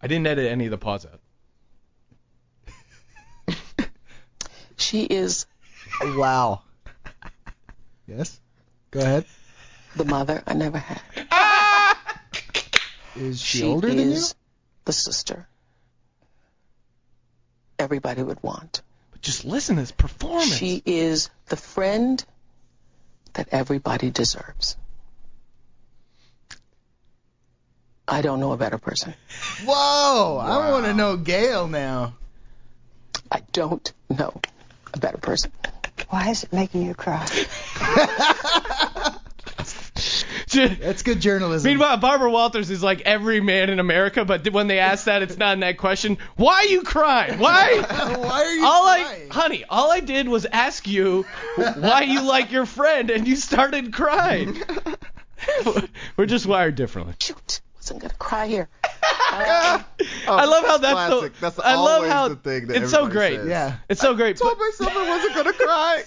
I 0.00 0.06
didn't 0.06 0.26
edit 0.26 0.50
any 0.50 0.66
of 0.66 0.70
the 0.70 0.78
pause 0.78 1.06
out. 1.06 1.20
she 4.76 5.04
is 5.04 5.46
Wow. 6.00 6.62
Yes. 8.06 8.40
Go 8.90 9.00
ahead. 9.00 9.24
the 9.96 10.04
mother 10.04 10.42
I 10.46 10.54
never 10.54 10.78
had. 10.78 11.00
Is 13.16 13.40
she, 13.40 13.58
She 13.58 13.64
older 13.64 13.88
than 13.88 13.98
you? 13.98 14.04
is 14.12 14.34
the 14.84 14.92
sister 14.92 15.46
everybody 17.78 18.22
would 18.22 18.42
want. 18.42 18.82
But 19.24 19.30
just 19.30 19.44
listen 19.46 19.76
to 19.76 19.82
this 19.82 19.90
performance. 19.90 20.54
She 20.54 20.82
is 20.84 21.30
the 21.46 21.56
friend 21.56 22.22
that 23.32 23.48
everybody 23.52 24.10
deserves. 24.10 24.76
I 28.06 28.20
don't 28.20 28.38
know 28.38 28.52
a 28.52 28.58
better 28.58 28.76
person. 28.76 29.14
Whoa! 29.64 30.36
I 30.42 30.70
want 30.70 30.84
to 30.84 30.92
know 30.92 31.16
Gayle 31.16 31.68
now. 31.68 32.12
I 33.32 33.40
don't 33.52 33.90
know 34.10 34.42
a 34.92 34.98
better 34.98 35.16
person. 35.16 35.52
Why 36.10 36.28
is 36.28 36.44
it 36.44 36.52
making 36.52 36.82
you 36.82 36.92
cry? 36.92 37.26
That's 40.54 41.02
good 41.02 41.20
journalism. 41.20 41.68
Meanwhile, 41.68 41.96
Barbara 41.98 42.30
Walters 42.30 42.70
is 42.70 42.82
like 42.82 43.02
every 43.02 43.40
man 43.40 43.70
in 43.70 43.78
America, 43.80 44.24
but 44.24 44.48
when 44.52 44.66
they 44.66 44.78
ask 44.78 45.04
that, 45.04 45.22
it's 45.22 45.36
not 45.36 45.54
in 45.54 45.60
that 45.60 45.78
question. 45.78 46.18
Why 46.36 46.54
are 46.54 46.64
you 46.66 46.82
crying? 46.82 47.38
Why? 47.38 47.80
Why 48.18 48.44
are 48.44 48.52
you 48.52 48.64
all 48.64 48.86
I, 48.86 49.02
crying? 49.02 49.30
honey, 49.30 49.64
all 49.68 49.90
I 49.92 50.00
did 50.00 50.28
was 50.28 50.46
ask 50.46 50.86
you 50.86 51.24
why 51.56 52.02
you 52.02 52.22
like 52.22 52.52
your 52.52 52.66
friend, 52.66 53.10
and 53.10 53.26
you 53.26 53.36
started 53.36 53.92
crying. 53.92 54.62
We're 56.16 56.26
just 56.26 56.46
wired 56.46 56.74
differently. 56.74 57.14
Shoot, 57.20 57.60
wasn't 57.76 58.00
gonna 58.02 58.14
cry 58.14 58.46
here. 58.46 58.68
Oh, 60.26 60.36
I 60.36 60.44
love 60.44 60.64
how 60.64 60.78
that's 60.78 60.92
classic. 60.94 61.34
the. 61.34 61.40
That's 61.40 61.58
I 61.58 61.74
love 61.74 61.96
always 61.98 62.12
how 62.12 62.28
the 62.28 62.36
thing 62.36 62.68
that 62.68 62.82
it's 62.82 62.90
so 62.92 63.08
great. 63.08 63.36
says. 63.36 63.48
Yeah. 63.48 63.76
It's 63.88 64.00
so 64.00 64.14
great. 64.14 64.36
Told 64.36 64.56
but 64.56 64.64
myself 64.64 64.96
I 64.96 65.08
wasn't 65.08 65.34
gonna 65.34 65.52
cry. 65.52 66.02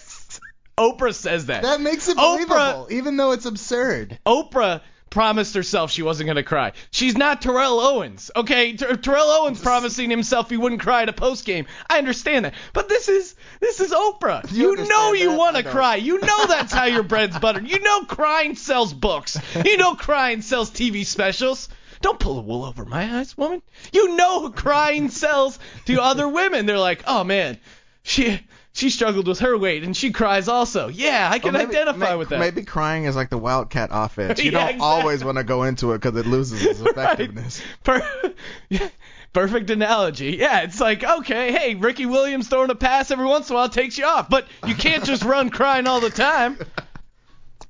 Oprah 0.77 1.13
says 1.13 1.47
that. 1.47 1.63
That 1.63 1.81
makes 1.81 2.07
it 2.07 2.17
Oprah- 2.17 2.47
believable, 2.47 2.87
even 2.91 3.17
though 3.17 3.31
it's 3.31 3.45
absurd. 3.45 4.19
Oprah 4.25 4.81
promised 5.09 5.55
herself 5.55 5.89
she 5.89 6.03
wasn't 6.03 6.27
gonna 6.27 6.43
cry. 6.43 6.73
She's 6.91 7.17
not 7.17 7.41
Terrell 7.41 7.79
Owens, 7.79 8.29
okay? 8.35 8.75
Ter- 8.75 8.95
Terrell 8.97 9.25
Owens 9.29 9.59
promising 9.59 10.09
himself 10.09 10.49
he 10.49 10.57
wouldn't 10.57 10.81
cry 10.81 11.03
at 11.03 11.09
a 11.09 11.13
post 11.13 11.45
game. 11.45 11.65
I 11.89 11.97
understand 11.97 12.45
that, 12.45 12.53
but 12.73 12.89
this 12.89 13.07
is 13.09 13.33
this 13.59 13.79
is 13.79 13.91
Oprah. 13.91 14.51
You 14.51 14.77
You, 14.77 14.87
know 14.87 15.13
you 15.13 15.33
want 15.33 15.55
to 15.55 15.63
cry. 15.63 15.95
You 15.95 16.19
know 16.19 16.45
that's 16.45 16.73
how 16.73 16.85
your 16.85 17.03
bread's 17.11 17.39
buttered. 17.39 17.67
You 17.67 17.79
know 17.79 18.01
crying 18.03 18.55
sells 18.55 18.93
books. 18.93 19.37
You 19.65 19.77
know 19.77 19.95
crying 19.95 20.41
sells 20.41 20.69
TV 20.69 21.05
specials. 21.05 21.69
Don't 22.01 22.19
pull 22.19 22.35
the 22.35 22.41
wool 22.41 22.63
over 22.65 22.85
my 22.85 23.17
eyes, 23.19 23.35
woman. 23.35 23.63
You 23.91 24.15
know 24.15 24.49
crying 24.51 25.09
sells 25.09 25.57
to 25.85 26.01
other 26.01 26.27
women. 26.27 26.65
They're 26.67 26.77
like, 26.77 27.03
oh 27.07 27.23
man, 27.23 27.57
she 28.03 28.39
she 28.77 28.89
struggled 28.89 29.27
with 29.27 29.39
her 29.39 29.57
weight 29.57 29.83
and 29.83 29.95
she 29.97 30.11
cries 30.11 30.47
also. 30.47 30.87
Yeah, 30.87 31.27
I 31.31 31.39
can 31.39 31.53
Well, 31.53 31.63
maybe- 31.65 31.75
identify 31.77 32.11
may- 32.11 32.15
with 32.15 32.29
that. 32.29 32.39
Maybe 32.39 32.63
crying 32.63 33.05
is 33.05 33.15
like 33.15 33.29
the 33.29 33.37
wildcat 33.37 33.89
offense. 33.91 34.39
You 34.39 34.45
Yeah, 34.51 34.59
don't 34.59 34.69
exactly. 34.69 34.85
always 34.85 35.23
want 35.23 35.37
to 35.37 35.43
go 35.43 35.63
into 35.63 35.93
it 35.93 36.01
because 36.01 36.17
it 36.19 36.25
loses 36.27 36.63
its 36.63 36.79
Right. 36.81 36.89
effectiveness. 36.91 37.61
Per- 37.83 38.33
Perfect 39.33 39.69
analogy. 39.69 40.37
Yeah, 40.37 40.61
it's 40.61 40.79
like, 40.79 41.03
okay, 41.03 41.51
hey, 41.51 41.75
Ricky 41.75 42.05
Williams 42.05 42.47
throwing 42.47 42.69
a 42.71 42.75
pass 42.75 43.11
every 43.11 43.25
once 43.25 43.49
in 43.49 43.55
a 43.55 43.59
while 43.59 43.69
takes 43.69 43.97
you 43.97 44.05
off, 44.05 44.29
but 44.29 44.47
you 44.65 44.73
can't 44.73 45.03
just 45.03 45.23
run 45.23 45.49
crying 45.49 45.85
all 45.85 45.99
the 45.99 46.09
time. 46.09 46.57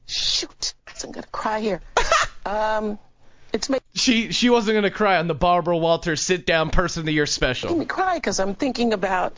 Shoot, 0.06 0.74
I'm 1.04 1.12
gonna 1.12 1.28
cry 1.32 1.60
here. 1.60 1.82
Um, 2.46 2.98
it's 3.52 3.70
making 3.70 3.84
She 3.96 4.32
she 4.32 4.50
wasn't 4.50 4.76
gonna 4.76 4.92
cry 4.92 5.18
on 5.18 5.28
the 5.28 5.36
Barbara 5.36 5.78
Walters 5.78 6.22
sit 6.22 6.46
down 6.46 6.70
person 6.70 7.02
of 7.02 7.06
the 7.08 7.12
year 7.12 7.26
special. 7.26 7.76
me 7.76 7.86
cry 7.86 8.16
because 8.16 8.40
I'm 8.40 8.56
thinking 8.56 8.94
about 8.94 9.38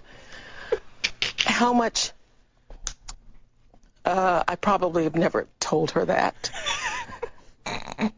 how 1.50 1.74
much 1.74 2.12
uh, 4.06 4.44
I 4.48 4.56
probably 4.56 5.04
have 5.04 5.16
never 5.16 5.48
told 5.60 5.92
her 5.92 6.06
that. 6.06 6.52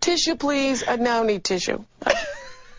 tissue, 0.00 0.36
please. 0.36 0.84
I 0.86 0.96
now 0.96 1.22
need 1.22 1.44
tissue. 1.44 1.84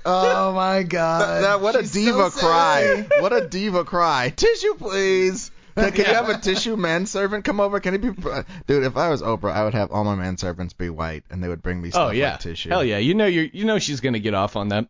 Oh 0.05 0.53
my 0.53 0.83
God. 0.83 1.21
That, 1.21 1.41
that- 1.41 1.61
what 1.61 1.75
a 1.75 1.81
She's 1.81 1.91
diva 1.93 2.31
so 2.31 2.39
cry. 2.39 3.07
What 3.19 3.33
a 3.33 3.47
diva 3.47 3.83
cry. 3.85 4.29
Tissue, 4.35 4.75
please. 4.75 5.51
Can 5.79 6.05
you 6.05 6.13
have 6.13 6.29
a 6.29 6.37
tissue 6.37 6.75
manservant 6.75 7.45
come 7.45 7.59
over? 7.59 7.79
Can 7.79 7.93
he 7.93 8.09
be? 8.09 8.21
Dude, 8.67 8.83
if 8.83 8.97
I 8.97 9.09
was 9.09 9.21
Oprah, 9.21 9.51
I 9.51 9.63
would 9.63 9.73
have 9.73 9.91
all 9.91 10.03
my 10.03 10.15
manservants 10.15 10.77
be 10.77 10.89
white, 10.89 11.23
and 11.29 11.43
they 11.43 11.47
would 11.47 11.61
bring 11.61 11.81
me 11.81 11.89
oh, 11.89 11.91
stuff 11.91 12.07
Oh 12.09 12.11
yeah, 12.11 12.31
like 12.31 12.39
tissue. 12.41 12.69
hell 12.69 12.83
yeah. 12.83 12.97
You 12.97 13.13
know 13.13 13.25
you 13.25 13.49
you 13.53 13.65
know 13.65 13.79
she's 13.79 13.99
gonna 14.01 14.19
get 14.19 14.33
off 14.33 14.55
on 14.55 14.69
that. 14.69 14.87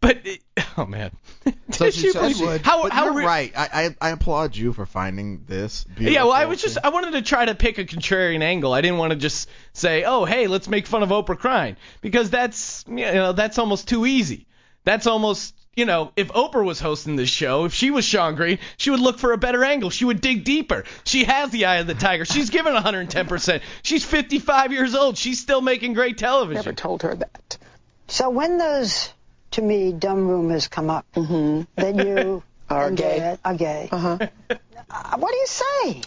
But 0.00 0.26
it, 0.26 0.40
oh 0.76 0.86
man, 0.86 1.10
So 1.70 1.90
she, 1.90 2.02
Tissue, 2.02 2.12
so 2.12 2.30
she- 2.30 2.62
How 2.62 2.82
but 2.82 2.92
how 2.92 3.06
you're 3.06 3.14
re- 3.14 3.24
right. 3.24 3.52
I, 3.56 3.68
I 3.72 4.08
I 4.08 4.10
applaud 4.10 4.56
you 4.56 4.72
for 4.72 4.86
finding 4.86 5.44
this. 5.46 5.84
Yeah, 5.98 6.24
well, 6.24 6.32
I 6.32 6.46
was 6.46 6.62
just. 6.62 6.78
I 6.82 6.90
wanted 6.90 7.12
to 7.12 7.22
try 7.22 7.44
to 7.44 7.54
pick 7.54 7.78
a 7.78 7.84
contrarian 7.84 8.42
angle. 8.42 8.72
I 8.72 8.80
didn't 8.80 8.98
want 8.98 9.10
to 9.12 9.16
just 9.16 9.48
say, 9.72 10.04
"Oh, 10.04 10.24
hey, 10.24 10.46
let's 10.46 10.68
make 10.68 10.86
fun 10.86 11.02
of 11.02 11.10
Oprah 11.10 11.38
crying," 11.38 11.76
because 12.00 12.30
that's 12.30 12.84
you 12.88 12.96
know 12.96 13.32
that's 13.32 13.58
almost 13.58 13.88
too 13.88 14.06
easy. 14.06 14.46
That's 14.88 15.06
almost 15.06 15.54
you 15.76 15.84
know 15.84 16.12
if 16.16 16.28
Oprah 16.28 16.64
was 16.64 16.80
hosting 16.80 17.16
this 17.16 17.28
show, 17.28 17.66
if 17.66 17.74
she 17.74 17.90
was 17.90 18.06
Sean 18.06 18.36
Green, 18.36 18.58
she 18.78 18.88
would 18.88 19.00
look 19.00 19.18
for 19.18 19.32
a 19.32 19.36
better 19.38 19.62
angle. 19.62 19.90
She 19.90 20.06
would 20.06 20.22
dig 20.22 20.44
deeper. 20.44 20.84
She 21.04 21.24
has 21.24 21.50
the 21.50 21.66
eye 21.66 21.76
of 21.76 21.86
the 21.86 21.94
tiger. 21.94 22.24
She's 22.24 22.48
given 22.48 22.72
110%. 22.74 23.60
She's 23.82 24.02
55 24.04 24.72
years 24.72 24.94
old. 24.94 25.18
She's 25.18 25.40
still 25.40 25.60
making 25.60 25.92
great 25.92 26.16
television. 26.16 26.54
Never 26.54 26.72
told 26.72 27.02
her 27.02 27.14
that. 27.14 27.58
So 28.06 28.30
when 28.30 28.56
those, 28.56 29.12
to 29.52 29.60
me, 29.62 29.92
dumb 29.92 30.26
rumors 30.26 30.68
come 30.68 30.88
up 30.88 31.04
that 31.12 31.94
you 32.06 32.42
Are 32.70 32.90
gay. 32.90 33.18
Dad 33.18 33.38
are 33.44 33.54
gay, 33.54 33.88
Uh-huh. 33.92 34.18
uh, 34.50 35.16
what 35.18 35.30
do 35.30 35.36
you 35.36 35.46
say? 35.46 36.02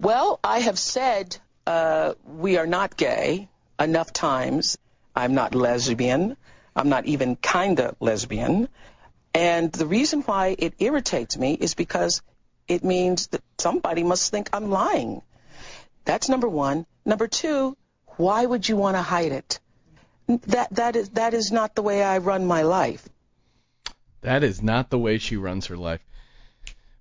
Well, 0.00 0.40
I 0.42 0.58
have 0.60 0.78
said 0.78 1.36
uh, 1.68 2.14
we 2.26 2.56
are 2.56 2.66
not 2.66 2.96
gay 2.96 3.48
enough 3.78 4.12
times. 4.12 4.76
I'm 5.14 5.34
not 5.34 5.54
lesbian. 5.54 6.36
I'm 6.74 6.88
not 6.88 7.06
even 7.06 7.36
kinda 7.36 7.96
lesbian. 8.00 8.68
And 9.34 9.72
the 9.72 9.86
reason 9.86 10.22
why 10.22 10.56
it 10.58 10.74
irritates 10.78 11.36
me 11.36 11.54
is 11.54 11.74
because 11.74 12.22
it 12.68 12.84
means 12.84 13.28
that 13.28 13.42
somebody 13.58 14.02
must 14.02 14.30
think 14.30 14.50
I'm 14.52 14.70
lying. 14.70 15.22
That's 16.04 16.28
number 16.28 16.48
one. 16.48 16.86
Number 17.04 17.28
two, 17.28 17.76
why 18.16 18.44
would 18.44 18.68
you 18.68 18.76
want 18.76 18.96
to 18.96 19.02
hide 19.02 19.32
it? 19.32 19.60
That 20.26 20.68
that 20.74 20.96
is 20.96 21.10
that 21.10 21.34
is 21.34 21.50
not 21.50 21.74
the 21.74 21.82
way 21.82 22.02
I 22.02 22.18
run 22.18 22.46
my 22.46 22.62
life. 22.62 23.08
That 24.20 24.44
is 24.44 24.62
not 24.62 24.90
the 24.90 24.98
way 24.98 25.18
she 25.18 25.36
runs 25.36 25.66
her 25.66 25.76
life. 25.76 26.00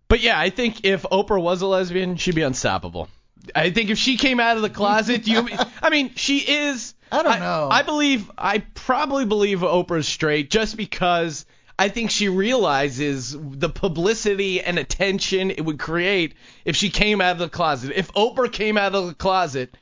But 0.07 0.22
yeah, 0.22 0.39
I 0.39 0.49
think 0.49 0.84
if 0.84 1.03
Oprah 1.03 1.41
was 1.41 1.61
a 1.61 1.67
lesbian, 1.67 2.17
she'd 2.17 2.36
be 2.36 2.41
unstoppable. 2.41 3.07
I 3.55 3.69
think 3.69 3.89
if 3.89 3.97
she 3.97 4.17
came 4.17 4.39
out 4.39 4.57
of 4.57 4.61
the 4.61 4.69
closet, 4.69 5.28
you 5.28 5.47
I 5.82 5.89
mean, 5.89 6.15
she 6.15 6.39
is 6.39 6.93
I 7.12 7.24
don't 7.24 7.39
know. 7.39 7.70
I 7.72 7.84
believe 7.84 8.32
I 8.38 8.59
probably 8.59 9.26
believe 9.26 9.59
Oprah's 9.59 10.07
straight 10.07 10.49
just 10.49 10.78
because 10.78 11.45
I 11.78 11.89
think 11.89 12.12
she 12.12 12.30
realizes 12.30 13.36
the 13.39 13.70
publicity 13.70 14.62
and 14.62 14.78
attention 14.78 15.51
it 15.51 15.62
would 15.62 15.80
create 15.80 16.36
if 16.64 16.76
she 16.76 16.89
came 16.89 17.22
out 17.22 17.34
of 17.34 17.39
the 17.39 17.49
closet. 17.49 17.93
If 17.95 18.14
Oprah 18.14 18.51
came 18.51 18.78
out 18.78 18.95
of 18.95 19.07
the 19.07 19.14
closet, 19.14 19.76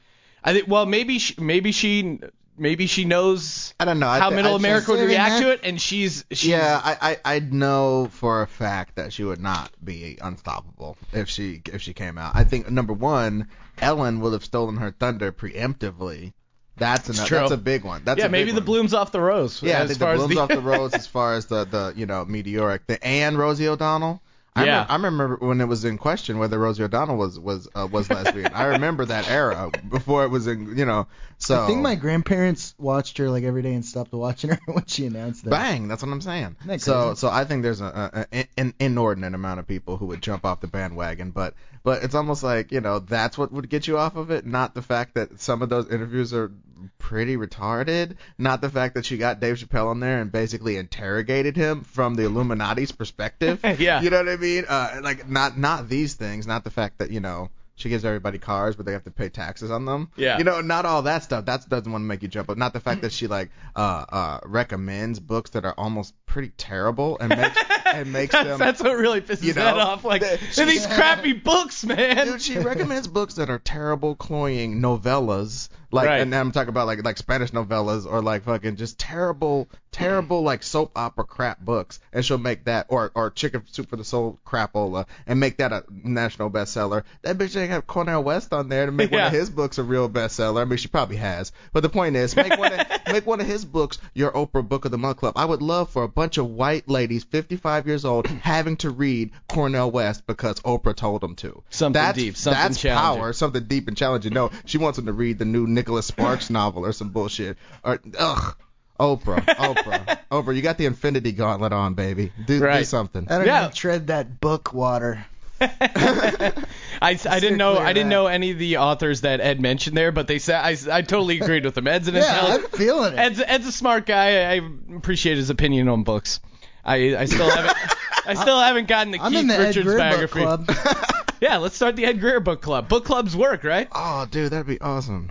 I 0.43 0.53
think 0.53 0.67
well 0.67 0.86
maybe 0.86 1.19
she, 1.19 1.36
maybe 1.39 1.71
she 1.71 2.19
maybe 2.57 2.88
she 2.88 3.05
knows 3.05 3.73
I 3.80 3.86
don't 3.86 3.99
know. 3.99 4.07
How 4.07 4.30
middle 4.30 4.53
I 4.53 4.57
America 4.57 4.91
would 4.91 5.05
react 5.05 5.41
to 5.41 5.51
it 5.51 5.61
and 5.63 5.80
she's, 5.80 6.25
she's 6.32 6.49
Yeah, 6.49 6.80
I, 6.84 7.17
I 7.25 7.36
I 7.36 7.39
know 7.39 8.09
for 8.11 8.41
a 8.41 8.47
fact 8.47 8.95
that 8.95 9.13
she 9.13 9.23
would 9.23 9.41
not 9.41 9.71
be 9.84 10.17
unstoppable 10.21 10.97
if 11.13 11.30
she 11.30 11.61
if 11.71 11.82
she 11.82 11.93
came 11.93 12.17
out. 12.17 12.36
I 12.36 12.43
think 12.43 12.69
number 12.69 12.93
one, 12.93 13.47
Ellen 13.80 14.19
would 14.21 14.34
have 14.34 14.45
stolen 14.45 14.77
her 14.77 14.91
thunder 14.91 15.32
preemptively. 15.32 16.34
That's 16.80 17.09
an, 17.09 17.15
true. 17.25 17.38
that's 17.38 17.51
a 17.51 17.57
big 17.57 17.84
one. 17.84 18.03
That's 18.05 18.19
yeah, 18.19 18.25
a 18.25 18.30
maybe 18.30 18.51
the 18.51 18.57
one. 18.57 18.65
blooms 18.65 18.93
off 18.93 19.11
the 19.11 19.21
rose. 19.21 19.61
Yeah, 19.61 19.80
I 19.80 19.82
as 19.82 19.89
think 19.89 19.99
far 19.99 20.15
the 20.17 20.23
as 20.23 20.27
blooms 20.27 20.39
off 20.39 20.49
the 20.49 20.61
rose 20.61 20.93
as 20.93 21.07
far 21.07 21.36
as 21.36 21.45
the 21.47 21.65
the 21.65 21.93
you 21.95 22.05
know 22.05 22.25
meteoric. 22.25 22.88
The 22.88 23.03
and 23.05 23.38
Rosie 23.38 23.67
O'Donnell. 23.67 24.21
I, 24.55 24.65
Yeah. 24.65 24.82
remember, 24.91 24.91
I 24.91 24.95
remember 24.95 25.47
when 25.47 25.61
it 25.61 25.67
was 25.67 25.86
in 25.86 25.97
question 25.99 26.39
whether 26.39 26.57
Rosie 26.57 26.84
O'Donnell 26.84 27.17
was 27.17 27.39
was 27.39 27.67
uh, 27.75 27.88
was 27.89 28.09
lesbian. 28.09 28.51
I 28.53 28.63
remember 28.65 29.05
that 29.05 29.30
era 29.30 29.69
before 29.89 30.23
it 30.23 30.30
was 30.30 30.47
in 30.47 30.75
you 30.75 30.86
know. 30.86 31.07
So 31.38 31.63
I 31.63 31.67
think 31.67 31.82
my 31.82 31.95
grandparents 31.95 32.73
watched 32.80 33.19
her 33.19 33.30
like 33.30 33.43
every 33.43 33.61
day 33.61 33.73
and 33.73 33.86
stopped 33.86 34.11
watching 34.11 34.49
her 34.51 34.59
when 34.65 34.86
she 34.88 35.05
announced 35.05 35.43
that. 35.43 35.51
Bang! 35.51 35.88
That's 35.88 36.01
what 36.01 36.11
I'm 36.11 36.19
saying. 36.21 36.55
that 36.65 36.82
So, 36.82 37.13
so 37.13 37.30
I 37.30 37.45
think 37.45 37.61
there's 37.61 37.80
a, 37.80 38.27
a, 38.32 38.38
a, 38.39 38.47
an 38.57 38.73
inordinate 38.80 39.36
amount 39.36 39.59
of 39.59 39.67
people 39.67 39.97
who 39.97 40.07
would 40.07 40.21
jump 40.21 40.45
off 40.45 40.61
the 40.61 40.67
bandwagon, 40.67 41.30
but 41.32 41.53
but 41.84 42.03
it's 42.03 42.15
almost 42.15 42.43
like 42.43 42.71
you 42.71 42.82
know 42.82 42.99
that's 42.99 43.38
what 43.38 43.51
would 43.51 43.69
get 43.69 43.88
you 43.88 43.99
off 43.99 44.15
of 44.15 44.32
it, 44.32 44.47
not 44.47 44.73
the 44.73 44.82
fact 44.82 45.13
that 45.13 45.39
some 45.39 45.61
of 45.61 45.69
those 45.69 45.89
interviews 45.89 46.34
are 46.34 46.51
pretty 46.97 47.38
retarded, 47.38 48.15
not 48.38 48.61
the 48.61 48.69
fact 48.69 48.95
that 48.95 49.05
she 49.05 49.17
got 49.17 49.39
Dave 49.39 49.55
Chappelle 49.55 49.88
on 49.88 49.99
there 49.99 50.21
and 50.21 50.32
basically 50.32 50.77
interrogated 50.77 51.55
him 51.55 51.84
from 51.84 52.15
the 52.15 52.23
Illuminati's 52.23 52.91
perspective. 52.91 53.59
Yeah. 53.80 54.01
You 54.01 54.09
know 54.09 54.17
what 54.17 54.27
I 54.27 54.36
mean? 54.36 54.65
Uh, 54.67 54.99
like 55.03 55.30
not 55.30 55.57
not 55.57 55.88
these 55.88 56.15
things, 56.15 56.45
not 56.47 56.63
the 56.63 56.71
fact 56.71 56.97
that 56.99 57.11
you 57.11 57.19
know. 57.19 57.49
She 57.75 57.88
gives 57.88 58.03
everybody 58.03 58.39
cars, 58.39 58.75
but 58.75 58.86
they 58.86 58.91
have 58.91 59.05
to 59.05 59.11
pay 59.11 59.30
taxes 59.30 59.71
on 59.71 59.86
them. 59.86 60.11
Yeah. 60.17 60.38
You 60.38 60.43
know, 60.43 60.59
not 60.59 60.86
all 60.86 61.03
that 61.03 61.23
stuff. 61.23 61.45
That 61.45 61.69
doesn't 61.69 61.89
want 61.89 62.01
to 62.01 62.05
make 62.07 62.21
you 62.21 62.27
jump 62.27 62.49
up. 62.49 62.57
Not 62.57 62.73
the 62.73 62.82
fact 62.82 63.03
that 63.03 63.13
she 63.13 63.27
like 63.27 63.51
uh 63.73 64.05
uh 64.09 64.39
recommends 64.43 65.21
books 65.21 65.51
that 65.51 65.63
are 65.63 65.73
almost 65.77 66.13
pretty 66.25 66.49
terrible 66.57 67.17
and 67.19 67.30
makes 67.30 67.57
and 67.86 68.11
makes 68.11 68.34
that's, 68.34 68.47
them. 68.47 68.59
that's 68.59 68.84
what 68.84 68.97
really 68.97 69.21
pisses 69.21 69.43
you 69.43 69.53
know, 69.53 69.63
that 69.63 69.77
off. 69.77 70.03
Like 70.03 70.21
that 70.23 70.41
they're 70.55 70.65
these 70.65 70.88
crappy 70.88 71.32
books, 71.32 71.86
man. 71.86 72.27
Dude, 72.27 72.41
she 72.41 72.59
recommends 72.59 73.07
books 73.07 73.36
that 73.36 73.49
are 73.49 73.59
terrible, 73.59 74.13
cloying 74.13 74.82
novellas, 74.82 75.69
like, 75.91 76.07
Right. 76.07 76.21
and 76.21 76.33
I'm 76.33 76.51
talking 76.51 76.69
about 76.69 76.87
like 76.87 77.03
like 77.03 77.17
Spanish 77.17 77.51
novellas 77.51 78.05
or 78.05 78.21
like 78.21 78.43
fucking 78.43 78.75
just 78.75 78.99
terrible, 78.99 79.69
terrible 79.91 80.43
like 80.43 80.61
soap 80.63 80.91
opera 80.95 81.23
crap 81.23 81.59
books, 81.59 81.99
and 82.13 82.23
she'll 82.23 82.37
make 82.37 82.65
that 82.65 82.85
or 82.89 83.11
or 83.15 83.31
Chicken 83.31 83.63
Soup 83.71 83.89
for 83.89 83.95
the 83.95 84.03
Soul 84.03 84.39
crapola 84.45 85.05
and 85.27 85.39
make 85.39 85.57
that 85.57 85.71
a 85.71 85.83
national 85.89 86.49
bestseller. 86.51 87.03
That 87.23 87.37
bitch 87.37 87.59
ain't 87.59 87.71
have 87.71 87.87
Cornel 87.87 88.23
West 88.23 88.53
on 88.53 88.69
there 88.69 88.85
to 88.85 88.91
make 88.91 89.11
one 89.11 89.21
of 89.21 89.31
his 89.33 89.49
books 89.49 89.77
a 89.77 89.83
real 89.83 90.09
bestseller. 90.09 90.61
I 90.61 90.65
mean, 90.65 90.77
she 90.77 90.87
probably 90.87 91.17
has, 91.17 91.51
but 91.73 91.81
the 91.81 91.89
point 91.89 92.15
is, 92.15 92.35
make 92.35 92.57
one 92.57 92.73
of, 92.73 92.87
make 93.11 93.25
one 93.25 93.41
of 93.41 93.47
his 93.47 93.65
books 93.65 93.97
your 94.13 94.31
Oprah 94.31 94.67
Book 94.67 94.85
of 94.85 94.91
the 94.91 94.97
Month 94.97 95.17
Club. 95.17 95.33
I 95.35 95.45
would 95.45 95.61
love 95.61 95.89
for 95.89 96.03
a 96.03 96.07
bunch 96.09 96.37
of 96.37 96.47
white 96.49 96.87
ladies, 96.87 97.23
55 97.23 97.87
years 97.87 98.05
old, 98.05 98.27
having 98.27 98.77
to 98.77 98.89
read 98.89 99.31
Cornel 99.47 99.89
West 99.91 100.27
because 100.27 100.59
Oprah 100.61 100.95
told 100.95 101.21
them 101.21 101.35
to. 101.37 101.63
Something 101.69 101.93
that's, 102.01 102.17
deep, 102.17 102.35
something 102.37 102.61
that's 102.61 102.81
challenging. 102.81 103.21
power, 103.21 103.33
something 103.33 103.63
deep 103.63 103.87
and 103.87 103.97
challenging. 103.97 104.33
No, 104.33 104.51
she 104.65 104.77
wants 104.77 104.97
them 104.97 105.05
to 105.07 105.13
read 105.13 105.39
the 105.39 105.45
new 105.45 105.65
Nicholas 105.80 106.05
Sparks 106.07 106.49
novel 106.49 106.86
or 106.86 106.91
some 106.91 107.09
bullshit. 107.09 107.57
Or 107.84 107.99
ugh, 108.17 108.55
Oprah, 108.99 109.45
Oprah, 109.45 110.19
Oprah, 110.32 110.55
you 110.55 110.61
got 110.61 110.77
the 110.77 110.86
Infinity 110.86 111.32
Gauntlet 111.32 111.71
on, 111.71 111.93
baby. 111.93 112.34
Do, 112.45 112.59
do 112.59 112.84
something. 112.84 113.27
I 113.30 113.38
don't 113.38 113.47
Yeah. 113.47 113.61
even 113.63 113.73
tread 113.73 114.07
that 114.07 114.41
book 114.41 114.73
water. 114.73 115.25
I, 115.61 116.53
I 117.01 117.39
didn't 117.39 117.57
know 117.57 117.77
I 117.77 117.89
of 117.89 117.95
didn't 117.95 118.09
that. 118.09 118.15
know 118.15 118.27
any 118.27 118.51
of 118.51 118.59
the 118.59 118.77
authors 118.77 119.21
that 119.21 119.41
Ed 119.41 119.59
mentioned 119.61 119.95
there, 119.95 120.11
but 120.11 120.27
they 120.27 120.39
said 120.39 120.55
I, 120.55 120.75
I 120.97 121.01
totally 121.01 121.39
agreed 121.39 121.65
with 121.65 121.75
them. 121.75 121.88
Ed's 121.88 122.07
an 122.07 122.15
Yeah, 122.15 122.39
I'm 122.41 122.63
feeling 122.67 123.13
it. 123.13 123.19
Ed's, 123.19 123.41
Ed's 123.45 123.67
a 123.67 123.71
smart 123.71 124.05
guy. 124.05 124.51
I 124.53 124.61
appreciate 124.95 125.38
his 125.38 125.49
opinion 125.49 125.88
on 125.89 126.03
books. 126.03 126.39
I 126.86 127.15
I 127.17 127.25
still 127.25 127.49
haven't 127.49 127.77
I 128.25 128.34
still 128.41 128.59
haven't 128.59 128.88
gotten 128.88 129.11
the 129.11 129.19
I'm 129.19 129.32
Keith 129.32 129.41
in 129.41 129.47
the 129.47 129.55
Ed 129.55 129.67
Richards 129.67 129.86
Greer 129.86 129.97
book 129.97 130.34
biography. 130.34 130.39
club. 130.41 131.05
Yeah, 131.41 131.55
let's 131.59 131.73
start 131.77 131.95
the 131.95 132.03
Ed 132.03 132.19
Greer 132.19 132.41
book 132.41 132.61
club. 132.61 132.89
Book 132.89 133.05
clubs 133.05 133.34
work, 133.34 133.63
right? 133.63 133.88
Oh, 133.93 134.27
dude, 134.30 134.51
that'd 134.51 134.67
be 134.67 134.82
awesome. 134.82 135.30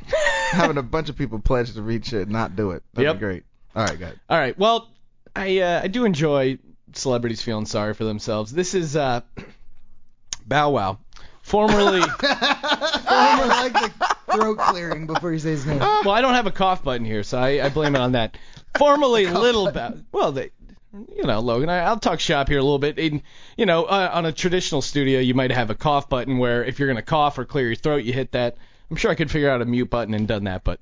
Having 0.52 0.78
a 0.78 0.82
bunch 0.82 1.10
of 1.10 1.16
people 1.18 1.38
pledge 1.38 1.74
to 1.74 1.82
read 1.82 2.06
shit 2.06 2.22
and 2.22 2.30
not 2.30 2.56
do 2.56 2.70
it. 2.70 2.82
That'd 2.94 3.08
Yep. 3.08 3.16
be 3.16 3.20
great. 3.20 3.42
All 3.76 3.84
right, 3.84 3.98
good. 3.98 4.18
All 4.30 4.38
right. 4.38 4.58
Well, 4.58 4.88
I 5.36 5.58
uh, 5.58 5.80
I 5.84 5.88
do 5.88 6.06
enjoy 6.06 6.58
celebrities 6.94 7.42
feeling 7.42 7.66
sorry 7.66 7.92
for 7.92 8.04
themselves. 8.04 8.50
This 8.50 8.72
is 8.72 8.96
uh, 8.96 9.20
Bow 10.46 10.70
Wow, 10.70 10.98
formerly. 11.42 12.00
I 12.22 13.70
like 13.70 13.72
the 13.74 14.34
throat 14.34 14.58
clearing 14.58 15.06
before 15.06 15.32
you 15.32 15.38
say 15.38 15.50
his 15.50 15.66
name. 15.66 15.78
well, 15.78 16.10
I 16.10 16.22
don't 16.22 16.34
have 16.34 16.46
a 16.46 16.50
cough 16.52 16.82
button 16.82 17.04
here, 17.04 17.22
so 17.22 17.38
I, 17.38 17.64
I 17.66 17.68
blame 17.68 17.94
it 17.94 18.00
on 18.00 18.12
that. 18.12 18.36
Formerly 18.78 19.26
Little 19.26 19.70
Bow. 19.70 19.94
Well, 20.12 20.32
they, 20.32 20.50
you 20.92 21.24
know, 21.24 21.40
Logan, 21.40 21.68
I, 21.68 21.80
I'll 21.80 21.98
talk 21.98 22.20
shop 22.20 22.48
here 22.48 22.58
a 22.58 22.62
little 22.62 22.78
bit. 22.78 22.98
In, 22.98 23.22
you 23.56 23.66
know, 23.66 23.84
uh, 23.84 24.10
on 24.12 24.26
a 24.26 24.32
traditional 24.32 24.82
studio, 24.82 25.20
you 25.20 25.34
might 25.34 25.50
have 25.52 25.70
a 25.70 25.74
cough 25.74 26.08
button 26.08 26.38
where 26.38 26.64
if 26.64 26.78
you're 26.78 26.88
gonna 26.88 27.02
cough 27.02 27.38
or 27.38 27.44
clear 27.44 27.66
your 27.66 27.74
throat, 27.74 28.04
you 28.04 28.12
hit 28.12 28.32
that. 28.32 28.56
I'm 28.90 28.96
sure 28.96 29.10
I 29.10 29.14
could 29.14 29.30
figure 29.30 29.50
out 29.50 29.60
a 29.60 29.66
mute 29.66 29.90
button 29.90 30.14
and 30.14 30.26
done 30.26 30.44
that, 30.44 30.64
but 30.64 30.80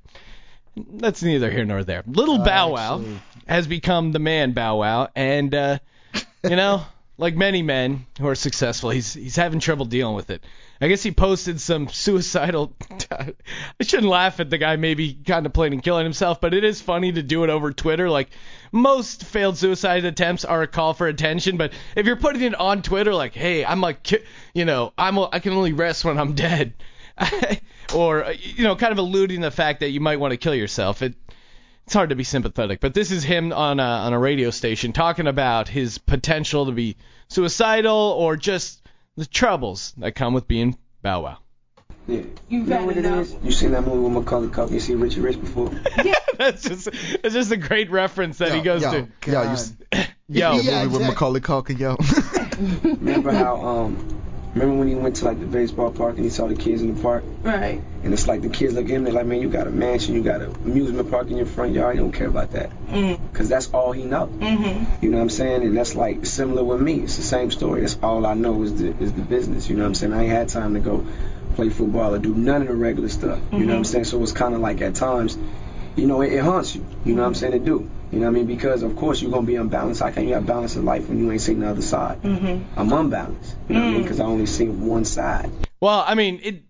that's 0.77 1.23
neither 1.23 1.51
here 1.51 1.65
nor 1.65 1.83
there. 1.83 2.05
Little 2.07 2.41
Uh, 2.41 2.45
Bow 2.45 2.73
Wow 2.73 3.05
has 3.49 3.67
become 3.67 4.13
the 4.13 4.19
man 4.19 4.53
Bow 4.53 4.77
Wow, 4.79 5.09
and 5.17 5.55
uh, 5.55 5.79
you 6.45 6.57
know, 6.57 6.85
like 7.19 7.35
many 7.35 7.63
men 7.63 8.07
who 8.21 8.29
are 8.29 8.35
successful, 8.35 8.91
he's 8.91 9.15
he's 9.15 9.37
having 9.37 9.61
trouble 9.61 9.87
dealing 9.87 10.15
with 10.15 10.31
it. 10.31 10.45
I 10.81 10.89
guess 10.89 11.03
he 11.03 11.13
posted 11.13 11.61
some 11.61 11.89
suicidal. 11.93 12.75
I 13.11 13.33
shouldn't 13.83 14.09
laugh 14.09 14.41
at 14.41 14.51
the 14.51 14.59
guy 14.59 14.77
maybe 14.77 15.15
contemplating 15.15 15.81
killing 15.81 16.05
himself, 16.05 16.41
but 16.41 16.53
it 16.53 16.65
is 16.65 16.81
funny 16.81 17.13
to 17.13 17.23
do 17.23 17.45
it 17.45 17.51
over 17.51 17.73
Twitter. 17.73 18.11
Like 18.11 18.29
most 18.73 19.25
failed 19.25 19.57
suicide 19.57 20.05
attempts 20.05 20.45
are 20.45 20.63
a 20.63 20.67
call 20.67 20.93
for 20.93 21.07
attention, 21.07 21.57
but 21.57 21.73
if 21.97 22.07
you're 22.07 22.17
putting 22.17 22.43
it 22.43 22.55
on 22.55 22.83
Twitter, 22.83 23.15
like, 23.15 23.35
hey, 23.35 23.65
I'm 23.65 23.81
like, 23.81 24.03
ki- 24.03 24.25
you 24.55 24.65
know, 24.65 24.93
I'm 24.99 25.19
I 25.19 25.39
can 25.39 25.55
only 25.55 25.73
rest 25.73 26.05
when 26.05 26.19
I'm 26.19 26.33
dead, 26.35 26.75
or 27.95 28.27
you 28.39 28.65
know, 28.65 28.77
kind 28.77 28.93
of 28.93 28.99
alluding 28.99 29.41
the 29.41 29.51
fact 29.51 29.81
that 29.81 29.91
you 29.91 30.01
might 30.01 30.21
want 30.21 30.33
to 30.33 30.37
kill 30.37 30.55
yourself. 30.55 31.01
It 31.01 31.15
it's 31.87 31.95
hard 31.95 32.11
to 32.11 32.17
be 32.17 32.25
sympathetic, 32.25 32.81
but 32.81 32.95
this 32.95 33.11
is 33.13 33.23
him 33.23 33.53
on 33.53 33.79
a, 33.81 33.83
on 33.83 34.13
a 34.13 34.19
radio 34.19 34.51
station 34.51 34.93
talking 34.93 35.27
about 35.27 35.69
his 35.69 35.99
potential 35.99 36.67
to 36.67 36.73
be 36.73 36.97
suicidal 37.29 37.95
or 37.97 38.37
just 38.37 38.83
the 39.17 39.25
troubles 39.27 39.95
that 39.99 40.13
come 40.15 40.35
with 40.35 40.47
being 40.49 40.77
Bow 41.03 41.23
Wow. 41.23 41.39
Yeah. 42.09 42.23
You 42.49 42.61
know 42.65 42.85
what 42.85 42.97
it 42.97 43.05
is? 43.05 43.35
You 43.43 43.51
seen 43.53 43.73
that 43.73 43.85
movie 43.87 43.99
with 43.99 44.13
Macaulay 44.13 44.49
Culkin? 44.49 44.73
You 44.73 44.81
seen 44.81 45.01
Richie 45.01 45.21
Rich 45.21 45.41
before? 45.41 45.71
Yeah, 46.05 46.15
that's 46.39 46.63
just 46.63 46.89
it's 46.93 47.35
just 47.35 47.51
a 47.51 47.57
great 47.57 47.91
reference 47.91 48.39
that 48.39 48.53
he 48.53 48.61
goes 48.61 48.83
yo, 48.83 48.91
to. 48.93 49.09
yo, 49.31 49.43
you, 49.43 49.49
s- 49.51 49.73
Yo. 49.93 50.07
the 50.59 50.63
Yeah, 50.65 50.85
movie 50.85 50.87
with 50.93 51.03
exact- 51.03 51.09
Macaulay 51.15 51.41
Culkin, 51.41 51.79
yo. 51.79 51.97
remember 53.01 53.33
how 53.33 53.57
um 53.65 54.21
remember 54.61 54.79
when 54.79 54.89
he 54.89 54.95
went 54.95 55.17
to 55.17 55.25
like 55.27 55.39
the 55.39 55.47
baseball 55.47 55.91
park 55.91 56.17
and 56.17 56.25
he 56.25 56.31
saw 56.31 56.47
the 56.47 56.55
kids 56.57 56.83
in 56.83 56.95
the 56.95 57.03
park? 57.03 57.25
Right. 57.43 57.81
And 58.03 58.13
it's 58.13 58.27
like 58.27 58.43
the 58.43 58.49
kids 58.49 58.75
look 58.75 58.85
at 58.85 58.91
him, 58.91 59.05
they're 59.05 59.13
like, 59.13 59.27
man, 59.27 59.41
you 59.41 59.49
got 59.51 59.67
a 59.67 59.71
mansion, 59.71 60.15
you 60.15 60.23
got 60.23 60.41
an 60.41 60.55
amusement 60.65 61.11
park 61.11 61.29
in 61.31 61.37
your 61.37 61.47
front 61.47 61.73
yard, 61.75 61.97
you 61.97 62.03
don't 62.03 62.13
care 62.13 62.29
about 62.29 62.53
that. 62.53 62.71
Mm. 62.89 63.19
Because 63.31 63.49
that's 63.49 63.71
all 63.71 63.93
he 63.93 64.05
knows. 64.05 64.31
Mm-hmm. 64.31 65.05
You 65.05 65.11
know 65.11 65.19
what 65.19 65.23
I'm 65.25 65.31
saying? 65.31 65.63
And 65.63 65.77
that's 65.77 65.95
like 65.95 66.25
similar 66.25 66.65
with 66.65 66.81
me. 66.81 67.01
It's 67.01 67.17
the 67.17 67.23
same 67.23 67.51
story. 67.51 67.83
That's 67.83 67.99
all 68.03 68.25
I 68.27 68.35
know 68.35 68.63
is 68.63 68.81
the 68.81 68.89
is 69.03 69.13
the 69.13 69.23
business. 69.23 69.69
You 69.69 69.77
know 69.77 69.83
what 69.83 69.89
I'm 69.89 69.95
saying? 69.95 70.13
I 70.13 70.23
ain't 70.23 70.31
had 70.33 70.49
time 70.49 70.75
to 70.75 70.81
go 70.81 71.05
play 71.55 71.69
football 71.69 72.15
or 72.15 72.19
do 72.19 72.35
none 72.35 72.63
of 72.63 72.69
the 72.69 72.75
regular 72.75 73.09
stuff. 73.09 73.39
You 73.53 73.61
know 73.61 73.67
what 73.67 73.75
I'm 73.77 73.83
Mhm. 73.83 73.87
saying? 73.87 74.05
So 74.05 74.23
it's 74.23 74.33
kind 74.33 74.55
of 74.55 74.61
like 74.61 74.81
at 74.83 74.95
times, 74.95 75.37
you 75.97 76.07
know, 76.07 76.21
it, 76.23 76.33
it 76.33 76.41
haunts 76.43 76.75
you. 76.75 76.85
You 77.05 77.15
know 77.15 77.23
what 77.23 77.29
I'm 77.29 77.35
saying? 77.35 77.55
It 77.55 77.65
do. 77.65 77.89
You 78.13 78.21
know 78.21 78.27
what 78.27 78.31
I 78.31 78.35
mean? 78.35 78.47
Because 78.47 78.83
of 78.83 78.95
course 78.97 79.21
you're 79.21 79.31
gonna 79.31 79.47
be 79.47 79.57
unbalanced. 79.57 80.01
How 80.01 80.11
can 80.11 80.29
you 80.29 80.35
have 80.35 80.47
balance 80.47 80.77
in 80.77 80.85
life 80.85 81.09
when 81.09 81.19
you 81.19 81.31
ain't 81.33 81.41
seen 81.41 81.61
the 81.61 81.69
other 81.69 81.83
side? 81.83 82.23
Mm-hmm. 82.23 82.79
I'm 82.79 82.93
unbalanced. 82.93 83.57
You 83.69 83.75
know 83.75 83.81
what 83.81 83.87
I 83.87 83.91
mean? 83.91 84.01
Mm. 84.01 84.03
Because 84.05 84.21
I 84.21 84.25
only 84.25 84.47
see 84.47 84.69
one 84.69 85.05
side. 85.05 85.51
Well, 85.81 86.05
I 86.07 86.15
mean, 86.15 86.41
it 86.43 86.63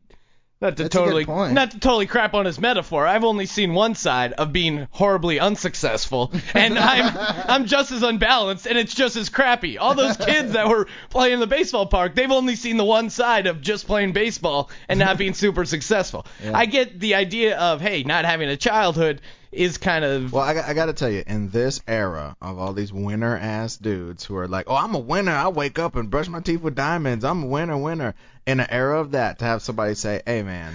not 0.61 0.77
to 0.79 0.85
That's 0.85 0.95
totally 0.95 1.27
not 1.27 1.73
to 1.73 1.81
totally 1.81 2.07
crap 2.07 2.33
on 2.33 2.47
his 2.47 2.59
metaphor. 2.59 3.07
I've 3.07 3.25
only 3.25 3.45
seen 3.45 3.75
one 3.75 3.95
side 3.95 4.33
of 4.33 4.53
being 4.53 4.89
horribly 4.91 5.39
unsuccessful, 5.39 6.33
and 6.55 6.79
I'm 6.79 7.15
I'm 7.17 7.67
just 7.67 7.93
as 7.93 8.03
unbalanced, 8.03 8.67
and 8.67 8.79
it's 8.79 8.95
just 8.95 9.17
as 9.17 9.29
crappy. 9.29 9.77
All 9.77 9.95
those 9.95 10.17
kids 10.17 10.53
that 10.53 10.69
were 10.69 10.89
playing 11.11 11.35
in 11.35 11.41
the 11.41 11.47
baseball 11.47 11.87
park, 11.87 12.15
they've 12.15 12.31
only 12.31 12.57
seen 12.57 12.79
the 12.79 12.85
one 12.85 13.11
side 13.11 13.47
of 13.47 13.61
just 13.61 13.87
playing 13.87 14.13
baseball 14.13 14.71
and 14.89 14.99
not 14.99 15.19
being 15.19 15.35
super 15.35 15.67
successful. 15.67 16.27
Yeah. 16.43 16.57
I 16.57 16.65
get 16.65 16.99
the 16.99 17.17
idea 17.17 17.59
of 17.59 17.83
hey, 17.83 18.03
not 18.03 18.25
having 18.25 18.49
a 18.49 18.57
childhood 18.57 19.21
is 19.53 19.79
kind 19.79 20.05
of 20.05 20.33
Well, 20.33 20.43
I, 20.43 20.71
I 20.71 20.75
got 20.75 20.87
to 20.87 20.93
tell 20.93 21.11
you, 21.11 21.23
in 21.27 21.51
this 21.51 21.81
era 21.87 22.37
of 22.41 22.59
all 22.59 22.73
these 22.73 22.93
winner 22.93 23.37
ass 23.37 23.77
dudes 23.77 24.25
who 24.25 24.37
are 24.37 24.49
like, 24.49 24.67
oh, 24.69 24.77
I'm 24.77 24.95
a 24.95 24.99
winner. 24.99 25.33
I 25.33 25.49
wake 25.49 25.79
up 25.79 25.97
and 25.97 26.11
brush 26.11 26.29
my 26.29 26.41
teeth 26.41 26.61
with 26.61 26.75
diamonds. 26.75 27.25
I'm 27.25 27.45
a 27.45 27.47
winner, 27.47 27.77
winner. 27.79 28.15
In 28.47 28.61
an 28.61 28.69
era 28.71 29.01
of 29.01 29.13
that, 29.13 29.41
to 29.41 29.45
have 29.45 29.63
somebody 29.63 29.95
say, 29.95 30.23
hey, 30.25 30.43
man, 30.43 30.73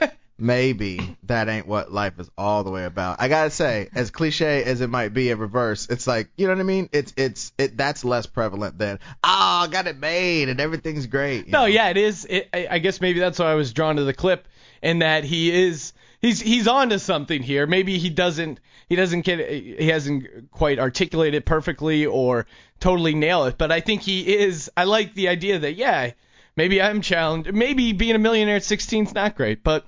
maybe 0.38 1.16
that 1.24 1.48
ain't 1.48 1.66
what 1.66 1.92
life 1.92 2.18
is 2.18 2.30
all 2.38 2.64
the 2.64 2.70
way 2.70 2.84
about. 2.84 3.20
I 3.20 3.28
got 3.28 3.44
to 3.44 3.50
say, 3.50 3.88
as 3.94 4.10
cliche 4.10 4.64
as 4.64 4.80
it 4.80 4.88
might 4.88 5.12
be 5.12 5.30
in 5.30 5.38
reverse, 5.38 5.86
it's 5.90 6.06
like, 6.06 6.30
you 6.36 6.46
know 6.46 6.54
what 6.54 6.60
I 6.60 6.64
mean? 6.64 6.88
It's, 6.92 7.12
it's, 7.16 7.52
it, 7.58 7.76
that's 7.76 8.04
less 8.04 8.26
prevalent 8.26 8.78
than, 8.78 8.98
oh, 9.22 9.64
I 9.64 9.68
got 9.70 9.86
it 9.86 9.98
made 9.98 10.48
and 10.48 10.60
everything's 10.60 11.06
great. 11.06 11.48
No, 11.48 11.66
yeah, 11.66 11.90
it 11.90 11.98
is. 11.98 12.24
It, 12.24 12.48
I, 12.54 12.68
I 12.70 12.78
guess 12.78 13.00
maybe 13.00 13.20
that's 13.20 13.38
why 13.38 13.52
I 13.52 13.54
was 13.54 13.74
drawn 13.74 13.96
to 13.96 14.04
the 14.04 14.14
clip, 14.14 14.48
in 14.82 15.00
that 15.00 15.24
he 15.24 15.50
is 15.66 15.92
he's 16.20 16.40
he's 16.40 16.68
on 16.68 16.90
to 16.90 16.98
something 16.98 17.42
here. 17.42 17.66
Maybe 17.66 17.98
he 17.98 18.10
doesn't 18.10 18.60
he 18.88 18.96
doesn't 18.96 19.22
get 19.22 19.48
he 19.50 19.88
hasn't 19.88 20.50
quite 20.50 20.78
articulated 20.78 21.42
it 21.42 21.44
perfectly 21.44 22.06
or 22.06 22.46
totally 22.78 23.14
nail 23.14 23.44
it, 23.44 23.58
but 23.58 23.70
I 23.72 23.80
think 23.80 24.02
he 24.02 24.20
is. 24.20 24.70
I 24.76 24.84
like 24.84 25.14
the 25.14 25.28
idea 25.28 25.58
that 25.60 25.74
yeah, 25.74 26.12
maybe 26.56 26.80
I'm 26.80 27.00
challenged. 27.00 27.52
Maybe 27.52 27.92
being 27.92 28.14
a 28.14 28.18
millionaire 28.18 28.56
at 28.56 28.64
16 28.64 29.06
is 29.06 29.14
not 29.14 29.36
great, 29.36 29.62
but 29.62 29.84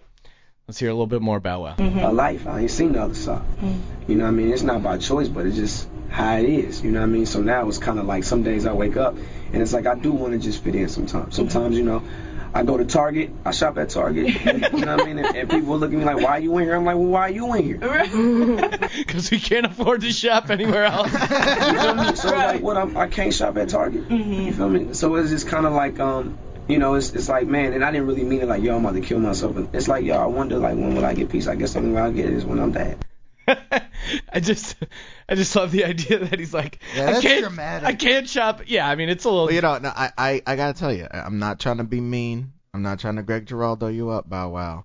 let's 0.67 0.79
hear 0.79 0.89
a 0.89 0.93
little 0.93 1.07
bit 1.07 1.23
more 1.23 1.37
about 1.37 1.61
Wow. 1.63 1.75
Mm-hmm. 1.77 1.99
A 1.99 2.13
life. 2.13 2.47
I 2.47 2.61
ain't 2.61 2.71
seen 2.71 2.93
the 2.93 3.03
other 3.03 3.15
side. 3.15 3.43
Mm-hmm. 3.43 4.11
You 4.11 4.19
know 4.19 4.25
what 4.25 4.31
I 4.31 4.33
mean? 4.33 4.53
It's 4.53 4.63
not 4.63 4.83
by 4.83 4.99
choice, 4.99 5.29
but 5.29 5.47
it's 5.47 5.57
just 5.57 5.89
how 6.09 6.37
it 6.37 6.45
is. 6.45 6.83
You 6.83 6.91
know 6.91 7.01
what 7.01 7.07
I 7.07 7.11
mean? 7.11 7.27
So 7.27 7.41
now 7.41 7.69
it's 7.69 7.79
kind 7.79 7.99
of 7.99 8.07
like 8.07 8.25
some 8.25 8.43
days 8.43 8.67
I 8.67 8.73
wake 8.73 8.97
up 8.97 9.17
and 9.53 9.63
it's 9.63 9.73
like 9.73 9.87
I 9.87 9.95
do 9.95 10.13
want 10.13 10.33
to 10.33 10.39
just 10.39 10.63
fit 10.63 10.75
in 10.75 10.89
sometimes. 10.89 11.35
Mm-hmm. 11.35 11.49
Sometimes, 11.49 11.77
you 11.77 11.85
know, 11.85 12.03
I 12.55 12.65
go 12.65 12.77
to 12.77 12.85
Target, 12.85 13.31
I 13.47 13.51
shop 13.53 13.79
at 13.79 13.89
Target. 13.89 14.29
You 14.45 14.85
know 14.85 14.97
what 14.97 15.03
I 15.03 15.05
mean? 15.07 15.19
And, 15.19 15.37
and 15.37 15.51
people 15.51 15.79
look 15.79 15.91
at 15.91 15.99
me 15.99 16.05
like, 16.05 16.19
why 16.19 16.33
are 16.33 16.41
you 16.41 16.57
in 16.59 16.65
here? 16.65 16.75
I'm 16.77 16.85
like, 16.85 16.97
well, 16.97 17.07
why 17.07 17.21
are 17.23 17.31
you 17.31 17.55
in 17.55 17.65
here? 17.65 17.79
Because 18.99 19.31
we 19.31 19.41
can't 19.41 19.65
afford 19.65 20.03
to 20.03 20.13
shop 20.13 20.51
anywhere 20.51 20.85
else. 20.85 21.11
You 21.13 21.81
feel 21.81 21.95
me? 21.95 22.15
So 22.15 22.29
like, 22.29 22.61
what? 22.61 22.77
I'm, 22.77 22.97
I 22.97 23.07
can't 23.07 23.33
shop 23.33 23.57
at 23.57 23.71
Target. 23.71 24.11
You 24.11 24.53
feel 24.53 24.69
me? 24.69 24.93
So 24.93 25.15
it's 25.17 25.31
just 25.31 25.49
kind 25.49 25.65
of 25.65 25.73
like, 25.73 25.99
um, 25.99 26.39
you 26.69 26.79
know, 26.79 26.95
it's 26.95 27.13
it's 27.13 27.29
like, 27.29 27.47
man, 27.47 27.73
and 27.73 27.85
I 27.85 27.91
didn't 27.91 28.07
really 28.07 28.25
mean 28.25 28.41
it 28.41 28.49
like, 28.49 28.63
yo, 28.63 28.77
I'm 28.77 28.85
about 28.85 28.95
to 28.95 29.01
kill 29.07 29.19
myself. 29.19 29.55
But 29.55 29.69
it's 29.73 29.89
like, 29.89 30.05
yo, 30.05 30.17
I 30.17 30.27
wonder, 30.27 30.59
like, 30.59 30.75
when 30.75 30.95
will 30.95 31.05
I 31.05 31.15
get 31.15 31.29
peace? 31.31 31.47
I 31.47 31.55
guess 31.57 31.73
the 31.75 31.81
only 31.81 31.93
way 31.93 32.01
I'll 32.01 32.13
get 32.13 32.27
it 32.27 32.35
is 32.35 32.45
when 32.45 32.59
I'm 32.59 32.73
dead. 32.73 32.99
I 33.49 34.39
just 34.41 34.77
I 35.29 35.35
just 35.35 35.55
love 35.57 35.73
the 35.73 35.85
idea 35.85 36.19
that 36.21 36.39
he's 36.39 36.55
like 36.55 36.79
Yeah, 36.95 37.17
I 37.17 37.21
can't 37.21 37.41
dramatic. 37.43 37.89
I 37.89 37.95
can't 37.95 38.29
shop. 38.29 38.63
Yeah, 38.67 38.89
I 38.89 38.95
mean 38.95 39.09
it's 39.09 39.25
a 39.25 39.29
little. 39.31 39.47
Well, 39.47 39.55
you 39.55 39.61
know, 39.61 39.79
no, 39.79 39.89
I, 39.95 40.11
I, 40.17 40.43
I 40.47 40.57
gotta 40.57 40.79
tell 40.79 40.93
you, 40.93 41.09
I'm 41.11 41.39
not 41.41 41.59
trying 41.59 41.79
to 41.79 41.85
be 41.85 42.01
mean. 42.01 42.53
I'm 42.73 42.83
not 42.83 43.01
trying 43.01 43.17
to 43.17 43.23
Greg 43.23 43.47
Giraldo 43.47 43.89
you 43.89 44.11
up, 44.11 44.29
Bow 44.29 44.51
Wow. 44.51 44.85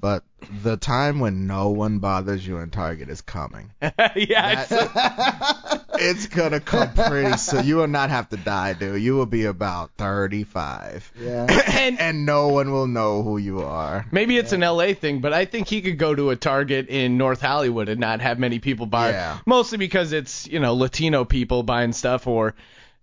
But 0.00 0.24
the 0.62 0.78
time 0.78 1.20
when 1.20 1.46
no 1.46 1.68
one 1.68 1.98
bothers 1.98 2.46
you 2.46 2.56
in 2.58 2.70
Target 2.70 3.10
is 3.10 3.20
coming. 3.20 3.70
yeah, 3.82 4.64
That- 4.64 5.84
it's 6.00 6.26
gonna 6.26 6.60
come 6.60 6.92
pretty 6.94 7.36
soon. 7.36 7.66
You 7.66 7.76
will 7.76 7.88
not 7.88 8.10
have 8.10 8.28
to 8.30 8.36
die, 8.36 8.72
dude. 8.72 9.02
You 9.02 9.16
will 9.16 9.26
be 9.26 9.44
about 9.44 9.92
35. 9.98 11.12
Yeah. 11.20 11.46
and, 11.68 12.00
and 12.00 12.26
no 12.26 12.48
one 12.48 12.72
will 12.72 12.86
know 12.86 13.22
who 13.22 13.38
you 13.38 13.62
are. 13.62 14.06
Maybe 14.10 14.36
it's 14.36 14.52
an 14.52 14.60
LA 14.60 14.94
thing, 14.94 15.20
but 15.20 15.32
I 15.32 15.44
think 15.44 15.68
he 15.68 15.82
could 15.82 15.98
go 15.98 16.14
to 16.14 16.30
a 16.30 16.36
Target 16.36 16.88
in 16.88 17.18
North 17.18 17.40
Hollywood 17.40 17.88
and 17.88 18.00
not 18.00 18.20
have 18.20 18.38
many 18.38 18.58
people 18.58 18.86
buy. 18.86 19.10
Yeah. 19.10 19.38
Mostly 19.46 19.78
because 19.78 20.12
it's 20.12 20.46
you 20.46 20.58
know 20.60 20.74
Latino 20.74 21.24
people 21.24 21.62
buying 21.62 21.92
stuff, 21.92 22.26
or 22.26 22.54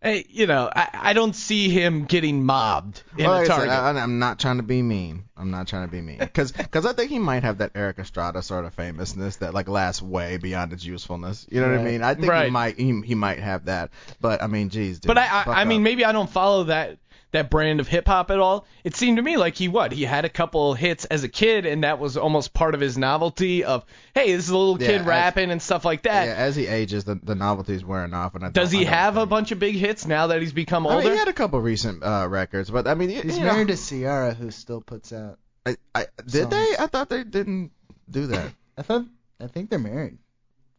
you 0.04 0.46
know 0.48 0.70
I, 0.74 0.90
I 0.94 1.14
don't 1.14 1.36
see 1.36 1.70
him 1.70 2.06
getting 2.06 2.44
mobbed 2.44 3.04
in 3.18 3.26
Well, 3.26 3.36
a 3.36 3.40
like 3.40 3.48
Target. 3.48 3.72
I, 3.72 3.90
I'm 3.90 4.20
not 4.20 4.40
trying 4.40 4.58
to 4.58 4.64
be 4.64 4.82
mean. 4.82 5.24
I'm 5.36 5.52
not 5.52 5.68
trying 5.68 5.88
to 5.88 5.92
be 5.92 6.02
mean, 6.02 6.20
because 6.20 6.52
because 6.52 6.86
I 6.86 6.94
think 6.94 7.10
he 7.10 7.20
might 7.20 7.44
have 7.44 7.60
that 7.60 7.72
Erik 7.76 8.00
Estrada 8.00 8.42
sort 8.42 8.66
of 8.66 8.74
famousness 8.74 9.38
that 9.38 9.54
like 9.54 9.68
lasts 9.68 10.02
way 10.02 10.38
beyond 10.38 10.74
its 10.74 10.84
usefulness. 10.86 11.46
You 11.50 11.62
know 11.62 11.68
what 11.68 11.74
I 11.74 11.78
Right. 11.78 11.86
mean? 11.92 12.04
I 12.04 12.14
think 12.14 12.34
he 12.34 12.50
might 12.52 12.78
he, 12.80 13.02
he 13.02 13.16
might 13.16 13.40
have 13.40 13.66
that, 13.66 13.92
but 14.22 14.42
I 14.42 14.48
mean, 14.48 14.70
geez, 14.70 15.00
dude. 15.00 15.08
but 15.08 15.18
I 15.18 15.26
I, 15.26 15.62
I 15.62 15.66
mean 15.66 15.84
maybe 15.84 16.06
I 16.06 16.12
don't 16.12 16.30
follow 16.30 16.66
that 16.66 16.98
that 17.32 17.50
brand 17.50 17.80
of 17.80 17.88
hip 17.88 18.08
hop 18.08 18.32
at 18.32 18.40
all. 18.40 18.66
It 18.84 18.96
seemed 18.96 19.18
to 19.18 19.24
me 19.24 19.38
like 19.38 19.56
he 19.56 19.68
what 19.68 19.92
he 19.92 20.04
had 20.06 20.24
a 20.26 20.30
couple 20.30 20.74
hits 20.74 21.06
as 21.06 21.24
a 21.24 21.28
kid, 21.30 21.66
and 21.66 21.84
that 21.84 22.00
was 22.00 22.16
almost 22.18 22.54
part 22.54 22.74
of 22.74 22.80
his 22.82 22.98
novelty 22.98 23.64
of 23.64 23.86
hey 24.14 24.32
this 24.36 24.46
is 24.46 24.50
a 24.50 24.58
little 24.58 24.82
Yeah, 24.82 24.88
kid 24.88 25.02
as- 25.02 25.08
rapping 25.08 25.52
and 25.52 25.62
stuff 25.62 25.84
like 25.86 26.04
that. 26.04 26.28
yeah, 26.28 26.36
as 26.36 26.56
he 26.56 26.68
ages, 26.68 27.04
the 27.04 27.16
the 27.22 27.36
novelty's 27.36 27.84
wearing 27.84 28.14
off, 28.14 28.36
and 28.36 28.46
I 28.46 28.50
Does 28.50 28.72
he 28.72 28.82
I 28.82 28.84
don't 28.86 28.94
have 28.94 29.18
a 29.18 29.26
bunch 29.26 29.52
of 29.52 29.60
big 29.60 29.76
hits 29.76 30.06
now 30.08 30.28
that 30.28 30.42
he's 30.42 30.54
become 30.54 30.88
I 30.88 30.92
older? 30.96 31.04
mean, 31.04 31.14
he 31.14 31.20
had 31.20 31.28
a 31.28 31.34
couple 31.34 31.60
recent 31.62 32.04
uh, 32.04 32.28
records, 32.30 32.70
but 32.70 32.88
I 32.88 32.94
mean, 32.94 33.10
He's 33.10 33.38
you 33.38 33.44
know, 33.46 33.52
married 33.54 33.68
to 33.70 33.78
Ciara, 33.78 34.34
who 34.34 34.50
still 34.52 34.82
puts 34.82 35.12
out. 35.12 35.38
I, 35.66 35.76
I, 35.94 36.06
did 36.26 36.50
they? 36.50 36.76
I 36.80 36.88
thought 36.88 37.10
they 37.10 37.26
didn't 37.26 37.72
do 38.10 38.28
that. 38.28 38.52
I 38.78 38.84
thought. 38.84 39.06
I 39.40 39.48
think 39.48 39.70
they're 39.70 39.80
married. 39.80 40.18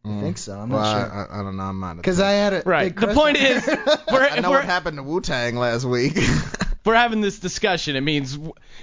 I 0.09 0.11
Mm. 0.13 0.21
think 0.21 0.37
so. 0.39 0.59
I'm 0.59 0.69
well, 0.69 0.81
not 0.81 0.91
sure. 1.07 1.13
I, 1.13 1.23
I, 1.37 1.39
I 1.39 1.43
don't 1.43 1.55
know. 1.57 1.63
I'm 1.63 1.79
not. 1.79 1.97
Because 1.97 2.19
I 2.19 2.31
had 2.31 2.53
it. 2.53 2.65
Right. 2.65 2.95
The 2.95 3.13
point 3.13 3.37
is, 3.37 3.65
we're, 4.11 4.27
I 4.27 4.39
know 4.39 4.49
we're, 4.49 4.57
what 4.57 4.65
happened 4.65 4.97
to 4.97 5.03
Wu 5.03 5.21
Tang 5.21 5.55
last 5.55 5.85
week. 5.85 6.13
if 6.15 6.75
we're 6.85 6.95
having 6.95 7.21
this 7.21 7.39
discussion, 7.39 7.95
it 7.95 8.01
means 8.01 8.37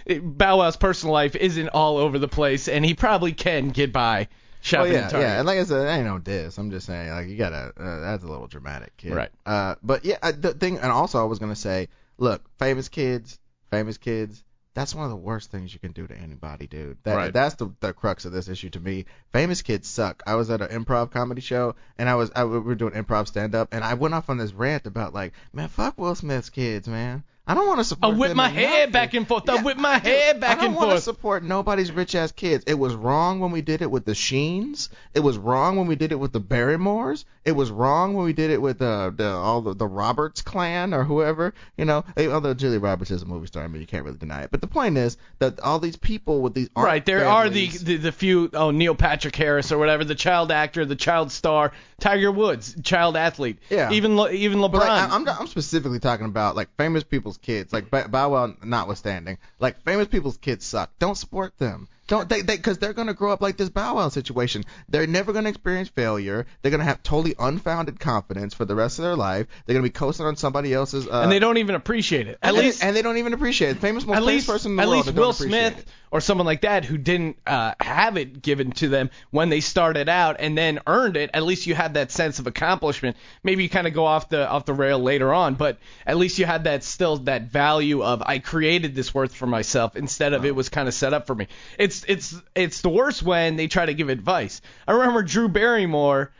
it- 0.04 0.20
Bow 0.20 0.58
Wow's 0.58 0.76
personal 0.76 1.12
life 1.12 1.34
isn't 1.34 1.68
all 1.70 1.96
over 1.98 2.18
the 2.18 2.28
place, 2.28 2.68
and 2.68 2.84
he 2.84 2.94
probably 2.94 3.32
can 3.32 3.70
get 3.70 3.92
by 3.92 4.28
oh 4.30 4.34
shopping 4.60 4.92
yeah, 4.92 4.98
at 5.00 5.10
Target. 5.10 5.28
yeah. 5.28 5.38
And 5.38 5.46
like 5.46 5.58
I 5.58 5.64
said, 5.64 5.86
I 5.88 5.96
ain't 5.96 6.06
no 6.06 6.18
diss. 6.18 6.58
I'm 6.58 6.70
just 6.70 6.86
saying, 6.86 7.10
like 7.10 7.26
you 7.28 7.36
gotta. 7.36 7.72
Uh, 7.76 8.00
that's 8.00 8.22
a 8.22 8.28
little 8.28 8.46
dramatic, 8.46 8.96
kid. 8.96 9.12
Right. 9.14 9.30
Uh, 9.44 9.74
but 9.82 10.04
yeah, 10.04 10.18
uh, 10.22 10.32
the 10.38 10.54
thing, 10.54 10.78
and 10.78 10.92
also 10.92 11.18
I 11.20 11.24
was 11.24 11.38
gonna 11.40 11.56
say, 11.56 11.88
look, 12.18 12.42
famous 12.58 12.88
kids, 12.88 13.38
famous 13.70 13.98
kids. 13.98 14.44
That's 14.76 14.94
one 14.94 15.04
of 15.04 15.10
the 15.10 15.16
worst 15.16 15.50
things 15.50 15.72
you 15.72 15.80
can 15.80 15.92
do 15.92 16.06
to 16.06 16.14
anybody, 16.14 16.66
dude. 16.66 16.98
That, 17.04 17.16
Right. 17.16 17.32
That's 17.32 17.54
the, 17.54 17.70
the 17.80 17.94
crux 17.94 18.26
of 18.26 18.32
this 18.32 18.46
issue 18.46 18.68
to 18.68 18.78
me. 18.78 19.06
Famous 19.32 19.62
kids 19.62 19.88
suck. 19.88 20.22
I 20.26 20.34
was 20.34 20.50
at 20.50 20.60
an 20.60 20.68
improv 20.68 21.10
comedy 21.10 21.40
show, 21.40 21.76
and 21.96 22.10
I 22.10 22.14
was 22.16 22.30
I, 22.36 22.44
we 22.44 22.58
were 22.58 22.74
doing 22.74 22.92
improv 22.92 23.26
stand 23.26 23.54
up, 23.54 23.68
and 23.72 23.82
I 23.82 23.94
went 23.94 24.12
off 24.12 24.28
on 24.28 24.36
this 24.36 24.52
rant 24.52 24.86
about 24.86 25.14
like, 25.14 25.32
man, 25.54 25.68
fuck 25.68 25.96
Will 25.96 26.14
Smith's 26.14 26.50
kids, 26.50 26.86
man. 26.88 27.24
I 27.48 27.54
don't 27.54 27.66
want 27.68 27.78
to 27.78 27.84
support. 27.84 28.14
I 28.14 28.18
whip 28.18 28.34
my 28.36 28.48
hair 28.48 28.88
back 28.88 29.14
and 29.14 29.26
forth. 29.26 29.48
I 29.48 29.62
whip 29.62 29.76
my 29.76 29.98
hair 29.98 30.34
back 30.34 30.60
and 30.60 30.60
forth. 30.60 30.62
I 30.62 30.64
don't 30.64 30.74
want 30.74 30.90
to 30.98 31.00
support 31.00 31.44
nobody's 31.44 31.92
rich 31.92 32.14
ass 32.16 32.32
kids. 32.32 32.64
It 32.66 32.74
was 32.74 32.94
wrong 32.96 33.38
when 33.38 33.52
we 33.52 33.62
did 33.62 33.82
it 33.82 33.90
with 33.90 34.04
the 34.04 34.14
Sheens. 34.16 34.88
It 35.14 35.20
was 35.20 35.38
wrong 35.38 35.76
when 35.76 35.86
we 35.86 35.94
did 35.94 36.10
it 36.10 36.16
with 36.16 36.32
the 36.32 36.40
Barrymores. 36.40 37.24
It 37.44 37.52
was 37.52 37.70
wrong 37.70 38.14
when 38.14 38.24
we 38.24 38.32
did 38.32 38.50
it 38.50 38.60
with 38.60 38.82
uh, 38.82 39.10
the 39.14 39.28
all 39.28 39.60
the, 39.62 39.74
the 39.74 39.86
Roberts 39.86 40.42
clan 40.42 40.92
or 40.92 41.04
whoever. 41.04 41.54
You 41.76 41.84
know, 41.84 42.04
Eh, 42.16 42.26
although 42.26 42.52
Julia 42.54 42.80
Roberts 42.80 43.12
is 43.12 43.22
a 43.22 43.26
movie 43.26 43.46
star, 43.46 43.62
I 43.62 43.68
mean 43.68 43.80
you 43.80 43.86
can't 43.86 44.04
really 44.04 44.18
deny 44.18 44.42
it. 44.42 44.50
But 44.50 44.60
the 44.60 44.66
point 44.66 44.98
is 44.98 45.16
that 45.38 45.60
all 45.60 45.78
these 45.78 45.96
people 45.96 46.40
with 46.40 46.54
these 46.54 46.68
Right, 46.76 47.04
there 47.06 47.28
are 47.28 47.48
the, 47.48 47.68
the 47.68 47.96
the 47.98 48.12
few 48.12 48.50
oh 48.54 48.72
Neil 48.72 48.96
Patrick 48.96 49.36
Harris 49.36 49.70
or 49.70 49.78
whatever, 49.78 50.02
the 50.02 50.16
child 50.16 50.50
actor, 50.50 50.84
the 50.84 50.96
child 50.96 51.30
star, 51.30 51.70
Tiger 52.00 52.32
Woods, 52.32 52.74
child 52.82 53.16
athlete. 53.16 53.58
Yeah. 53.70 53.92
Even 53.92 54.18
even 54.18 54.58
LeBron. 54.58 54.72
But 54.72 54.80
like, 54.88 55.10
I- 55.10 55.14
I'm 55.14 55.28
I'm 55.28 55.46
specifically 55.46 56.00
talking 56.00 56.26
about 56.26 56.56
like 56.56 56.68
famous 56.76 57.04
people's 57.36 57.56
kids, 57.56 57.72
like 57.72 58.10
Bow 58.10 58.30
Wow 58.30 58.54
notwithstanding. 58.62 59.38
Like 59.58 59.82
famous 59.82 60.08
people's 60.08 60.36
kids 60.36 60.64
suck. 60.64 60.90
Don't 60.98 61.16
support 61.16 61.56
them. 61.58 61.88
Don't 62.06 62.28
they? 62.28 62.42
They 62.42 62.56
because 62.56 62.78
they're 62.78 62.92
gonna 62.92 63.14
grow 63.14 63.32
up 63.32 63.40
like 63.40 63.56
this 63.56 63.68
Bow 63.68 63.96
Wow 63.96 64.08
situation. 64.08 64.64
They're 64.88 65.06
never 65.06 65.32
gonna 65.32 65.48
experience 65.48 65.88
failure. 65.88 66.46
They're 66.62 66.70
gonna 66.70 66.84
have 66.84 67.02
totally 67.02 67.34
unfounded 67.38 67.98
confidence 67.98 68.54
for 68.54 68.64
the 68.64 68.74
rest 68.74 68.98
of 68.98 69.04
their 69.04 69.16
life. 69.16 69.46
They're 69.66 69.74
gonna 69.74 69.82
be 69.82 69.90
coasting 69.90 70.26
on 70.26 70.36
somebody 70.36 70.72
else's. 70.72 71.08
Uh, 71.08 71.22
and 71.22 71.32
they 71.32 71.40
don't 71.40 71.58
even 71.58 71.74
appreciate 71.74 72.28
it. 72.28 72.38
At 72.42 72.50
and 72.50 72.58
least 72.58 72.80
they, 72.80 72.86
and 72.86 72.96
they 72.96 73.02
don't 73.02 73.16
even 73.16 73.32
appreciate 73.32 73.70
it. 73.70 73.78
Famous 73.78 74.06
most 74.06 74.16
at 74.16 74.20
famous 74.20 74.34
least, 74.34 74.46
person 74.46 74.72
in 74.72 74.76
the 74.76 74.82
at 74.82 74.88
world 74.88 75.06
least 75.06 75.18
Will 75.18 75.32
Smith 75.32 75.78
it. 75.78 75.84
or 76.12 76.20
someone 76.20 76.46
like 76.46 76.60
that 76.60 76.84
who 76.84 76.96
didn't 76.96 77.38
uh, 77.46 77.74
have 77.80 78.16
it 78.16 78.40
given 78.40 78.70
to 78.72 78.88
them 78.88 79.10
when 79.30 79.48
they 79.48 79.60
started 79.60 80.08
out 80.08 80.36
and 80.38 80.56
then 80.56 80.78
earned 80.86 81.16
it. 81.16 81.30
At 81.34 81.42
least 81.42 81.66
you 81.66 81.74
had 81.74 81.94
that 81.94 82.12
sense 82.12 82.38
of 82.38 82.46
accomplishment. 82.46 83.16
Maybe 83.42 83.64
you 83.64 83.68
kind 83.68 83.88
of 83.88 83.94
go 83.94 84.04
off 84.04 84.28
the 84.28 84.48
off 84.48 84.64
the 84.64 84.74
rail 84.74 85.00
later 85.00 85.34
on, 85.34 85.54
but 85.54 85.78
at 86.06 86.16
least 86.16 86.38
you 86.38 86.46
had 86.46 86.64
that 86.64 86.84
still 86.84 87.16
that 87.18 87.50
value 87.50 88.04
of 88.04 88.22
I 88.24 88.38
created 88.38 88.94
this 88.94 89.12
worth 89.12 89.34
for 89.34 89.46
myself 89.46 89.96
instead 89.96 90.34
of 90.34 90.44
it 90.44 90.54
was 90.54 90.68
kind 90.68 90.86
of 90.86 90.94
set 90.94 91.12
up 91.12 91.26
for 91.26 91.34
me. 91.34 91.48
It's 91.78 91.95
it's 92.06 92.34
it's 92.54 92.80
the 92.80 92.88
worst 92.88 93.22
when 93.22 93.56
they 93.56 93.66
try 93.68 93.86
to 93.86 93.94
give 93.94 94.08
advice. 94.08 94.60
I 94.86 94.92
remember 94.92 95.22
Drew 95.22 95.48
Barrymore 95.48 96.32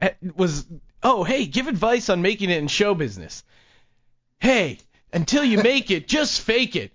eh, 0.00 0.10
was 0.34 0.66
oh 1.02 1.24
hey 1.24 1.46
give 1.46 1.68
advice 1.68 2.08
on 2.08 2.22
making 2.22 2.50
it 2.50 2.58
in 2.58 2.68
show 2.68 2.94
business 2.94 3.44
hey, 4.44 4.78
until 5.12 5.42
you 5.42 5.62
make 5.62 5.90
it, 5.90 6.06
just 6.06 6.42
fake 6.42 6.76
it. 6.76 6.92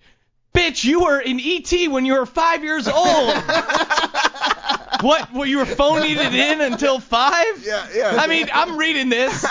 Bitch, 0.54 0.84
you 0.84 1.02
were 1.02 1.20
in 1.20 1.40
ET 1.40 1.72
when 1.90 2.06
you 2.06 2.14
were 2.14 2.28
five 2.28 2.64
years 2.64 2.88
old. 2.88 3.34
what? 5.02 5.32
Well, 5.34 5.46
you 5.46 5.60
were 5.60 5.66
phoning 5.66 6.18
it 6.18 6.34
in 6.34 6.62
until 6.62 7.00
five? 7.00 7.66
Yeah, 7.66 7.88
yeah. 7.96 8.18
I 8.18 8.28
mean, 8.28 8.48
I'm 8.54 8.78
reading 8.78 9.10
this. 9.10 9.46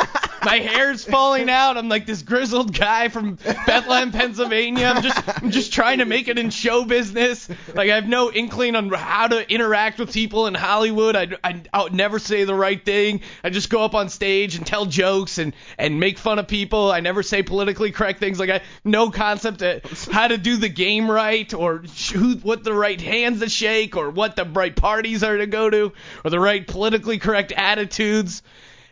My 0.44 0.58
hair's 0.58 1.04
falling 1.04 1.50
out. 1.50 1.76
I'm 1.76 1.88
like 1.88 2.06
this 2.06 2.22
grizzled 2.22 2.72
guy 2.72 3.08
from 3.08 3.34
Bethlehem, 3.66 4.12
Pennsylvania. 4.12 4.86
I'm 4.86 5.02
just, 5.02 5.42
I'm 5.42 5.50
just 5.50 5.72
trying 5.72 5.98
to 5.98 6.04
make 6.04 6.28
it 6.28 6.38
in 6.38 6.50
show 6.50 6.84
business. 6.84 7.48
Like 7.74 7.90
I 7.90 7.96
have 7.96 8.08
no 8.08 8.30
inkling 8.30 8.76
on 8.76 8.88
how 8.90 9.28
to 9.28 9.50
interact 9.52 9.98
with 9.98 10.12
people 10.12 10.46
in 10.46 10.54
Hollywood. 10.54 11.16
I, 11.16 11.28
I, 11.42 11.62
I 11.72 11.82
would 11.82 11.94
never 11.94 12.18
say 12.18 12.44
the 12.44 12.54
right 12.54 12.82
thing. 12.82 13.22
I 13.42 13.50
just 13.50 13.68
go 13.68 13.82
up 13.82 13.94
on 13.94 14.08
stage 14.08 14.54
and 14.54 14.66
tell 14.66 14.86
jokes 14.86 15.38
and, 15.38 15.54
and 15.76 15.98
make 15.98 16.18
fun 16.18 16.38
of 16.38 16.46
people. 16.46 16.92
I 16.92 17.00
never 17.00 17.22
say 17.22 17.42
politically 17.42 17.90
correct 17.90 18.20
things. 18.20 18.38
Like 18.38 18.50
I 18.50 18.62
no 18.84 19.10
concept 19.10 19.62
of 19.62 19.82
how 20.12 20.28
to 20.28 20.38
do 20.38 20.56
the 20.56 20.68
game 20.68 21.10
right 21.10 21.52
or 21.52 21.78
who, 22.12 22.34
what 22.36 22.62
the 22.62 22.72
right 22.72 23.00
hands 23.00 23.40
to 23.40 23.48
shake 23.48 23.96
or 23.96 24.10
what 24.10 24.36
the 24.36 24.44
right 24.44 24.74
parties 24.78 25.22
are 25.22 25.36
to 25.36 25.46
go 25.46 25.68
to 25.68 25.92
or 26.24 26.30
the 26.30 26.40
right 26.40 26.66
politically 26.66 27.18
correct 27.18 27.52
attitudes. 27.52 28.42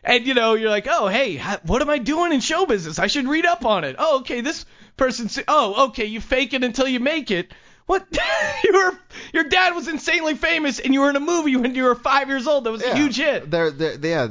And 0.05 0.27
you 0.27 0.35
know, 0.35 0.55
you're 0.55 0.71
like, 0.71 0.87
oh, 0.89 1.09
hey, 1.09 1.39
what 1.65 1.83
am 1.83 1.91
I 1.91 1.99
doing 1.99 2.33
in 2.33 2.41
show 2.41 2.67
business? 2.67 2.99
I 2.99 3.07
should 3.07 3.27
read 3.27 3.47
up 3.47 3.65
on 3.65 3.85
it. 3.85 3.97
Oh, 3.99 4.21
okay, 4.21 4.41
this 4.41 4.65
person. 4.97 5.29
Oh, 5.49 5.87
okay, 5.89 6.05
you 6.05 6.21
fake 6.21 6.53
it 6.53 6.63
until 6.63 6.87
you 6.87 7.01
make 7.01 7.31
it. 7.31 7.53
What? 7.87 8.07
you 8.65 8.73
were 8.73 8.99
your 9.33 9.45
dad 9.45 9.75
was 9.75 9.89
insanely 9.89 10.35
famous, 10.35 10.79
and 10.79 10.93
you 10.93 11.01
were 11.01 11.11
in 11.11 11.17
a 11.17 11.21
movie 11.21 11.57
when 11.57 11.75
you 11.75 11.85
were 11.85 11.95
five 11.95 12.29
years 12.29 12.47
old. 12.47 12.65
That 12.65 12.73
was 12.73 12.83
a 12.83 12.95
huge 12.95 13.17
hit. 13.17 13.51
They're, 13.51 13.71
they're, 13.71 13.97
yeah. 14.01 14.29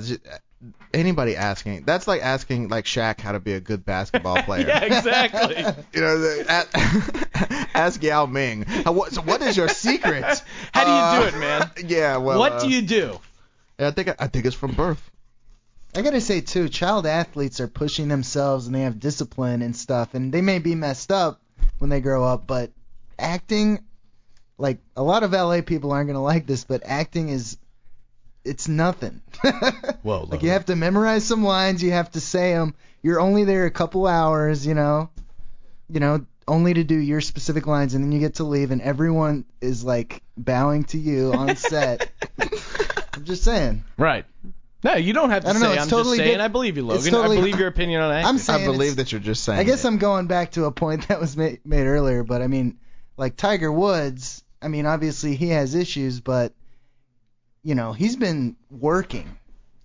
J- 0.96 1.00
Anybody 1.00 1.36
asking, 1.36 1.84
that's 1.84 2.08
like 2.08 2.22
asking 2.22 2.70
like 2.70 2.86
Shaq 2.86 3.20
how 3.22 3.32
to 3.34 3.40
be 3.40 3.54
a 3.54 3.60
good 3.60 3.86
basketball 3.86 4.38
player. 4.44 4.68
Yeah, 4.68 4.84
exactly. 4.84 5.58
you 5.94 6.02
know, 6.02 6.18
the, 6.20 6.46
a- 6.48 7.68
ask 7.78 8.02
Yao 8.02 8.26
Ming. 8.26 8.64
How- 8.64 8.92
What, 8.94 9.14
so 9.14 9.22
what 9.22 9.42
is 9.42 9.56
your 9.58 9.68
secret? 9.70 10.24
How 10.74 10.84
do 10.86 10.90
you 10.92 10.98
Uh, 10.98 11.20
do 11.32 11.38
it, 11.38 11.40
man? 11.40 11.72
Yeah, 11.88 12.18
well. 12.18 12.40
what 12.40 12.54
uh, 12.54 12.60
do 12.62 12.70
you 12.70 12.82
do? 12.82 13.20
I 13.78 13.92
think 13.92 14.10
I 14.20 14.28
think 14.28 14.46
it's 14.46 14.56
from 14.56 14.72
birth. 14.72 15.12
I 15.96 16.02
gotta 16.02 16.20
say 16.22 16.42
too, 16.42 16.68
child 16.70 17.06
athletes 17.06 17.60
are 17.62 17.68
pushing 17.68 18.08
themselves 18.10 18.66
and 18.66 18.76
they 18.76 18.82
have 18.82 19.00
discipline 19.00 19.62
and 19.62 19.76
stuff, 19.76 20.14
and 20.14 20.34
they 20.34 20.42
may 20.42 20.60
be 20.60 20.76
messed 20.76 21.12
up 21.12 21.40
when 21.78 21.90
they 21.90 22.02
grow 22.02 22.24
up, 22.26 22.48
but 22.48 22.72
acting, 23.20 23.84
like 24.58 24.80
a 24.96 25.04
lot 25.04 25.24
of 25.24 25.32
LA 25.32 25.62
people 25.62 25.92
aren't 25.92 26.08
gonna 26.08 26.22
like 26.24 26.46
this, 26.46 26.64
but 26.66 26.82
acting 26.86 27.30
is, 27.30 27.58
it's 28.46 28.68
nothing. 28.68 29.22
Whoa, 30.04 30.24
like 30.30 30.44
you 30.44 30.50
have 30.52 30.66
to 30.66 30.76
memorize 30.76 31.26
some 31.26 31.44
lines, 31.44 31.84
you 31.84 31.92
have 31.92 32.12
to 32.12 32.22
say 32.22 32.54
them. 32.54 32.76
You're 33.02 33.20
only 33.20 33.44
there 33.44 33.66
a 33.66 33.72
couple 33.72 34.08
hours, 34.08 34.66
you 34.66 34.74
know, 34.74 35.10
you 35.90 36.00
know, 36.00 36.26
only 36.48 36.74
to 36.76 36.84
do 36.84 36.96
your 36.96 37.22
specific 37.22 37.68
lines, 37.68 37.94
and 37.96 38.04
then 38.04 38.12
you 38.12 38.20
get 38.20 38.36
to 38.36 38.44
leave, 38.44 38.72
and 38.72 38.82
everyone 38.82 39.46
is 39.62 39.84
like 39.84 40.22
bowing 40.38 40.84
to 40.86 40.98
you 40.98 41.34
on 41.34 41.56
set. 41.56 42.12
I'm 43.14 43.24
just 43.26 43.44
saying. 43.44 43.84
Right. 43.98 44.26
No, 44.84 44.94
you 44.96 45.14
don't 45.14 45.32
have 45.32 45.44
to 45.44 45.50
I 45.50 45.54
don't 45.54 45.62
say. 45.64 45.68
know, 45.68 45.74
it's 45.74 45.84
I'm 45.84 45.90
totally 45.90 46.18
just 46.18 46.28
saying. 46.28 46.38
di- 46.38 46.44
I 46.44 46.48
believe 46.48 46.78
you, 46.78 46.86
Logan. 46.86 47.12
totally- 47.12 47.38
I 47.38 47.40
believe 47.42 47.58
your 47.60 47.68
opinion 47.68 48.02
on 48.02 48.12
acting. 48.12 48.28
I'm 48.30 48.38
saying 48.38 48.64
I 48.70 48.72
believe 48.72 48.98
that 48.98 49.12
you're 49.12 49.22
just 49.22 49.44
saying. 49.44 49.60
I 49.60 49.64
guess 49.64 49.84
it. 49.84 49.88
I'm 49.88 49.98
going 49.98 50.28
back 50.28 50.52
to 50.52 50.66
a 50.66 50.72
point 50.72 51.08
that 51.08 51.20
was 51.20 51.36
made, 51.36 51.60
made 51.66 51.86
earlier, 51.88 52.24
but 52.24 52.42
I 52.44 52.48
mean, 52.48 52.78
like 53.18 53.36
Tiger 53.36 53.72
Woods, 53.72 54.44
I 54.62 54.68
mean, 54.68 54.86
obviously 54.86 55.36
he 55.36 55.50
has 55.50 55.74
issues, 55.74 56.20
but 56.22 56.54
you 57.66 57.76
know, 57.76 57.92
he's 57.92 58.16
been 58.16 58.56
working 58.70 59.38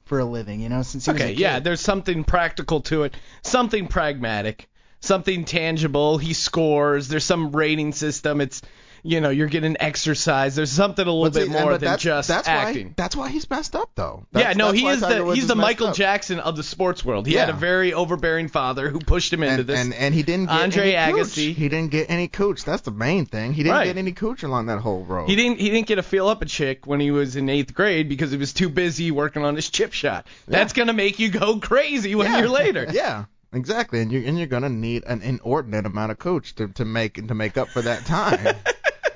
for 0.05 0.19
a 0.21 0.25
living, 0.25 0.61
you 0.61 0.69
know, 0.69 0.83
since 0.83 1.07
he 1.07 1.13
was 1.13 1.21
a 1.21 1.25
Okay, 1.25 1.33
kid. 1.35 1.41
yeah, 1.41 1.59
there's 1.61 1.81
something 1.81 2.25
practical 2.25 2.83
to 2.83 3.05
it, 3.05 3.15
something 3.43 3.89
pragmatic, 3.89 4.69
something 5.01 5.45
tangible. 5.47 6.19
He 6.19 6.35
scores. 6.35 7.09
There's 7.09 7.25
some 7.25 7.53
rating 7.53 7.93
system. 7.93 8.41
It's, 8.43 8.61
you 9.03 9.21
know, 9.21 9.31
you're 9.31 9.49
getting 9.49 9.77
exercise. 9.81 10.55
There's 10.57 10.71
something 10.73 11.07
a 11.07 11.13
little 11.13 11.33
see, 11.33 11.41
bit 11.49 11.49
and- 11.51 11.61
more 11.65 11.73
than 11.79 11.91
that's, 11.91 12.03
just 12.03 12.29
that's 12.29 12.49
acting. 12.49 12.89
Why, 12.89 12.95
that's 12.97 13.17
why 13.17 13.29
he's 13.29 13.49
messed 13.49 13.75
up, 13.77 13.91
though. 13.95 14.27
yeah, 14.33 14.53
no, 14.55 14.73
he 14.73 14.87
is 14.87 15.01
Tiger 15.01 15.17
the 15.19 15.25
Woods 15.25 15.35
he's 15.37 15.45
is 15.45 15.49
the 15.49 15.55
Michael 15.55 15.89
up. 15.89 15.95
Jackson 15.97 16.41
of 16.41 16.57
the 16.57 16.63
sports 16.63 17.05
world. 17.05 17.27
He 17.27 17.35
had 17.35 17.49
a 17.51 17.53
very 17.55 17.93
overbearing 17.93 18.49
father 18.49 18.89
who 18.89 18.99
pushed 18.99 19.33
him 19.33 19.43
into 19.43 19.61
and, 19.61 19.67
this. 19.69 19.79
and 19.81 19.95
and 19.95 20.15
he 20.15 20.23
didn't 20.23 20.47
get 20.47 20.61
Andre 20.61 20.93
any. 20.93 21.13
Agassi. 21.19 21.55
He 21.55 21.69
didn't 21.69 21.91
get 21.91 22.11
any 22.11 22.29
cooch. 22.29 22.65
That's 22.65 22.83
the 22.83 22.91
main 22.91 23.27
thing. 23.27 23.53
He 23.53 23.63
didn't 23.63 23.77
Right. 23.77 23.85
get 23.87 23.97
any 23.99 24.13
coach 24.13 24.43
along 24.43 24.67
that 24.67 24.79
whole 24.81 25.05
road. 25.05 25.29
He 25.29 25.37
didn't 25.37 25.61
he 25.61 25.71
didn't 25.71 25.87
get 25.87 25.99
a 25.99 26.03
feel 26.03 26.29
up 26.29 26.43
a 26.43 26.47
chick 26.47 26.87
when 26.87 27.01
he 27.01 27.11
was 27.11 27.37
in 27.37 27.49
eighth 27.49 27.75
grade 27.75 28.09
because 28.09 28.31
he 28.31 28.37
was 28.37 28.53
too 28.53 28.69
busy 28.69 29.11
working 29.11 29.45
on 29.45 29.57
his 29.57 29.69
chip 29.71 29.93
shot. 29.93 30.27
That's 30.49 30.73
gonna 30.73 30.93
make 30.93 31.19
you 31.19 31.31
go 31.31 31.59
crazy 31.59 32.15
when 32.15 32.27
yeah. 32.27 32.39
year 32.39 32.49
later. 32.49 32.87
Yeah, 32.93 33.25
exactly. 33.53 34.01
And 34.01 34.11
you're 34.13 34.25
and 34.25 34.37
you're 34.39 34.47
gonna 34.47 34.69
need 34.69 35.05
an 35.05 35.23
inordinate 35.23 35.87
amount 35.87 36.13
of 36.13 36.19
coach 36.19 36.55
to 36.57 36.69
to 36.69 36.85
make 36.85 37.15
to 37.29 37.35
make 37.35 37.57
up 37.57 37.69
for 37.69 37.83
that 37.83 38.05
time. 38.07 38.57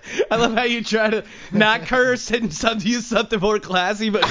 I 0.31 0.37
love 0.37 0.55
how 0.55 0.65
you 0.65 0.83
try 0.83 1.11
to 1.11 1.25
not 1.53 1.83
curse 1.83 2.31
and 2.31 2.53
some, 2.53 2.79
use 2.81 3.07
something 3.07 3.41
more 3.41 3.59
classy, 3.59 4.11
but 4.11 4.25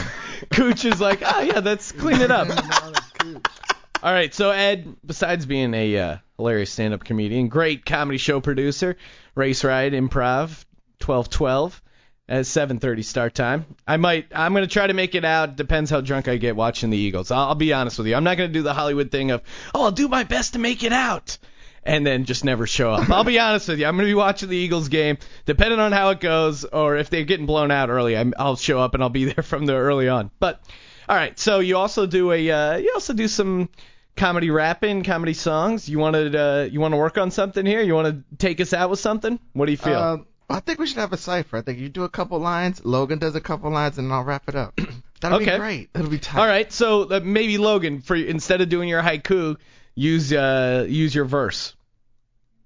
Cooch 0.52 0.86
is 0.86 1.00
like, 1.00 1.22
oh 1.26 1.42
yeah, 1.42 1.60
let's 1.60 1.92
clean 1.92 2.22
it 2.22 2.32
up. 2.32 2.48
All 4.04 4.12
right, 4.12 4.34
so 4.34 4.52
Ed, 4.52 4.98
besides 5.06 5.46
being 5.46 5.74
a 5.74 5.98
uh, 5.98 6.18
hilarious 6.38 6.72
stand-up 6.72 7.06
comedian, 7.06 7.48
great 7.48 7.86
comedy 7.86 8.18
show 8.18 8.42
producer, 8.42 8.98
Race 9.34 9.64
Riot 9.64 9.94
Improv, 9.94 10.66
1212 11.00 11.82
at 12.28 12.46
7:30 12.46 13.04
start 13.04 13.34
time. 13.34 13.66
I 13.88 13.98
might, 13.98 14.28
I'm 14.36 14.54
gonna 14.54 14.68
try 14.68 14.88
to 14.88 14.94
make 14.94 15.16
it 15.16 15.24
out. 15.24 15.56
Depends 15.56 15.90
how 15.90 16.02
drunk 16.02 16.28
I 16.28 16.38
get 16.38 16.56
watching 16.56 16.90
the 16.90 16.98
Eagles. 16.98 17.32
I'll, 17.32 17.50
I'll 17.50 17.56
be 17.56 17.74
honest 17.74 17.98
with 17.98 18.08
you. 18.08 18.16
I'm 18.16 18.24
not 18.24 18.38
gonna 18.38 18.50
do 18.50 18.62
the 18.62 18.74
Hollywood 18.74 19.10
thing 19.10 19.32
of, 19.32 19.42
oh, 19.74 19.86
I'll 19.86 19.92
do 19.92 20.08
my 20.08 20.24
best 20.24 20.54
to 20.54 20.60
make 20.60 20.84
it 20.84 20.94
out 20.94 21.38
and 21.86 22.06
then 22.06 22.26
just 22.26 22.44
never 22.46 22.66
show 22.68 22.92
up. 22.94 23.10
I'll 23.10 23.24
be 23.24 23.40
honest 23.40 23.68
with 23.70 23.80
you. 23.80 23.86
I'm 23.86 23.96
going 23.96 24.08
to 24.08 24.12
be 24.12 24.16
watching 24.16 24.50
the 24.50 24.58
Eagles 24.58 24.88
game. 24.90 25.18
Depending 25.46 25.80
on 25.80 25.92
how 25.92 26.10
it 26.10 26.20
goes, 26.20 26.64
or 26.66 26.96
if 26.98 27.10
they're 27.10 27.24
getting 27.26 27.46
blown 27.46 27.72
out 27.72 27.90
early, 27.90 28.16
I'm, 28.18 28.34
I'll 28.38 28.56
show 28.56 28.80
up 28.80 28.94
and 28.94 29.04
I'll 29.04 29.10
be 29.10 29.26
there 29.34 29.44
from 29.44 29.66
the 29.66 29.74
early 29.74 30.10
on. 30.10 30.32
But 30.40 30.62
all 31.10 31.16
right, 31.16 31.38
so 31.38 31.60
you 31.60 31.78
also 31.78 32.06
do 32.06 32.32
a 32.32 32.50
uh, 32.52 32.78
you 32.78 32.92
also 32.94 33.14
do 33.14 33.28
some 33.28 33.70
comedy 34.16 34.50
rapping, 34.50 35.04
comedy 35.04 35.34
songs. 35.34 35.90
You 35.90 36.00
wanted 36.00 36.36
uh, 36.36 36.68
you 36.72 36.80
want 36.80 36.94
to 36.94 36.98
work 36.98 37.18
on 37.18 37.32
something 37.32 37.66
here? 37.66 37.82
You 37.82 37.94
want 37.96 38.08
to 38.30 38.38
take 38.38 38.62
us 38.62 38.74
out 38.74 38.90
with 38.90 39.00
something? 39.00 39.40
What 39.54 39.66
do 39.66 39.72
you 39.72 39.78
feel? 39.78 39.98
Uh, 40.00 40.18
I 40.50 40.60
think 40.60 40.78
we 40.80 40.88
should 40.88 40.98
have 40.98 41.14
a 41.14 41.18
cipher. 41.18 41.58
I 41.58 41.62
think 41.62 41.80
you 41.80 41.90
do 41.90 42.04
a 42.04 42.10
couple 42.10 42.38
lines, 42.40 42.84
Logan 42.86 43.18
does 43.18 43.36
a 43.36 43.42
couple 43.42 43.72
lines, 43.72 43.98
and 43.98 44.12
I'll 44.14 44.24
wrap 44.24 44.48
it 44.48 44.56
up. 44.56 44.80
That'll 45.22 45.42
Okay. 45.42 45.52
be 45.54 45.58
great. 45.58 45.94
That'll 45.94 46.10
be 46.12 46.20
tight. 46.20 46.40
all 46.40 46.46
right, 46.46 46.72
so 46.72 47.04
uh, 47.10 47.22
maybe 47.24 47.58
Logan, 47.58 48.02
for 48.02 48.14
instead 48.16 48.60
of 48.60 48.68
doing 48.70 48.90
your 48.90 49.02
haiku, 49.02 49.56
use 49.96 50.32
uh, 50.34 50.86
use 50.88 51.14
your 51.14 51.26
verse. 51.26 51.74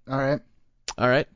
All 0.09 0.17
right. 0.17 0.39
All 0.97 1.07
right, 1.07 1.27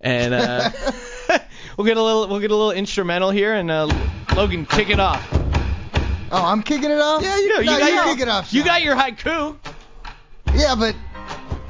and 0.00 0.32
uh, 0.32 0.70
we'll 1.76 1.86
get 1.86 1.96
a 1.98 2.02
little 2.02 2.28
we'll 2.28 2.40
get 2.40 2.50
a 2.50 2.56
little 2.56 2.70
instrumental 2.72 3.30
here, 3.30 3.52
and 3.54 3.70
uh, 3.70 3.88
Logan, 4.34 4.64
kick 4.64 4.88
it 4.90 4.98
off. 5.00 5.26
Oh, 6.30 6.42
I'm 6.42 6.62
kicking 6.62 6.90
it 6.90 6.98
off. 6.98 7.22
Yeah, 7.22 7.36
you, 7.36 7.48
no, 7.48 7.58
you 7.60 7.66
got 7.66 7.88
you 7.88 7.94
your 7.94 8.04
kick 8.04 8.20
it 8.20 8.28
off. 8.28 8.52
you 8.54 8.64
got 8.64 8.82
your 8.82 8.96
haiku. 8.96 9.58
Yeah, 10.54 10.74
but 10.78 10.96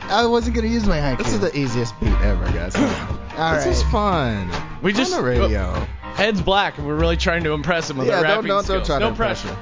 I 0.03 0.25
wasn't 0.27 0.55
gonna 0.55 0.69
use 0.69 0.87
my 0.87 0.99
haiku. 0.99 1.19
This 1.19 1.33
is 1.33 1.41
the 1.41 1.57
easiest 1.59 1.99
beat 1.99 2.13
ever, 2.21 2.45
guys. 2.53 2.77
All 3.37 3.55
this 3.57 3.65
right. 3.65 3.67
is 3.67 3.83
fun. 3.85 4.51
We 4.83 4.93
just 4.93 5.13
on 5.15 5.23
the 5.23 5.29
radio. 5.29 5.73
Head's 6.15 6.41
black, 6.43 6.79
and 6.79 6.87
we're 6.87 6.95
really 6.95 7.17
trying 7.17 7.43
to 7.45 7.53
impress 7.55 7.91
him 7.91 7.97
with 7.97 8.07
Yeah, 8.07 8.19
our 8.19 8.23
don't- 8.23 8.31
rapping 8.37 8.49
don't- 8.49 8.67
don't 8.69 8.85
skills. 8.85 8.87
try 8.87 8.99
to 8.99 9.05
no 9.07 9.09
impress 9.09 9.43
pressure. 9.43 9.59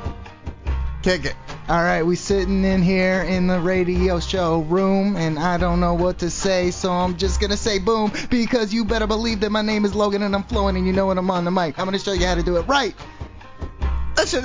Kick 1.02 1.24
it. 1.24 1.36
All 1.70 1.84
right, 1.84 2.02
we 2.02 2.16
sitting 2.16 2.64
in 2.64 2.82
here 2.82 3.22
in 3.22 3.46
the 3.46 3.60
radio 3.60 4.18
show 4.18 4.58
room, 4.62 5.14
and 5.14 5.38
I 5.38 5.56
don't 5.56 5.78
know 5.78 5.94
what 5.94 6.18
to 6.18 6.28
say, 6.28 6.72
so 6.72 6.90
I'm 6.90 7.16
just 7.16 7.40
gonna 7.40 7.56
say 7.56 7.78
boom, 7.78 8.10
because 8.28 8.74
you 8.74 8.84
better 8.84 9.06
believe 9.06 9.38
that 9.38 9.50
my 9.50 9.62
name 9.62 9.84
is 9.84 9.94
Logan 9.94 10.24
and 10.24 10.34
I'm 10.34 10.42
flowing, 10.42 10.76
and 10.76 10.84
you 10.84 10.92
know 10.92 11.06
when 11.06 11.16
I'm 11.16 11.30
on 11.30 11.44
the 11.44 11.52
mic. 11.52 11.78
I'm 11.78 11.84
gonna 11.84 12.00
show 12.00 12.12
you 12.12 12.26
how 12.26 12.34
to 12.34 12.42
do 12.42 12.56
it 12.56 12.62
right. 12.62 12.92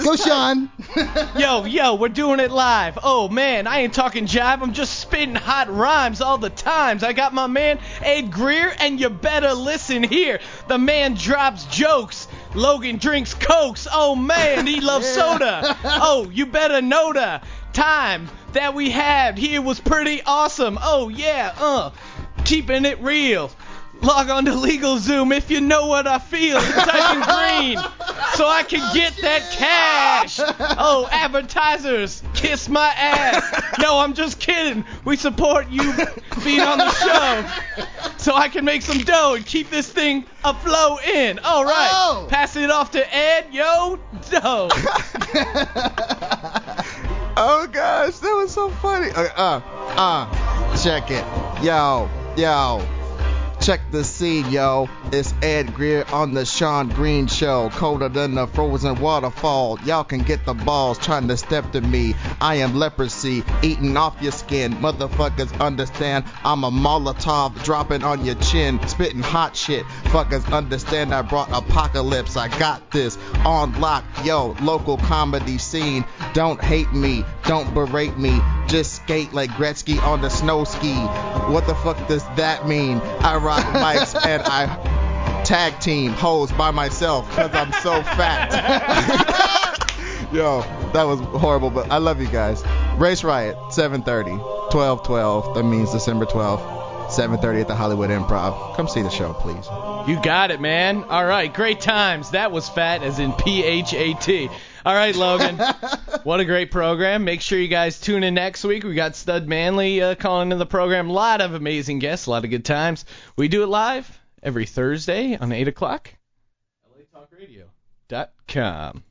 Go, 0.03 0.15
Sean. 0.15 0.69
yo, 1.37 1.65
yo, 1.65 1.95
we're 1.95 2.09
doing 2.09 2.39
it 2.39 2.49
live. 2.49 2.97
Oh 3.03 3.27
man, 3.27 3.67
I 3.67 3.79
ain't 3.79 3.93
talking 3.93 4.25
jive. 4.25 4.61
I'm 4.61 4.73
just 4.73 4.99
spitting 4.99 5.35
hot 5.35 5.69
rhymes 5.69 6.21
all 6.21 6.37
the 6.37 6.49
times. 6.49 7.03
I 7.03 7.13
got 7.13 7.33
my 7.33 7.47
man 7.47 7.79
Ed 8.01 8.31
Greer, 8.31 8.73
and 8.79 8.99
you 8.99 9.09
better 9.09 9.53
listen 9.53 10.03
here. 10.03 10.39
The 10.67 10.77
man 10.77 11.15
drops 11.15 11.65
jokes. 11.65 12.27
Logan 12.55 12.97
drinks 12.97 13.33
cokes. 13.33 13.87
Oh 13.91 14.15
man, 14.15 14.65
he 14.65 14.79
loves 14.81 15.07
soda. 15.07 15.77
Oh, 15.83 16.29
you 16.31 16.45
better 16.45 16.81
know 16.81 17.13
the 17.13 17.41
time 17.73 18.29
that 18.53 18.73
we 18.73 18.89
had 18.89 19.37
here 19.37 19.61
was 19.61 19.79
pretty 19.79 20.21
awesome. 20.25 20.79
Oh 20.81 21.09
yeah, 21.09 21.53
uh, 21.57 21.91
keeping 22.45 22.85
it 22.85 23.01
real. 23.01 23.51
Log 24.01 24.29
on 24.29 24.45
to 24.45 24.51
LegalZoom 24.51 25.35
if 25.35 25.49
you 25.49 25.61
know 25.61 25.87
what 25.87 26.05
I 26.07 26.19
feel. 26.19 26.57
and 26.57 26.73
Type 26.73 27.15
in 27.15 27.21
green 27.23 27.77
so 28.35 28.47
I 28.47 28.63
can 28.63 28.93
get 28.93 29.15
that 29.21 29.41
cash. 29.51 30.39
Oh, 30.77 31.07
advertisers, 31.11 32.21
kiss 32.35 32.69
my 32.69 32.87
ass. 32.97 33.77
No, 33.79 33.97
I'm 33.99 34.13
just 34.13 34.39
kidding. 34.39 34.85
We 35.05 35.15
support 35.17 35.69
you 35.69 35.81
being 36.43 36.61
on 36.61 36.77
the 36.77 36.91
show 36.91 37.45
so 38.17 38.35
I 38.35 38.47
can 38.47 38.63
make 38.63 38.83
some 38.83 38.99
dough 38.99 39.33
and 39.35 39.45
keep 39.45 39.69
this 39.71 39.89
thing 39.91 40.25
afloat 40.43 41.03
in. 41.03 41.39
All 41.39 41.65
right, 41.65 41.89
Oh. 41.91 42.27
pass 42.29 42.55
it 42.55 42.69
off 42.69 42.91
to 42.91 43.15
Ed. 43.15 43.47
Yo, 43.51 43.99
dough. 44.29 44.69
Oh 47.37 47.67
gosh, 47.69 48.19
that 48.19 48.33
was 48.33 48.53
so 48.53 48.69
funny. 48.69 49.07
Okay, 49.09 49.27
uh, 49.35 49.59
uh, 49.97 50.77
check 50.81 51.11
it. 51.11 51.25
Yo, 51.61 52.09
yo. 52.37 52.81
Check 53.65 53.81
the 53.89 54.03
scene, 54.03 54.51
yo. 54.51 54.87
It's 55.11 55.33
Ed 55.41 55.73
Greer 55.73 56.05
on 56.13 56.35
the 56.35 56.45
Sean 56.45 56.87
Green 56.87 57.25
Show. 57.25 57.71
Colder 57.71 58.09
than 58.09 58.35
the 58.35 58.45
frozen 58.45 58.93
waterfall. 59.01 59.79
Y'all 59.83 60.03
can 60.03 60.19
get 60.19 60.45
the 60.45 60.53
balls 60.53 60.99
trying 60.99 61.27
to 61.29 61.35
step 61.35 61.71
to 61.71 61.81
me. 61.81 62.13
I 62.39 62.57
am 62.57 62.75
leprosy, 62.75 63.43
eating 63.63 63.97
off 63.97 64.21
your 64.21 64.33
skin. 64.33 64.75
Motherfuckers 64.75 65.59
understand 65.59 66.25
I'm 66.43 66.63
a 66.63 66.69
Molotov 66.69 67.63
dropping 67.63 68.03
on 68.03 68.23
your 68.23 68.35
chin. 68.35 68.79
Spitting 68.87 69.23
hot 69.23 69.55
shit. 69.55 69.83
Fuckers 70.13 70.47
understand 70.53 71.11
I 71.11 71.23
brought 71.23 71.49
apocalypse. 71.51 72.37
I 72.37 72.49
got 72.59 72.91
this 72.91 73.17
on 73.43 73.81
lock. 73.81 74.03
Yo, 74.23 74.55
local 74.61 74.97
comedy 74.97 75.57
scene. 75.57 76.05
Don't 76.35 76.63
hate 76.63 76.93
me. 76.93 77.25
Don't 77.45 77.73
berate 77.73 78.15
me. 78.19 78.39
Just 78.75 78.95
skate 78.95 79.31
like 79.31 79.51
Gretzky 79.51 80.03
on 80.03 80.21
the 80.21 80.27
snow 80.27 80.65
ski. 80.65 80.95
What 81.47 81.65
the 81.65 81.75
fuck 81.75 82.09
does 82.09 82.25
that 82.35 82.67
mean? 82.67 82.97
I 82.97 83.37
rock 83.37 83.63
mics 83.67 84.13
and 84.25 84.43
I 84.43 85.43
tag 85.45 85.79
team 85.79 86.11
hoes 86.11 86.51
by 86.51 86.71
myself 86.71 87.29
because 87.29 87.55
I'm 87.55 87.71
so 87.81 88.03
fat. 88.03 88.51
Yo, 90.33 90.59
that 90.91 91.03
was 91.03 91.21
horrible, 91.21 91.69
but 91.69 91.89
I 91.89 91.99
love 91.99 92.19
you 92.19 92.27
guys. 92.27 92.65
Race 92.97 93.23
Riot, 93.23 93.55
7:30, 93.69 94.71
12:12. 94.71 95.55
That 95.55 95.63
means 95.63 95.93
December 95.93 96.25
12th, 96.25 97.07
7:30 97.11 97.61
at 97.61 97.67
the 97.69 97.75
Hollywood 97.75 98.09
Improv. 98.09 98.75
Come 98.75 98.89
see 98.89 99.03
the 99.03 99.09
show, 99.09 99.31
please. 99.31 99.69
You 100.05 100.21
got 100.21 100.51
it, 100.51 100.59
man. 100.59 101.05
All 101.05 101.25
right, 101.25 101.53
great 101.53 101.79
times. 101.79 102.31
That 102.31 102.51
was 102.51 102.67
fat 102.67 103.03
as 103.03 103.19
in 103.19 103.31
P 103.31 103.63
H 103.63 103.93
A 103.93 104.15
T. 104.15 104.49
All 104.85 104.93
right, 104.93 105.15
Logan. 105.15 105.57
what 106.23 106.39
a 106.39 106.45
great 106.45 106.69
program. 106.69 107.23
Make 107.23 107.41
sure 107.41 107.57
you 107.57 107.67
guys 107.67 107.99
tune 107.99 108.23
in 108.23 108.35
next 108.35 108.63
week. 108.63 108.83
We 108.83 108.93
got 108.93 109.15
Stud 109.15 109.47
Manley 109.47 109.99
uh, 109.99 110.13
calling 110.13 110.51
in 110.51 110.59
the 110.59 110.65
program. 110.67 111.09
A 111.09 111.13
lot 111.13 111.41
of 111.41 111.55
amazing 111.55 111.97
guests, 111.97 112.27
a 112.27 112.29
lot 112.29 112.43
of 112.43 112.51
good 112.51 112.65
times. 112.65 113.03
We 113.35 113.47
do 113.47 113.63
it 113.63 113.67
live 113.67 114.19
every 114.43 114.67
Thursday 114.67 115.35
on 115.37 115.51
8 115.51 115.67
o'clock. 115.67 116.13
LATalkRadio.com. 118.11 119.03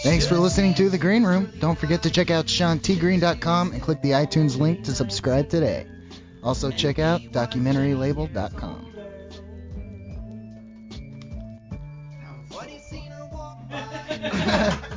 Thanks 0.04 0.28
for 0.28 0.38
listening 0.38 0.74
to 0.76 0.90
The 0.90 0.98
Green 0.98 1.24
Room. 1.24 1.52
Don't 1.60 1.78
forget 1.78 2.04
to 2.04 2.10
check 2.10 2.32
out 2.32 2.48
SeanTGreen.com 2.48 3.74
and 3.74 3.82
click 3.82 4.02
the 4.02 4.12
iTunes 4.12 4.58
link 4.58 4.84
to 4.86 4.94
subscribe 4.94 5.48
today. 5.48 5.86
Also, 6.44 6.72
check 6.72 6.98
out 6.98 7.22
DocumentaryLabel.com. 7.22 8.88
Thought 12.50 12.70